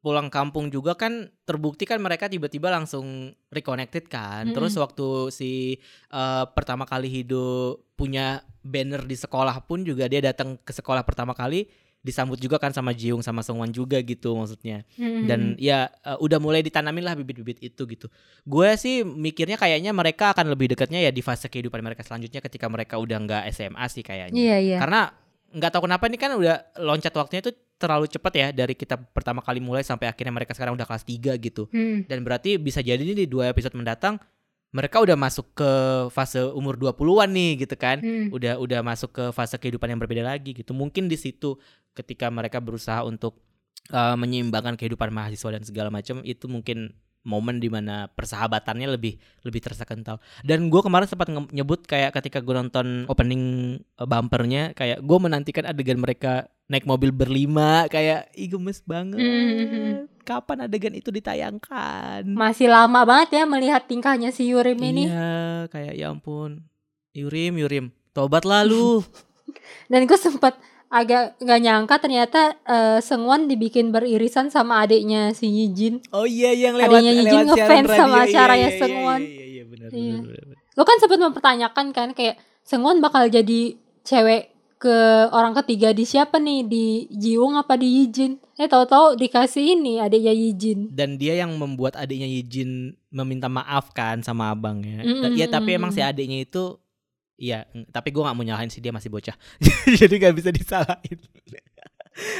pulang 0.00 0.32
kampung 0.32 0.72
juga 0.72 0.96
kan 0.96 1.28
terbukti 1.44 1.84
kan 1.84 2.00
mereka 2.00 2.24
tiba-tiba 2.24 2.72
langsung 2.72 3.36
reconnected 3.52 4.08
kan. 4.08 4.48
Mm-mm. 4.48 4.56
Terus 4.56 4.72
waktu 4.80 5.28
si 5.28 5.76
eh, 6.08 6.44
pertama 6.56 6.88
kali 6.88 7.12
Hido 7.12 7.76
punya 8.00 8.40
banner 8.64 9.04
di 9.04 9.16
sekolah 9.16 9.60
pun 9.68 9.84
juga 9.84 10.08
dia 10.08 10.24
datang 10.24 10.56
ke 10.56 10.72
sekolah 10.72 11.04
pertama 11.04 11.36
kali 11.36 11.68
disambut 12.00 12.40
juga 12.40 12.56
kan 12.56 12.72
sama 12.72 12.96
Jiung 12.96 13.20
sama 13.20 13.44
Sungwon 13.44 13.68
juga 13.72 14.00
gitu 14.00 14.32
maksudnya. 14.32 14.88
Mm-mm. 14.96 15.28
Dan 15.28 15.40
ya 15.60 15.92
eh, 16.00 16.16
udah 16.16 16.40
mulai 16.40 16.64
ditanamin 16.64 17.04
lah 17.04 17.14
bibit-bibit 17.16 17.60
itu 17.60 17.82
gitu. 17.84 18.08
Gue 18.48 18.72
sih 18.80 19.04
mikirnya 19.04 19.60
kayaknya 19.60 19.92
mereka 19.92 20.32
akan 20.32 20.48
lebih 20.48 20.72
dekatnya 20.72 21.04
ya 21.04 21.12
di 21.12 21.20
fase 21.20 21.52
kehidupan 21.52 21.84
mereka 21.84 22.00
selanjutnya 22.00 22.40
ketika 22.40 22.66
mereka 22.72 22.96
udah 22.96 23.18
nggak 23.20 23.42
SMA 23.52 23.84
sih 23.92 24.00
kayaknya. 24.00 24.36
iya 24.36 24.56
iya 24.56 24.78
Karena 24.80 25.12
nggak 25.50 25.70
tahu 25.76 25.82
kenapa 25.90 26.04
ini 26.08 26.16
kan 26.16 26.30
udah 26.38 26.56
loncat 26.80 27.12
waktunya 27.12 27.42
itu 27.44 27.52
terlalu 27.80 28.06
cepat 28.08 28.32
ya 28.36 28.48
dari 28.52 28.76
kita 28.76 28.96
pertama 28.96 29.40
kali 29.40 29.58
mulai 29.58 29.80
sampai 29.80 30.08
akhirnya 30.08 30.36
mereka 30.36 30.52
sekarang 30.52 30.76
udah 30.76 30.88
kelas 30.88 31.04
3 31.04 31.36
gitu. 31.36 31.68
Hmm. 31.68 32.04
Dan 32.08 32.24
berarti 32.24 32.56
bisa 32.56 32.80
jadi 32.80 33.00
nih 33.00 33.24
di 33.24 33.26
dua 33.28 33.52
episode 33.52 33.76
mendatang 33.76 34.16
mereka 34.70 35.02
udah 35.02 35.18
masuk 35.18 35.50
ke 35.54 35.70
fase 36.14 36.38
umur 36.54 36.78
20-an 36.78 37.30
nih 37.30 37.66
gitu 37.66 37.74
kan. 37.74 37.98
Hmm. 37.98 38.30
Udah 38.30 38.58
udah 38.58 38.80
masuk 38.86 39.10
ke 39.10 39.24
fase 39.34 39.58
kehidupan 39.58 39.90
yang 39.90 39.98
berbeda 39.98 40.22
lagi 40.22 40.54
gitu. 40.54 40.70
Mungkin 40.70 41.10
di 41.10 41.18
situ 41.18 41.58
ketika 41.94 42.30
mereka 42.30 42.62
berusaha 42.62 43.02
untuk 43.02 43.42
uh, 43.90 44.14
menyeimbangkan 44.14 44.78
kehidupan 44.78 45.10
mahasiswa 45.10 45.58
dan 45.58 45.62
segala 45.66 45.88
macam 45.90 46.22
itu 46.22 46.46
mungkin 46.46 46.94
momen 47.20 47.60
di 47.60 47.68
mana 47.68 48.08
persahabatannya 48.16 48.96
lebih 48.96 49.20
lebih 49.44 49.60
terasa 49.60 49.84
kental 49.84 50.24
dan 50.40 50.72
gue 50.72 50.80
kemarin 50.80 51.04
sempat 51.04 51.28
nyebut 51.52 51.84
kayak 51.84 52.16
ketika 52.16 52.40
gue 52.40 52.54
nonton 52.56 53.04
opening 53.12 53.76
uh, 54.00 54.08
bumpernya 54.08 54.72
kayak 54.72 55.04
gue 55.04 55.18
menantikan 55.20 55.68
adegan 55.68 56.00
mereka 56.00 56.48
naik 56.70 56.86
mobil 56.86 57.10
berlima 57.10 57.84
kayak 57.86 58.30
ih 58.32 58.46
gemes 58.48 58.78
banget 58.80 59.18
Mhm. 59.18 60.22
kapan 60.22 60.64
adegan 60.64 60.94
itu 60.94 61.10
ditayangkan 61.10 62.22
masih 62.24 62.66
lama 62.66 63.02
banget 63.02 63.34
ya 63.34 63.44
melihat 63.44 63.82
tingkahnya 63.84 64.30
si 64.30 64.46
Yurim 64.46 64.78
ini 64.78 65.04
iya 65.04 65.66
kayak 65.66 65.94
ya 65.94 66.08
ampun 66.08 66.62
Yurim 67.10 67.58
Yurim 67.58 67.84
tobat 68.10 68.44
lalu 68.44 69.02
dan 69.90 70.06
gue 70.06 70.14
sempat 70.16 70.54
agak 70.86 71.38
nggak 71.38 71.60
nyangka 71.60 71.96
ternyata 71.98 72.40
eh, 72.60 72.98
Sengwon 73.00 73.46
dibikin 73.46 73.90
beririsan 73.90 74.46
sama 74.48 74.80
adiknya 74.80 75.30
si 75.30 75.46
Yijin 75.48 76.02
oh 76.10 76.22
iya 76.22 76.50
yang 76.50 76.74
lewat 76.74 76.98
Adanya 76.98 77.12
Yijin 77.12 77.44
ngefans 77.46 77.66
radio. 77.84 77.94
sama 77.96 78.16
Iya, 78.16 78.26
acaranya 78.28 78.58
iya, 78.60 78.68
iya, 78.68 78.78
Sengwon. 78.78 79.20
iya 79.20 79.44
iya 79.48 79.64
benar 79.64 79.88
Iya. 79.88 80.02
benar, 80.12 80.22
benar, 80.24 80.44
benar. 80.44 80.58
lo 80.70 80.82
kan 80.82 80.96
sempat 80.98 81.18
mempertanyakan 81.20 81.86
kan 81.90 82.08
kayak 82.12 82.38
Sengwon 82.62 82.98
bakal 82.98 83.26
jadi 83.26 83.74
cewek 84.02 84.49
ke 84.80 84.96
orang 85.30 85.52
ketiga 85.60 85.92
di 85.92 86.08
siapa 86.08 86.40
nih? 86.40 86.64
Di 86.64 86.84
Jiung 87.12 87.52
apa 87.54 87.76
di 87.76 88.00
Yijin? 88.00 88.40
Eh 88.56 88.64
tahu-tahu 88.64 89.12
dikasih 89.14 89.76
ini 89.76 90.00
adiknya 90.00 90.32
Yijin. 90.32 90.88
Dan 90.88 91.20
dia 91.20 91.36
yang 91.36 91.52
membuat 91.54 91.94
adiknya 91.94 92.24
Yijin 92.24 92.96
meminta 93.12 93.46
maaf 93.46 93.92
kan 93.92 94.24
sama 94.24 94.48
abangnya. 94.48 95.04
Mm, 95.04 95.20
Da- 95.20 95.36
ya 95.36 95.46
mm, 95.46 95.52
tapi 95.52 95.70
emang 95.76 95.92
si 95.92 96.00
adiknya 96.00 96.40
itu 96.40 96.80
Iya, 97.36 97.64
tapi 97.88 98.12
gue 98.12 98.20
gak 98.20 98.36
mau 98.36 98.44
nyalahin 98.44 98.68
sih 98.68 98.84
dia 98.84 98.92
masih 98.92 99.08
bocah, 99.08 99.32
jadi 99.96 100.12
gak 100.20 100.36
bisa 100.36 100.52
disalahin. 100.52 101.16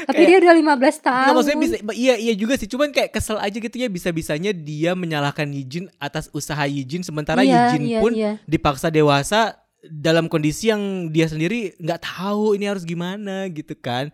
tapi 0.04 0.28
dia 0.28 0.36
udah 0.44 0.52
15 0.76 0.76
tahun 1.00 1.24
Nggak, 1.24 1.36
maksudnya 1.40 1.60
bisa, 1.64 1.74
iya 1.96 2.14
iya 2.20 2.34
juga 2.36 2.52
sih, 2.60 2.68
cuman 2.68 2.92
kayak 2.92 3.08
kesel 3.08 3.40
aja 3.40 3.56
gitu 3.56 3.80
ya 3.80 3.88
bisa 3.88 4.12
bisanya 4.12 4.52
dia 4.52 4.92
menyalahkan 4.92 5.48
Yijin 5.48 5.88
atas 5.96 6.28
usaha 6.36 6.60
Yijin, 6.68 7.00
sementara 7.00 7.40
Iya, 7.40 7.72
Yijin 7.72 7.82
iya, 7.88 8.00
pun 8.04 8.12
iya. 8.12 8.36
dipaksa 8.44 8.92
dewasa 8.92 9.56
dalam 9.82 10.26
kondisi 10.26 10.68
yang 10.68 10.80
dia 11.08 11.24
sendiri 11.24 11.72
nggak 11.76 12.00
tahu 12.00 12.52
ini 12.52 12.66
harus 12.66 12.82
gimana 12.82 13.48
gitu 13.48 13.72
kan, 13.74 14.12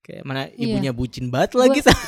kayak 0.00 0.22
mana 0.22 0.48
Iya. 0.50 0.68
ibunya 0.68 0.92
bucin 0.92 1.28
banget 1.28 1.54
lagi 1.54 1.80
sa- 1.80 1.96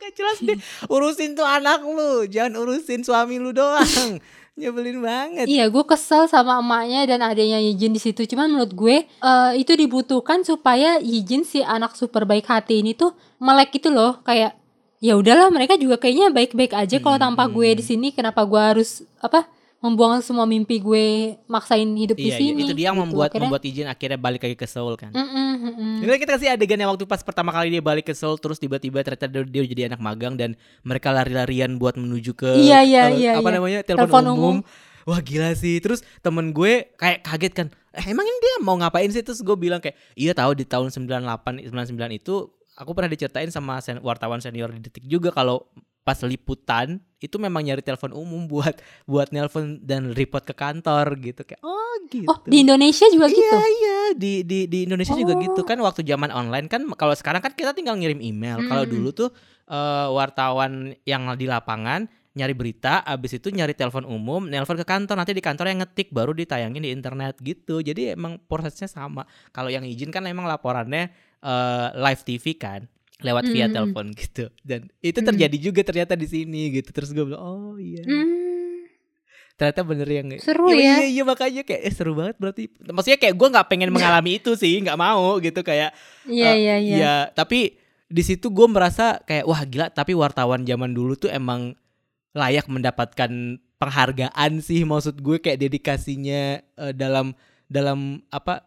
Gak 0.00 0.16
jelas 0.16 0.38
deh 0.40 0.56
Urusin 0.88 1.34
tuh 1.34 1.44
anak 1.44 1.82
lu 1.82 2.24
Jangan 2.24 2.56
urusin 2.56 3.04
suami 3.04 3.36
lu 3.36 3.52
doang 3.52 3.84
Nyebelin 4.56 4.96
banget 4.98 5.44
Iya, 5.44 5.68
gue 5.68 5.84
kesel 5.84 6.24
sama 6.24 6.56
emaknya 6.56 7.04
dan 7.06 7.20
adanya 7.22 7.56
Yijin 7.56 7.90
di 7.90 7.98
situ. 7.98 8.24
Cuman 8.24 8.48
menurut 8.48 8.72
gue 8.72 8.96
eh, 9.04 9.52
itu 9.54 9.72
dibutuhkan 9.74 10.40
supaya 10.40 10.96
Yijin 10.98 11.42
si 11.42 11.60
anak 11.60 11.94
super 11.94 12.24
baik 12.24 12.44
hati 12.44 12.80
ini 12.80 12.92
tuh 12.92 13.12
melek 13.36 13.72
gitu 13.72 13.88
loh. 13.88 14.20
Kayak 14.20 14.56
ya 14.98 15.14
udahlah 15.14 15.48
mereka 15.48 15.76
juga 15.76 15.96
kayaknya 15.96 16.28
baik-baik 16.28 16.72
aja 16.72 16.96
kalau 16.98 17.16
Hmm, 17.16 17.24
tanpa 17.30 17.44
gue 17.46 17.68
di 17.70 17.80
sini. 17.82 18.08
Kenapa 18.10 18.40
gue 18.42 18.56
harus 18.58 19.00
apa 19.16 19.44
membuang 19.80 20.20
semua 20.20 20.44
mimpi 20.44 20.76
gue 20.76 21.06
maksain 21.46 21.88
hidup 21.88 22.12
di 22.14 22.28
Iya, 22.28 22.36
iya, 22.36 22.40
sini? 22.52 22.60
itu 22.62 22.74
dia 22.74 22.86
yang 22.86 22.94
gitu. 22.94 23.04
membuat 23.06 23.28
Akhirnya- 23.28 23.48
membuat 23.48 23.62
izin 23.64 23.88
akhirnya 23.88 24.18
balik 24.18 24.40
lagi 24.42 24.52
ke 24.54 24.66
Seoul 24.66 24.94
kan. 24.94 25.08
Mm-mm, 25.10 25.52
mm-mm. 25.58 25.92
Ini 26.00 26.16
kita 26.16 26.36
kasih 26.36 26.48
adegan 26.50 26.76
yang 26.76 26.90
waktu 26.90 27.04
pas 27.04 27.20
pertama 27.20 27.48
kali 27.48 27.68
dia 27.70 27.80
balik 27.80 28.04
ke 28.04 28.12
Seoul 28.12 28.36
terus 28.36 28.56
tiba-tiba 28.56 29.00
ternyata 29.00 29.24
dia, 29.26 29.40
dia 29.42 29.62
jadi 29.64 29.82
anak 29.86 29.98
magang 29.98 30.36
dan 30.36 30.52
mereka 30.80 31.10
lari-larian 31.10 31.74
buat 31.74 31.96
menuju 31.96 32.32
ke 32.34 32.50
Iya, 32.58 32.80
iya, 32.82 33.02
iya, 33.08 33.30
apa 33.34 33.42
iya. 33.42 33.56
namanya 33.56 33.80
telepon 33.80 34.04
Telepon 34.06 34.24
umum. 34.28 34.36
umum. 34.38 34.56
Wah 35.02 35.18
gila 35.18 35.48
sih. 35.54 35.80
Terus 35.80 36.04
temen 36.18 36.52
gue 36.52 36.92
kayak 36.94 37.24
kaget 37.24 37.52
kan. 37.54 37.66
Eh, 37.90 38.04
emang 38.06 38.22
ini 38.22 38.38
dia 38.38 38.54
mau 38.60 38.76
ngapain 38.76 39.08
sih? 39.08 39.18
Terus 39.18 39.40
gue 39.40 39.56
bilang 39.56 39.80
kayak 39.80 39.96
iya 40.14 40.30
tahu 40.30 40.52
di 40.52 40.62
tahun 40.62 40.92
98 40.92 41.64
99 41.66 41.88
itu 42.14 42.34
aku 42.76 42.90
pernah 42.92 43.08
diceritain 43.08 43.48
sama 43.48 43.80
sen- 43.80 43.98
wartawan 43.98 44.38
senior 44.38 44.68
di 44.68 44.78
Detik 44.78 45.04
juga 45.04 45.28
kalau 45.30 45.64
pas 46.00 46.20
liputan 46.20 47.00
itu 47.20 47.36
memang 47.36 47.60
nyari 47.60 47.84
telepon 47.84 48.16
umum 48.16 48.48
buat 48.48 48.80
buat 49.04 49.28
nelpon 49.30 49.76
dan 49.84 50.16
report 50.16 50.48
ke 50.48 50.56
kantor 50.56 51.20
gitu 51.20 51.44
kayak 51.44 51.60
oh 51.60 51.92
gitu. 52.08 52.26
Oh, 52.26 52.40
di 52.48 52.64
Indonesia 52.64 53.06
juga 53.12 53.28
gitu. 53.28 53.44
Iya 53.44 53.60
iya 53.68 53.98
di 54.16 54.32
di 54.42 54.58
di 54.66 54.78
Indonesia 54.88 55.12
juga 55.12 55.36
Oh. 55.36 55.40
gitu 55.44 55.60
kan 55.62 55.76
waktu 55.78 56.00
zaman 56.02 56.32
online 56.32 56.66
kan 56.66 56.82
kalau 56.96 57.12
sekarang 57.12 57.44
kan 57.44 57.52
kita 57.52 57.76
tinggal 57.76 57.94
ngirim 57.94 58.18
email. 58.18 58.64
Kalau 58.64 58.88
Mm-mm. 58.88 58.94
dulu 58.96 59.08
tuh 59.12 59.28
eh, 59.68 60.08
wartawan 60.10 60.96
yang 61.04 61.28
di 61.36 61.44
lapangan 61.46 62.08
nyari 62.30 62.54
berita, 62.54 63.02
abis 63.02 63.42
itu 63.42 63.50
nyari 63.50 63.74
telepon 63.74 64.06
umum, 64.06 64.46
nelpon 64.46 64.78
ke 64.78 64.86
kantor, 64.86 65.18
nanti 65.18 65.34
di 65.34 65.42
kantor 65.42 65.66
yang 65.66 65.82
ngetik 65.82 66.14
baru 66.14 66.30
ditayangin 66.30 66.78
di 66.78 66.90
internet 66.94 67.36
gitu. 67.42 67.82
Jadi 67.82 68.14
emang 68.14 68.38
prosesnya 68.38 68.86
sama. 68.86 69.26
Kalau 69.50 69.66
yang 69.68 69.82
izin 69.82 70.14
kan 70.14 70.24
emang 70.24 70.46
laporannya 70.46 71.10
eh, 71.42 71.86
live 71.94 72.22
TV 72.24 72.54
kan 72.56 72.86
lewat 73.20 73.44
via 73.46 73.64
Mm-mm. 73.64 73.74
telepon 73.74 74.06
gitu. 74.20 74.44
Dan 74.60 74.88
itu 74.98 75.16
Mm. 75.16 75.26
terjadi 75.28 75.56
juga 75.60 75.80
ternyata 75.82 76.14
di 76.14 76.24
sini 76.24 76.72
gitu. 76.72 76.90
Terus 76.90 77.10
gue 77.10 77.22
bilang, 77.22 77.38
"Oh 77.38 77.74
iya." 77.76 78.02
Hmm, 78.02 78.88
ternyata 79.54 79.80
bener 79.82 80.08
yang 80.08 80.28
Seru 80.40 80.68
Iya, 80.68 80.80
ya. 80.80 80.94
iya 80.96 81.06
iya 81.10 81.22
makanya 81.22 81.62
kayak 81.62 81.82
eh, 81.82 81.92
seru 81.92 82.16
banget 82.16 82.36
berarti 82.36 82.62
maksudnya 82.82 83.20
kayak 83.20 83.36
gue 83.36 83.48
nggak 83.50 83.68
pengen 83.68 83.90
mengalami 83.92 84.40
itu 84.40 84.56
sih 84.56 84.80
nggak 84.80 84.96
mau 84.96 85.36
gitu 85.36 85.60
kayak 85.60 85.92
Iya, 86.24 86.48
eh, 86.48 86.56
iya, 86.56 86.76
iya. 86.80 86.96
ya 86.96 87.14
tapi 87.28 87.76
di 88.08 88.22
situ 88.24 88.48
gue 88.48 88.64
merasa 88.64 89.20
kayak 89.20 89.44
wah 89.44 89.60
gila 89.62 89.86
tapi 89.92 90.16
wartawan 90.16 90.64
zaman 90.64 90.90
dulu 90.90 91.12
tuh 91.14 91.28
emang 91.28 91.76
layak 92.32 92.66
mendapatkan 92.66 93.28
penghargaan 93.76 94.60
sih 94.60 94.80
maksud 94.82 95.20
gue 95.20 95.36
kayak 95.38 95.60
dedikasinya 95.60 96.42
eh, 96.80 96.92
dalam 96.96 97.36
dalam 97.68 98.24
apa 98.28 98.64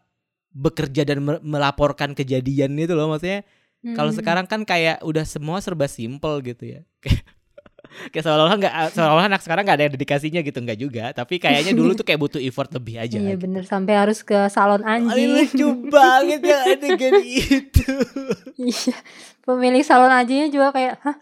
bekerja 0.50 1.02
dan 1.04 1.26
me- 1.26 1.42
melaporkan 1.42 2.14
kejadian 2.14 2.78
itu 2.78 2.94
loh 2.94 3.10
maksudnya 3.10 3.42
kalau 3.86 4.10
Hmm. 4.10 4.18
sekarang 4.18 4.46
kan 4.46 4.64
kayak 4.64 5.00
udah 5.02 5.24
semua 5.24 5.60
serba 5.60 5.86
simple 5.86 6.40
gitu 6.42 6.64
ya 6.70 6.82
kayak 8.10 8.24
seolah-olah 8.24 8.56
nggak 8.56 8.74
seolah-olah 8.90 9.28
anak 9.28 9.40
sekarang 9.40 9.64
nggak 9.64 9.78
ada 9.78 9.92
dedikasinya 9.92 10.40
gitu 10.40 10.58
nggak 10.58 10.80
juga 10.80 11.06
tapi 11.12 11.38
kayaknya 11.38 11.72
dulu 11.74 11.94
tuh 11.94 12.02
kayak 12.02 12.18
butuh 12.18 12.40
effort 12.40 12.72
lebih 12.72 12.98
aja 12.98 13.16
Iya 13.16 13.36
gitu. 13.36 13.44
bener 13.44 13.64
sampai 13.64 13.94
harus 13.96 14.20
ke 14.20 14.34
salon 14.48 14.82
anjing. 14.82 15.30
lucu 15.30 15.68
banget 15.88 16.42
ya 16.42 16.58
adegan 16.70 17.14
itu 17.20 17.94
Iya. 18.72 18.96
Pemilik 19.42 19.84
salon 19.84 20.10
anjingnya 20.10 20.48
juga 20.48 20.72
kayak 20.72 20.94
hah 21.00 21.16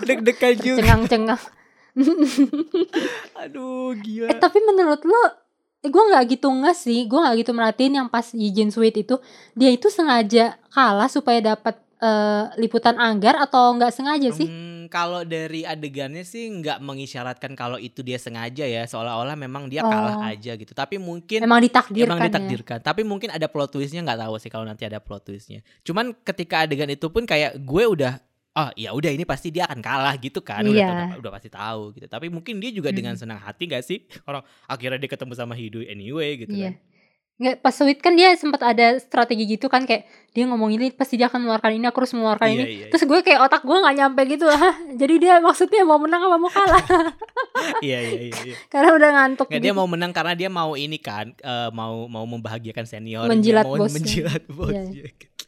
deg-degan 0.00 0.54
juga 0.56 0.78
cengang-cengang. 0.80 1.42
aduh 3.36 3.94
gila 3.96 4.28
Eh 4.28 4.36
tapi 4.36 4.58
menurut 4.60 5.02
lo 5.02 5.22
eh, 5.80 5.86
gue 5.86 6.02
nggak 6.04 6.24
gitu 6.30 6.48
nggak 6.48 6.72
sih 6.74 7.04
gue 7.04 7.18
nggak 7.18 7.36
gitu 7.38 7.50
merhatiin 7.50 7.94
yang 7.96 8.08
pas 8.08 8.24
Yijin 8.30 8.70
Sweet 8.70 8.96
itu 8.98 9.20
dia 9.52 9.68
itu 9.68 9.86
sengaja 9.88 10.56
kalah 10.70 11.06
supaya 11.06 11.42
dapat 11.44 11.76
eh, 12.04 12.42
liputan 12.56 12.94
anggar 12.94 13.34
atau 13.38 13.72
nggak 13.72 13.88
sengaja 13.90 14.28
sih 14.30 14.44
Hmm, 14.44 14.86
kalau 14.86 15.24
dari 15.24 15.64
adegannya 15.64 16.20
sih 16.22 16.44
nggak 16.52 16.76
mengisyaratkan 16.78 17.52
kalau 17.52 17.78
itu 17.78 18.00
dia 18.00 18.16
sengaja 18.16 18.62
ya, 18.62 18.84
seolah-olah 18.84 19.32
memang 19.34 19.66
dia 19.66 19.80
kalah 19.80 20.14
Oh. 20.14 20.28
aja 20.28 20.52
gitu. 20.52 20.70
Tapi 20.70 21.00
mungkin 21.00 21.40
Emang 21.40 21.58
ditakdirkan 21.58 22.04
Emang 22.06 22.20
ya. 22.20 22.28
ditakdirkan. 22.28 22.78
Tapi 22.78 23.00
mungkin 23.02 23.28
ada 23.28 23.46
plot 23.46 23.72
twistnya 23.72 24.04
nggak 24.04 24.20
tahu 24.20 24.34
sih 24.36 24.48
kalau 24.48 24.62
nanti 24.62 24.84
ada 24.84 25.00
plot 25.00 25.24
twistnya. 25.24 25.64
Cuman 25.80 26.12
ketika 26.20 26.62
adegan 26.62 26.86
itu 26.86 27.08
pun 27.08 27.24
kayak 27.24 27.56
gue 27.56 27.84
udah 27.88 28.20
oh 28.54 28.70
ya 28.76 28.92
udah 28.92 29.10
ini 29.10 29.24
pasti 29.24 29.48
dia 29.48 29.64
akan 29.64 29.80
kalah 29.80 30.14
gitu 30.16 30.38
kan 30.38 30.62
udah, 30.62 30.70
Iya. 30.70 30.86
udah, 30.86 31.18
udah 31.18 31.32
pasti 31.32 31.48
tahu 31.48 31.90
gitu. 31.92 32.06
Tapi 32.06 32.28
mungkin 32.28 32.60
dia 32.60 32.70
juga 32.70 32.92
dengan 32.92 33.16
Mm. 33.16 33.20
senang 33.20 33.40
hati 33.40 33.64
gak 33.66 33.82
sih 33.82 33.98
orang 34.22 34.44
akhirnya 34.64 35.00
dia 35.00 35.10
ketemu 35.10 35.32
sama 35.32 35.56
Hidu 35.56 35.80
anyway 35.82 36.36
gitu 36.38 36.52
Iya. 36.52 36.70
kan. 36.70 36.93
Nggak, 37.34 37.60
pas 37.60 37.74
Sweet 37.74 37.98
kan 37.98 38.14
dia 38.14 38.30
sempat 38.34 38.62
ada 38.62 38.94
strategi 38.96 39.42
gitu 39.48 39.66
kan 39.66 39.82
kayak 39.82 40.06
dia 40.30 40.46
ngomong 40.46 40.70
ini 40.70 40.90
pasti 40.90 41.14
dia 41.14 41.26
akan 41.26 41.42
mengeluarkan 41.42 41.70
ini 41.72 41.84
aku 41.84 41.98
harus 41.98 42.14
mengeluarkan 42.14 42.46
Iya, 42.46 42.54
ini. 42.54 42.64
iya, 42.72 42.86
Terus 42.88 43.02
gue 43.04 43.18
kayak 43.20 43.40
otak 43.42 43.62
gue 43.62 43.74
nggak 43.74 43.96
nyampe 43.96 44.20
gitu 44.28 44.46
Hah, 44.52 44.74
Jadi 44.92 45.14
dia 45.18 45.34
maksudnya 45.38 45.82
mau 45.82 45.98
menang 45.98 46.22
apa 46.22 46.36
mau 46.36 46.46
kalah 46.48 46.84
iya 47.86 47.98
iya 48.00 48.20
iya. 48.24 48.38
iya. 48.44 48.56
Karena 48.72 48.94
udah 48.94 49.10
ngantuk 49.12 49.46
Nggak, 49.46 49.60
dia 49.60 49.66
gitu. 49.66 49.78
mau 49.78 49.86
menang 49.86 50.10
karena 50.10 50.32
dia 50.32 50.46
mau 50.48 50.72
ini 50.74 50.94
kan 50.96 51.34
eh, 51.34 51.68
mau 51.70 52.06
mau 52.06 52.22
membahagiakan 52.24 52.84
senior 52.84 53.26
Menjilat 53.26 53.64
mau 53.64 53.76
bosnya. 53.76 53.94
menjilat 53.96 54.40
Iya. 54.40 54.54
bosnya 54.54 54.82
gitu. 55.10 55.42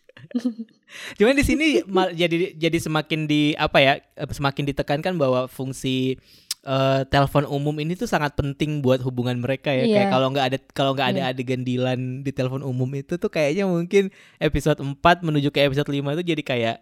Cuman 1.16 1.34
di 1.34 1.44
sini 1.44 1.66
jadi 2.12 2.56
jadi 2.56 2.78
semakin 2.80 3.20
di 3.24 3.54
apa 3.54 3.78
ya 3.78 3.94
eh, 3.98 4.26
semakin 4.26 4.66
ditekankan 4.66 5.14
bahwa 5.14 5.46
fungsi 5.46 6.18
eh, 6.66 7.00
telepon 7.06 7.46
umum 7.46 7.72
ini 7.78 7.94
tuh 7.94 8.10
sangat 8.10 8.34
penting 8.34 8.82
buat 8.82 8.98
hubungan 9.00 9.38
mereka 9.38 9.70
ya. 9.70 9.86
Kayak 9.86 10.06
Iya. 10.10 10.12
kalau 10.12 10.28
nggak 10.34 10.46
ada 10.50 10.58
kalau 10.74 10.92
nggak 10.98 11.08
ada 11.14 11.20
Iya. 11.22 11.32
adegan 11.32 11.62
Dilan 11.62 12.00
di 12.26 12.30
telepon 12.34 12.66
umum 12.66 12.90
itu 12.92 13.14
tuh 13.16 13.30
kayaknya 13.30 13.70
mungkin 13.70 14.10
episode 14.42 14.82
4 14.82 15.22
menuju 15.22 15.54
ke 15.54 15.62
episode 15.62 15.86
5 15.86 16.10
itu 16.18 16.22
jadi 16.26 16.42
kayak 16.42 16.76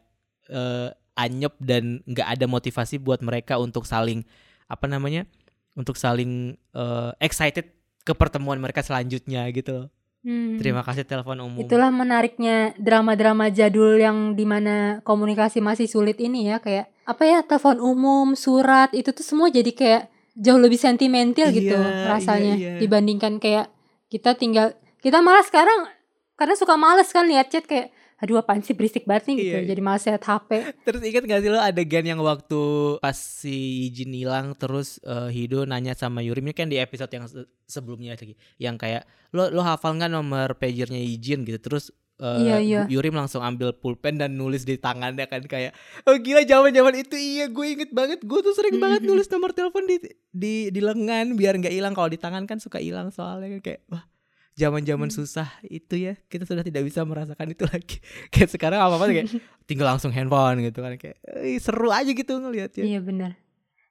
eh, 0.48 0.88
anyep 1.14 1.54
dan 1.60 2.00
nggak 2.04 2.28
ada 2.40 2.46
motivasi 2.48 2.98
buat 2.98 3.20
mereka 3.20 3.60
untuk 3.60 3.84
saling 3.84 4.24
apa 4.66 4.88
namanya? 4.88 5.28
untuk 5.74 5.98
saling 5.98 6.54
eh, 6.72 7.10
excited 7.20 7.66
ke 8.06 8.12
pertemuan 8.14 8.56
mereka 8.62 8.80
selanjutnya 8.80 9.44
gitu. 9.50 9.84
loh. 9.84 9.86
Hmm. 10.24 10.56
Terima 10.56 10.80
kasih 10.80 11.04
telepon 11.04 11.36
umum. 11.44 11.60
Itulah 11.60 11.92
menariknya 11.92 12.72
drama-drama 12.80 13.52
jadul 13.52 14.00
yang 14.00 14.32
di 14.32 14.48
mana 14.48 15.04
komunikasi 15.04 15.60
masih 15.60 15.84
sulit 15.84 16.16
ini 16.16 16.48
ya 16.48 16.64
kayak 16.64 16.88
apa 17.04 17.22
ya 17.28 17.38
telepon 17.44 17.76
umum, 17.76 18.32
surat 18.32 18.88
itu 18.96 19.12
tuh 19.12 19.20
semua 19.20 19.52
jadi 19.52 19.68
kayak 19.68 20.02
jauh 20.34 20.58
lebih 20.58 20.80
sentimental 20.80 21.52
gitu 21.54 21.78
Iya, 21.78 22.10
rasanya 22.10 22.58
iya, 22.58 22.70
iya. 22.74 22.80
dibandingkan 22.82 23.38
kayak 23.38 23.70
kita 24.10 24.34
tinggal 24.34 24.74
kita 24.98 25.22
malah 25.22 25.46
sekarang 25.46 25.86
karena 26.34 26.54
suka 26.58 26.74
males 26.74 27.06
kan 27.14 27.28
lihat 27.30 27.54
chat 27.54 27.68
kayak 27.70 27.93
aduh 28.16 28.38
apaan 28.38 28.60
sih? 28.60 28.72
Berisik 28.72 29.04
banget 29.04 29.28
nih 29.28 29.36
gitu. 29.36 29.48
Iya, 29.48 29.58
iya. 29.60 29.68
jadi 29.68 29.80
males 29.80 30.04
lihat 30.04 30.22
HP 30.22 30.50
Terus 30.82 31.00
ingat 31.02 31.22
gak 31.24 31.40
sih 31.40 31.50
lo 31.50 31.58
adegan 31.58 32.04
yang 32.04 32.20
waktu 32.20 32.60
pas 32.98 33.14
si 33.14 33.56
Jin 33.90 34.10
hilang 34.10 34.54
terus 34.54 35.02
eh, 35.02 35.28
Hido 35.28 35.64
nanya 35.64 35.92
sama 35.92 36.20
Yurim 36.20 36.46
ini 36.46 36.54
kan 36.54 36.66
di 36.66 36.78
episode 36.78 37.10
yang 37.10 37.26
se- 37.26 37.44
sebelumnya 37.64 38.14
lagi 38.14 38.34
yang 38.56 38.74
kayak 38.74 39.04
lo 39.30 39.50
lo 39.50 39.60
hafal 39.60 39.94
nggak 39.94 40.08
nomor 40.08 40.54
pagernya 40.54 41.00
Jin? 41.18 41.42
gitu. 41.42 41.58
Terus 41.58 41.90
eh, 42.16 42.38
Iya, 42.46 42.56
iya. 42.62 42.82
Yurim 42.86 43.12
langsung 43.12 43.42
ambil 43.42 43.74
pulpen 43.74 44.16
dan 44.16 44.38
nulis 44.38 44.62
di 44.62 44.78
tangannya 44.78 45.26
kan 45.26 45.42
kayak 45.44 45.74
oh 46.06 46.14
gila 46.14 46.46
zaman-zaman 46.46 46.94
itu 46.94 47.18
iya 47.18 47.50
gue 47.50 47.66
inget 47.66 47.90
banget. 47.90 48.22
Gue 48.22 48.40
tuh 48.40 48.54
sering 48.54 48.78
banget 48.78 49.02
nulis 49.10 49.26
nomor 49.26 49.50
telepon 49.50 49.84
di 49.84 49.98
di 50.30 50.54
di 50.70 50.80
lengan 50.80 51.34
biar 51.34 51.58
nggak 51.58 51.74
hilang. 51.74 51.92
Kalau 51.92 52.06
di 52.06 52.16
tangan 52.16 52.46
kan 52.46 52.62
suka 52.62 52.78
hilang 52.78 53.10
soalnya 53.10 53.58
kayak 53.58 53.82
wah 53.90 54.06
zaman-zaman 54.54 55.10
Hmm. 55.10 55.16
susah 55.18 55.50
itu 55.62 55.94
ya 56.00 56.14
kita 56.24 56.46
sudah 56.46 56.62
tidak 56.62 56.86
bisa 56.86 57.02
merasakan 57.02 57.50
itu 57.50 57.66
lagi 57.66 57.98
kayak 58.32 58.50
sekarang 58.50 58.78
apa 58.78 58.94
apa 58.94 59.06
kayak 59.08 59.26
tinggal 59.64 59.90
langsung 59.90 60.10
handphone 60.10 60.62
gitu 60.62 60.78
kan 60.78 60.94
kayak 60.94 61.18
"Ih, 61.42 61.58
seru 61.58 61.90
aja 61.90 62.06
gitu 62.08 62.32
ngelihatnya 62.34 62.84
Iya 62.84 63.00
benar. 63.00 63.32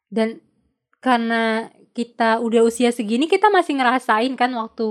Dan 0.08 0.40
karena 0.98 1.68
kita 1.92 2.40
udah 2.40 2.64
usia 2.64 2.90
segini 2.90 3.28
kita 3.28 3.48
masih 3.48 3.76
ngerasain 3.76 4.34
kan 4.34 4.50
waktu 4.54 4.88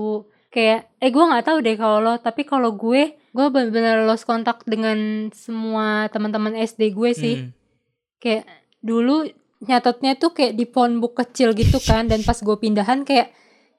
kayak 0.48 0.92
eh 0.98 1.08
gue 1.08 1.24
nggak 1.24 1.42
tahu 1.42 1.58
deh 1.58 1.74
kalau 1.74 1.98
lo 1.98 2.14
tapi 2.16 2.44
kalau 2.44 2.70
gue 2.72 3.02
gue 3.16 3.46
benar-benar 3.48 4.04
lost 4.04 4.22
kontak 4.22 4.60
dengan 4.64 4.98
semua 5.32 6.06
teman-teman 6.08 6.52
SD 6.54 6.92
gue 6.92 7.10
sih 7.12 7.34
Hmm. 7.38 7.50
kayak 8.18 8.44
dulu 8.78 9.24
nyatetnya 9.62 10.14
tuh 10.14 10.30
kayak 10.30 10.52
di 10.52 10.66
phone 10.66 11.00
book 11.00 11.16
kecil 11.16 11.56
gitu 11.56 11.80
kan 11.88 12.06
dan 12.06 12.20
pas 12.20 12.36
gue 12.36 12.56
pindahan 12.56 13.02
kayak 13.02 13.32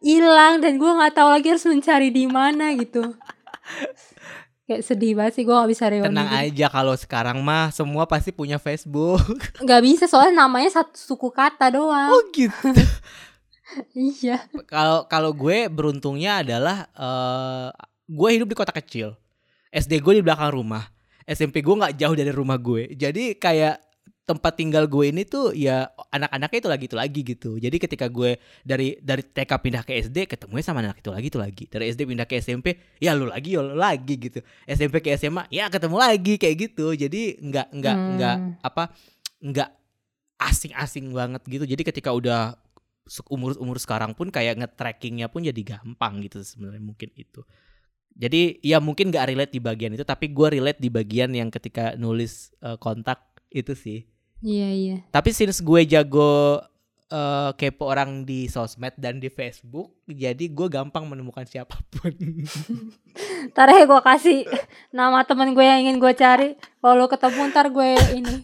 hilang 0.03 0.59
dan 0.59 0.75
gue 0.75 0.91
nggak 0.91 1.15
tahu 1.15 1.29
lagi 1.31 1.47
harus 1.55 1.63
mencari 1.63 2.11
di 2.11 2.27
mana 2.27 2.75
gitu. 2.75 3.01
Kayak 4.67 4.83
sedih 4.87 5.11
banget 5.19 5.33
sih 5.39 5.43
gue 5.43 5.51
nggak 5.51 5.71
bisa 5.75 5.83
reuni 5.91 6.07
tenang 6.07 6.31
gitu. 6.31 6.39
aja 6.39 6.65
kalau 6.71 6.95
sekarang 6.95 7.37
mah 7.43 7.71
semua 7.75 8.07
pasti 8.07 8.31
punya 8.31 8.55
Facebook. 8.55 9.19
Nggak 9.63 9.81
bisa 9.83 10.03
soalnya 10.07 10.47
namanya 10.47 10.71
satu 10.71 10.95
suku 10.95 11.27
kata 11.35 11.67
doang. 11.71 12.11
Oh 12.11 12.23
gitu. 12.31 12.71
Iya. 13.97 14.37
Kalau 14.69 15.09
kalau 15.09 15.33
gue 15.33 15.65
beruntungnya 15.65 16.45
adalah 16.45 16.85
eh 16.93 17.73
gue 18.05 18.29
hidup 18.29 18.45
di 18.45 18.53
kota 18.53 18.69
kecil. 18.69 19.17
SD 19.73 19.97
gue 19.97 20.21
di 20.21 20.23
belakang 20.23 20.53
rumah. 20.53 20.93
SMP 21.25 21.65
gue 21.65 21.73
nggak 21.73 21.97
jauh 21.97 22.13
dari 22.13 22.29
rumah 22.29 22.61
gue. 22.61 22.93
Jadi 22.93 23.33
kayak 23.33 23.81
tempat 24.23 24.55
tinggal 24.55 24.87
gue 24.87 25.11
ini 25.11 25.27
tuh 25.27 25.51
ya 25.51 25.91
anak-anaknya 26.07 26.59
itu 26.63 26.69
lagi 26.71 26.85
itu 26.87 26.95
lagi 26.95 27.21
gitu. 27.27 27.51
Jadi 27.59 27.75
ketika 27.75 28.07
gue 28.07 28.39
dari 28.63 28.95
dari 29.03 29.19
TK 29.19 29.51
pindah 29.59 29.83
ke 29.83 29.99
SD 29.99 30.31
ketemunya 30.31 30.63
sama 30.63 30.79
anak 30.79 31.03
itu 31.03 31.11
lagi 31.11 31.27
itu 31.27 31.39
lagi. 31.39 31.63
Dari 31.67 31.91
SD 31.91 32.07
pindah 32.07 32.23
ke 32.23 32.39
SMP 32.39 32.79
ya 33.03 33.11
lu 33.11 33.27
lagi 33.27 33.51
ya 33.51 33.59
lu 33.59 33.75
lagi 33.75 34.15
gitu. 34.15 34.39
SMP 34.63 35.03
ke 35.03 35.11
SMA 35.19 35.51
ya 35.51 35.67
ketemu 35.67 35.99
lagi 35.99 36.39
kayak 36.39 36.55
gitu. 36.71 36.95
Jadi 36.95 37.35
nggak 37.43 37.67
nggak 37.75 37.95
Hmm. 37.99 38.11
nggak 38.15 38.37
apa 38.63 38.83
nggak 39.43 39.69
asing-asing 40.39 41.11
banget 41.11 41.43
gitu. 41.43 41.67
Jadi 41.67 41.83
ketika 41.83 42.15
udah 42.15 42.55
umur 43.27 43.59
umur 43.59 43.75
sekarang 43.83 44.15
pun 44.15 44.31
kayak 44.31 44.55
nge-trackingnya 44.63 45.27
pun 45.27 45.43
jadi 45.43 45.61
gampang 45.75 46.23
gitu 46.23 46.39
sebenarnya 46.39 46.79
mungkin 46.79 47.11
itu. 47.19 47.43
Jadi 48.13 48.61
ya 48.63 48.77
mungkin 48.77 49.09
gak 49.09 49.25
relate 49.33 49.51
di 49.51 49.59
bagian 49.59 49.91
itu 49.97 50.05
tapi 50.05 50.29
gue 50.31 50.47
relate 50.61 50.79
di 50.79 50.87
bagian 50.87 51.33
yang 51.33 51.49
ketika 51.49 51.97
nulis 51.99 52.53
eh, 52.61 52.77
kontak 52.79 53.19
itu 53.51 53.73
sih 53.73 54.05
iya 54.43 54.69
iya. 54.69 54.95
Tapi 55.09 55.31
since 55.31 55.63
gue 55.63 55.81
jago 55.87 56.59
eh, 57.07 57.49
kepo 57.55 57.87
orang 57.87 58.27
di 58.27 58.51
sosmed 58.51 58.93
dan 58.99 59.17
di 59.17 59.31
Facebook 59.31 59.95
jadi 60.05 60.45
gue 60.51 60.67
gampang 60.67 61.07
menemukan 61.07 61.47
siapa 61.47 61.79
pun. 61.89 62.11
Ntar 63.55 63.67
ya 63.71 63.83
gue 63.87 64.01
kasih 64.03 64.39
nama 64.91 65.23
temen 65.23 65.55
gue 65.55 65.63
yang 65.63 65.87
ingin 65.87 65.97
gue 65.97 66.13
cari. 66.13 66.59
Kalau 66.83 67.07
ketemu 67.07 67.41
ntar 67.49 67.67
gue 67.71 67.89
ini. 68.13 68.35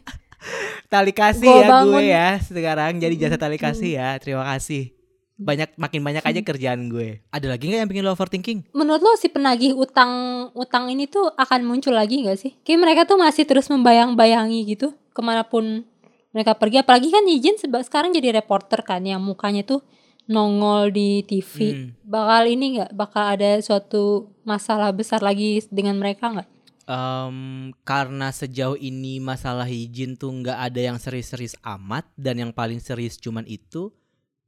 Tali 0.88 1.12
kasih 1.12 1.46
Gua 1.46 1.62
ya 1.62 1.68
bangun. 1.68 1.94
gue 2.00 2.04
ya 2.08 2.28
sekarang. 2.40 2.94
Jadi 2.98 3.16
jasa 3.20 3.36
tali 3.36 3.60
kasih 3.60 4.00
ya 4.00 4.16
terima 4.18 4.48
kasih. 4.56 4.96
Banyak 5.40 5.80
makin 5.80 6.04
banyak 6.04 6.24
aja 6.24 6.40
kerjaan 6.44 6.92
gue. 6.92 7.24
Ada 7.32 7.48
lagi 7.48 7.68
nggak 7.72 7.80
yang 7.84 7.90
bikin 7.92 8.04
lo 8.04 8.12
overthinking? 8.12 8.60
Menurut 8.76 9.00
lo 9.00 9.16
si 9.16 9.32
penagih 9.32 9.76
utang 9.76 10.12
utang 10.56 10.92
ini 10.92 11.08
tuh 11.08 11.32
akan 11.36 11.64
muncul 11.64 11.96
lagi 11.96 12.28
gak 12.28 12.40
sih? 12.40 12.52
Kayak 12.68 12.80
mereka 12.84 13.02
tuh 13.08 13.16
masih 13.16 13.48
terus 13.48 13.72
membayang-bayangi 13.72 14.68
gitu 14.68 14.92
ke 15.20 15.22
mana 15.22 15.44
pun 15.44 15.84
mereka 16.32 16.56
pergi. 16.56 16.80
Apalagi 16.80 17.12
kan 17.12 17.28
Yijin 17.28 17.60
sekarang 17.60 18.16
jadi 18.16 18.40
reporter 18.40 18.80
kan 18.88 19.04
yang 19.04 19.20
mukanya 19.20 19.68
tuh 19.68 19.84
nongol 20.32 20.94
di 20.96 21.26
TV 21.28 21.76
Hmm. 21.76 21.90
bakal 22.08 22.48
ini 22.48 22.80
nggak? 22.80 22.96
Bakal 22.96 23.24
ada 23.36 23.52
suatu 23.60 24.32
masalah 24.48 24.96
besar 24.96 25.20
lagi 25.20 25.60
dengan 25.68 26.00
mereka 26.00 26.32
nggak? 26.32 26.50
Em, 26.90 27.70
karena 27.86 28.34
sejauh 28.34 28.80
ini 28.80 29.22
masalah 29.22 29.70
izin 29.70 30.18
tuh 30.18 30.34
nggak 30.42 30.58
ada 30.58 30.80
yang 30.80 30.98
serius-serius 30.98 31.54
amat 31.62 32.08
dan 32.18 32.42
yang 32.42 32.52
paling 32.56 32.82
serius 32.82 33.22
cuman 33.22 33.46
itu 33.46 33.94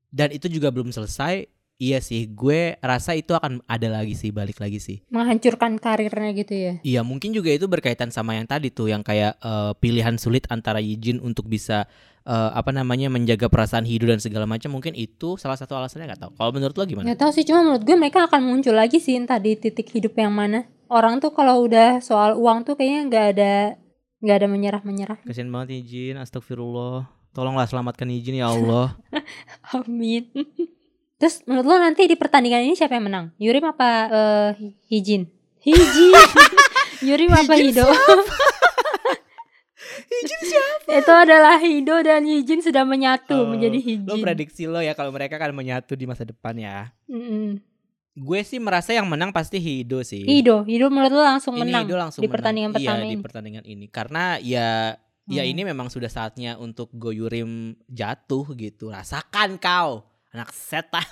dan 0.09 0.34
itu 0.34 0.49
juga 0.49 0.74
belum 0.74 0.89
selesai 0.89 1.45
iya 1.82 1.98
sih 1.98 2.30
gue 2.30 2.78
rasa 2.78 3.18
itu 3.18 3.34
akan 3.34 3.66
ada 3.66 3.90
lagi 3.90 4.14
sih 4.14 4.30
balik 4.30 4.62
lagi 4.62 4.78
sih. 4.78 5.02
Menghancurkan 5.10 5.82
karirnya 5.82 6.30
gitu 6.38 6.54
ya? 6.54 6.74
Iya 6.86 7.02
mungkin 7.02 7.34
juga 7.34 7.50
itu 7.50 7.66
berkaitan 7.66 8.14
sama 8.14 8.38
yang 8.38 8.46
tadi 8.46 8.70
tuh 8.70 8.94
yang 8.94 9.02
kayak 9.02 9.42
eh, 9.42 9.74
pilihan 9.82 10.22
sulit 10.22 10.46
antara 10.54 10.78
Yijin 10.78 11.18
untuk 11.18 11.50
bisa 11.50 11.90
eh, 12.30 12.52
apa 12.54 12.70
namanya 12.70 13.10
menjaga 13.10 13.50
perasaan 13.50 13.90
hidup 13.90 14.14
dan 14.14 14.22
segala 14.22 14.46
macam 14.46 14.78
mungkin 14.78 14.94
itu 14.94 15.42
salah 15.42 15.58
satu 15.58 15.74
alasannya 15.74 16.14
nggak 16.14 16.22
tahu. 16.22 16.32
Kalau 16.38 16.52
menurut 16.54 16.76
lo 16.78 16.86
gimana? 16.86 17.06
Nggak 17.10 17.20
tahu 17.26 17.32
sih 17.34 17.46
cuma 17.50 17.66
menurut 17.66 17.82
gue 17.82 17.98
mereka 17.98 18.30
akan 18.30 18.42
muncul 18.46 18.78
lagi 18.78 19.02
sih 19.02 19.18
entah 19.18 19.42
di 19.42 19.58
titik 19.58 19.90
hidup 19.90 20.14
yang 20.14 20.30
mana. 20.30 20.70
Orang 20.86 21.18
tuh 21.18 21.34
kalau 21.34 21.66
udah 21.66 21.98
soal 22.06 22.38
uang 22.38 22.62
tuh 22.62 22.78
kayaknya 22.78 23.02
nggak 23.10 23.26
ada 23.34 23.54
nggak 24.22 24.38
ada 24.38 24.48
menyerah 24.54 24.82
menyerah 24.86 25.18
kasian 25.26 25.50
banget 25.50 25.82
Yijin 25.82 26.22
astagfirullah. 26.22 27.10
Tolonglah 27.32 27.66
selamatkan 27.66 28.12
Yijin 28.12 28.44
ya 28.44 28.54
Allah. 28.54 29.00
Amin. 29.74 30.30
Terus 31.22 31.45
menurut 31.45 31.69
lo 31.69 31.78
nanti 31.78 32.09
di 32.09 32.17
pertandingan 32.17 32.65
ini 32.65 32.74
siapa 32.74 32.97
yang 32.97 33.05
menang? 33.05 33.26
Yurim 33.38 33.61
apa 33.63 33.89
eh, 34.09 34.49
Hijin? 34.89 35.30
Hijin. 35.61 36.17
Yurim 37.07 37.30
apa 37.30 37.53
Hido? 37.53 37.86
Hijin 40.11 40.41
siapa 40.43 40.89
Itu 40.97 41.11
adalah 41.11 41.57
Hido 41.57 41.97
dan 42.01 42.26
Hijin 42.26 42.61
sudah 42.61 42.86
menyatu 42.86 43.38
Oh, 43.38 43.49
menjadi 43.49 43.78
Hijin. 43.78 44.05
Lo 44.05 44.17
prediksi 44.17 44.65
lo 44.65 44.82
ya 44.82 44.93
kalau 44.93 45.09
mereka 45.09 45.38
akan 45.38 45.53
menyatu 45.53 45.93
di 45.93 46.05
masa 46.05 46.26
depan 46.26 46.57
ya. 46.57 46.89
Mm-mm. 47.05 47.61
Gue 48.11 48.43
sih 48.43 48.59
merasa 48.59 48.91
yang 48.91 49.07
menang 49.07 49.32
pasti 49.32 49.57
Hido 49.57 50.03
sih. 50.03 50.26
Hido, 50.26 50.65
Hido 50.65 50.91
menurut 50.91 51.13
lo 51.13 51.24
langsung 51.24 51.55
Ini 51.55 51.63
menang 51.63 51.86
Hido 51.86 51.95
langsung 51.97 52.22
di 52.22 52.28
menang. 52.28 52.36
pertandingan 52.38 52.69
iya, 52.69 52.78
pertama 52.78 52.97
di 52.99 53.07
ini. 53.07 53.24
pertandingan 53.24 53.63
ini. 53.65 53.86
Karena 53.88 54.24
ya 54.38 54.67
ya 55.30 55.43
Hmm. 55.45 55.51
ini 55.53 55.61
memang 55.63 55.88
sudah 55.88 56.09
saatnya 56.09 56.57
untuk 56.57 56.91
Goyurim 56.91 57.78
jatuh 57.88 58.51
gitu. 58.53 58.89
Rasakan 58.91 59.57
kau 59.57 60.11
anak 60.32 60.50
setan. 60.56 61.04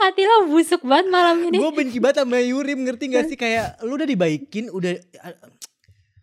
Hati 0.00 0.22
lo 0.24 0.48
busuk 0.48 0.80
banget 0.80 1.12
malam 1.12 1.36
ini. 1.44 1.60
gue 1.60 1.72
benci 1.76 2.00
banget 2.00 2.24
sama 2.24 2.40
Yurim 2.40 2.88
ngerti 2.88 3.04
gak 3.12 3.26
sih 3.28 3.36
kayak 3.36 3.84
lu 3.84 4.00
udah 4.00 4.08
dibaikin 4.08 4.72
udah 4.72 4.96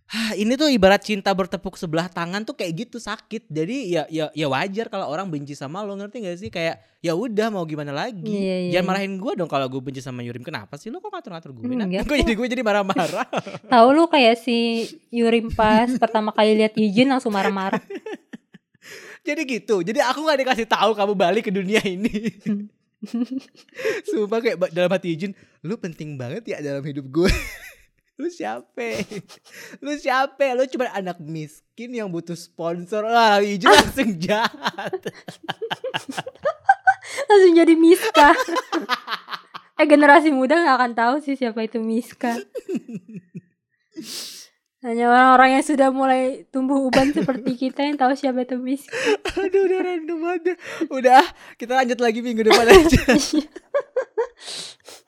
Hah, 0.07 0.39
ini 0.39 0.55
tuh 0.55 0.71
ibarat 0.71 1.03
cinta 1.03 1.35
bertepuk 1.35 1.75
sebelah 1.75 2.07
tangan 2.07 2.39
tuh 2.47 2.55
kayak 2.55 2.87
gitu 2.87 2.95
sakit. 2.95 3.43
Jadi 3.51 3.91
ya 3.91 4.07
ya 4.07 4.31
ya 4.31 4.47
wajar 4.47 4.87
kalau 4.87 5.03
orang 5.11 5.27
benci 5.27 5.51
sama 5.51 5.83
lo 5.83 5.99
ngerti 5.99 6.23
gak 6.23 6.37
sih 6.39 6.47
kayak 6.47 6.79
ya 7.03 7.11
udah 7.11 7.51
mau 7.51 7.67
gimana 7.67 7.91
lagi. 7.91 8.23
Iya, 8.23 8.71
iya, 8.71 8.79
Jangan 8.79 8.83
iya. 8.87 8.87
marahin 8.87 9.13
gue 9.19 9.33
dong 9.35 9.51
kalau 9.51 9.67
gue 9.67 9.83
benci 9.83 9.99
sama 9.99 10.23
Yurim. 10.23 10.47
Kenapa 10.47 10.79
sih 10.79 10.87
lo 10.87 11.03
kok 11.03 11.11
ngatur-ngatur 11.11 11.51
gue? 11.59 11.67
Nah, 11.75 11.83
Enggak 11.83 12.07
kok 12.09 12.15
jadi 12.23 12.33
gue 12.39 12.47
jadi 12.47 12.63
marah-marah. 12.63 13.27
Tahu 13.67 13.87
lu 13.91 14.07
kayak 14.07 14.39
si 14.39 14.87
Yurim 15.11 15.51
pas 15.51 15.91
pertama 15.99 16.31
kali 16.31 16.55
lihat 16.55 16.71
Yijin 16.79 17.11
langsung 17.11 17.35
marah-marah. 17.35 17.83
jadi 19.27 19.41
gitu. 19.43 19.83
Jadi 19.83 19.99
aku 19.99 20.23
gak 20.23 20.39
dikasih 20.39 20.67
tahu 20.67 20.95
kamu 20.95 21.13
balik 21.19 21.43
ke 21.47 21.51
dunia 21.51 21.83
ini. 21.83 22.31
Sumpah 24.07 24.39
kayak 24.39 24.71
dalam 24.71 24.89
hati 24.89 25.13
Yujin, 25.13 25.35
lu 25.61 25.75
penting 25.75 26.15
banget 26.15 26.47
ya 26.47 26.57
dalam 26.63 26.81
hidup 26.81 27.05
gue. 27.11 27.31
lu 28.21 28.31
siapa? 28.31 29.03
Lu 29.83 29.93
siapa? 29.99 30.55
Lu 30.55 30.63
cuma 30.65 30.89
anak 30.95 31.19
miskin 31.21 31.93
yang 31.93 32.09
butuh 32.09 32.33
sponsor. 32.33 33.05
Wah, 33.05 33.43
Yujin 33.43 33.69
langsung 33.75 34.17
jahat. 34.17 35.01
langsung 37.27 37.53
jadi 37.53 37.73
Miska. 37.77 38.33
eh 39.77 39.85
generasi 39.85 40.33
muda 40.33 40.57
nggak 40.57 40.77
akan 40.81 40.93
tahu 40.97 41.15
sih 41.21 41.37
siapa 41.37 41.61
itu 41.61 41.77
Miska. 41.77 42.33
Hanya 44.85 45.09
orang-orang 45.09 45.57
yang 45.57 45.65
sudah 45.65 45.89
mulai 45.89 46.45
tumbuh 46.53 46.77
uban 46.77 47.09
seperti 47.09 47.57
kita 47.57 47.81
yang 47.81 47.97
tahu 47.97 48.13
siapa 48.13 48.45
itu 48.45 48.61
Miska. 48.61 48.93
Aduh, 49.41 49.65
udah 49.65 49.79
random 49.81 50.17
banget. 50.21 50.57
Udah, 50.93 51.25
kita 51.57 51.81
lanjut 51.81 51.97
lagi 51.97 52.21
minggu 52.21 52.45
depan 52.45 52.69
aja. 52.69 53.01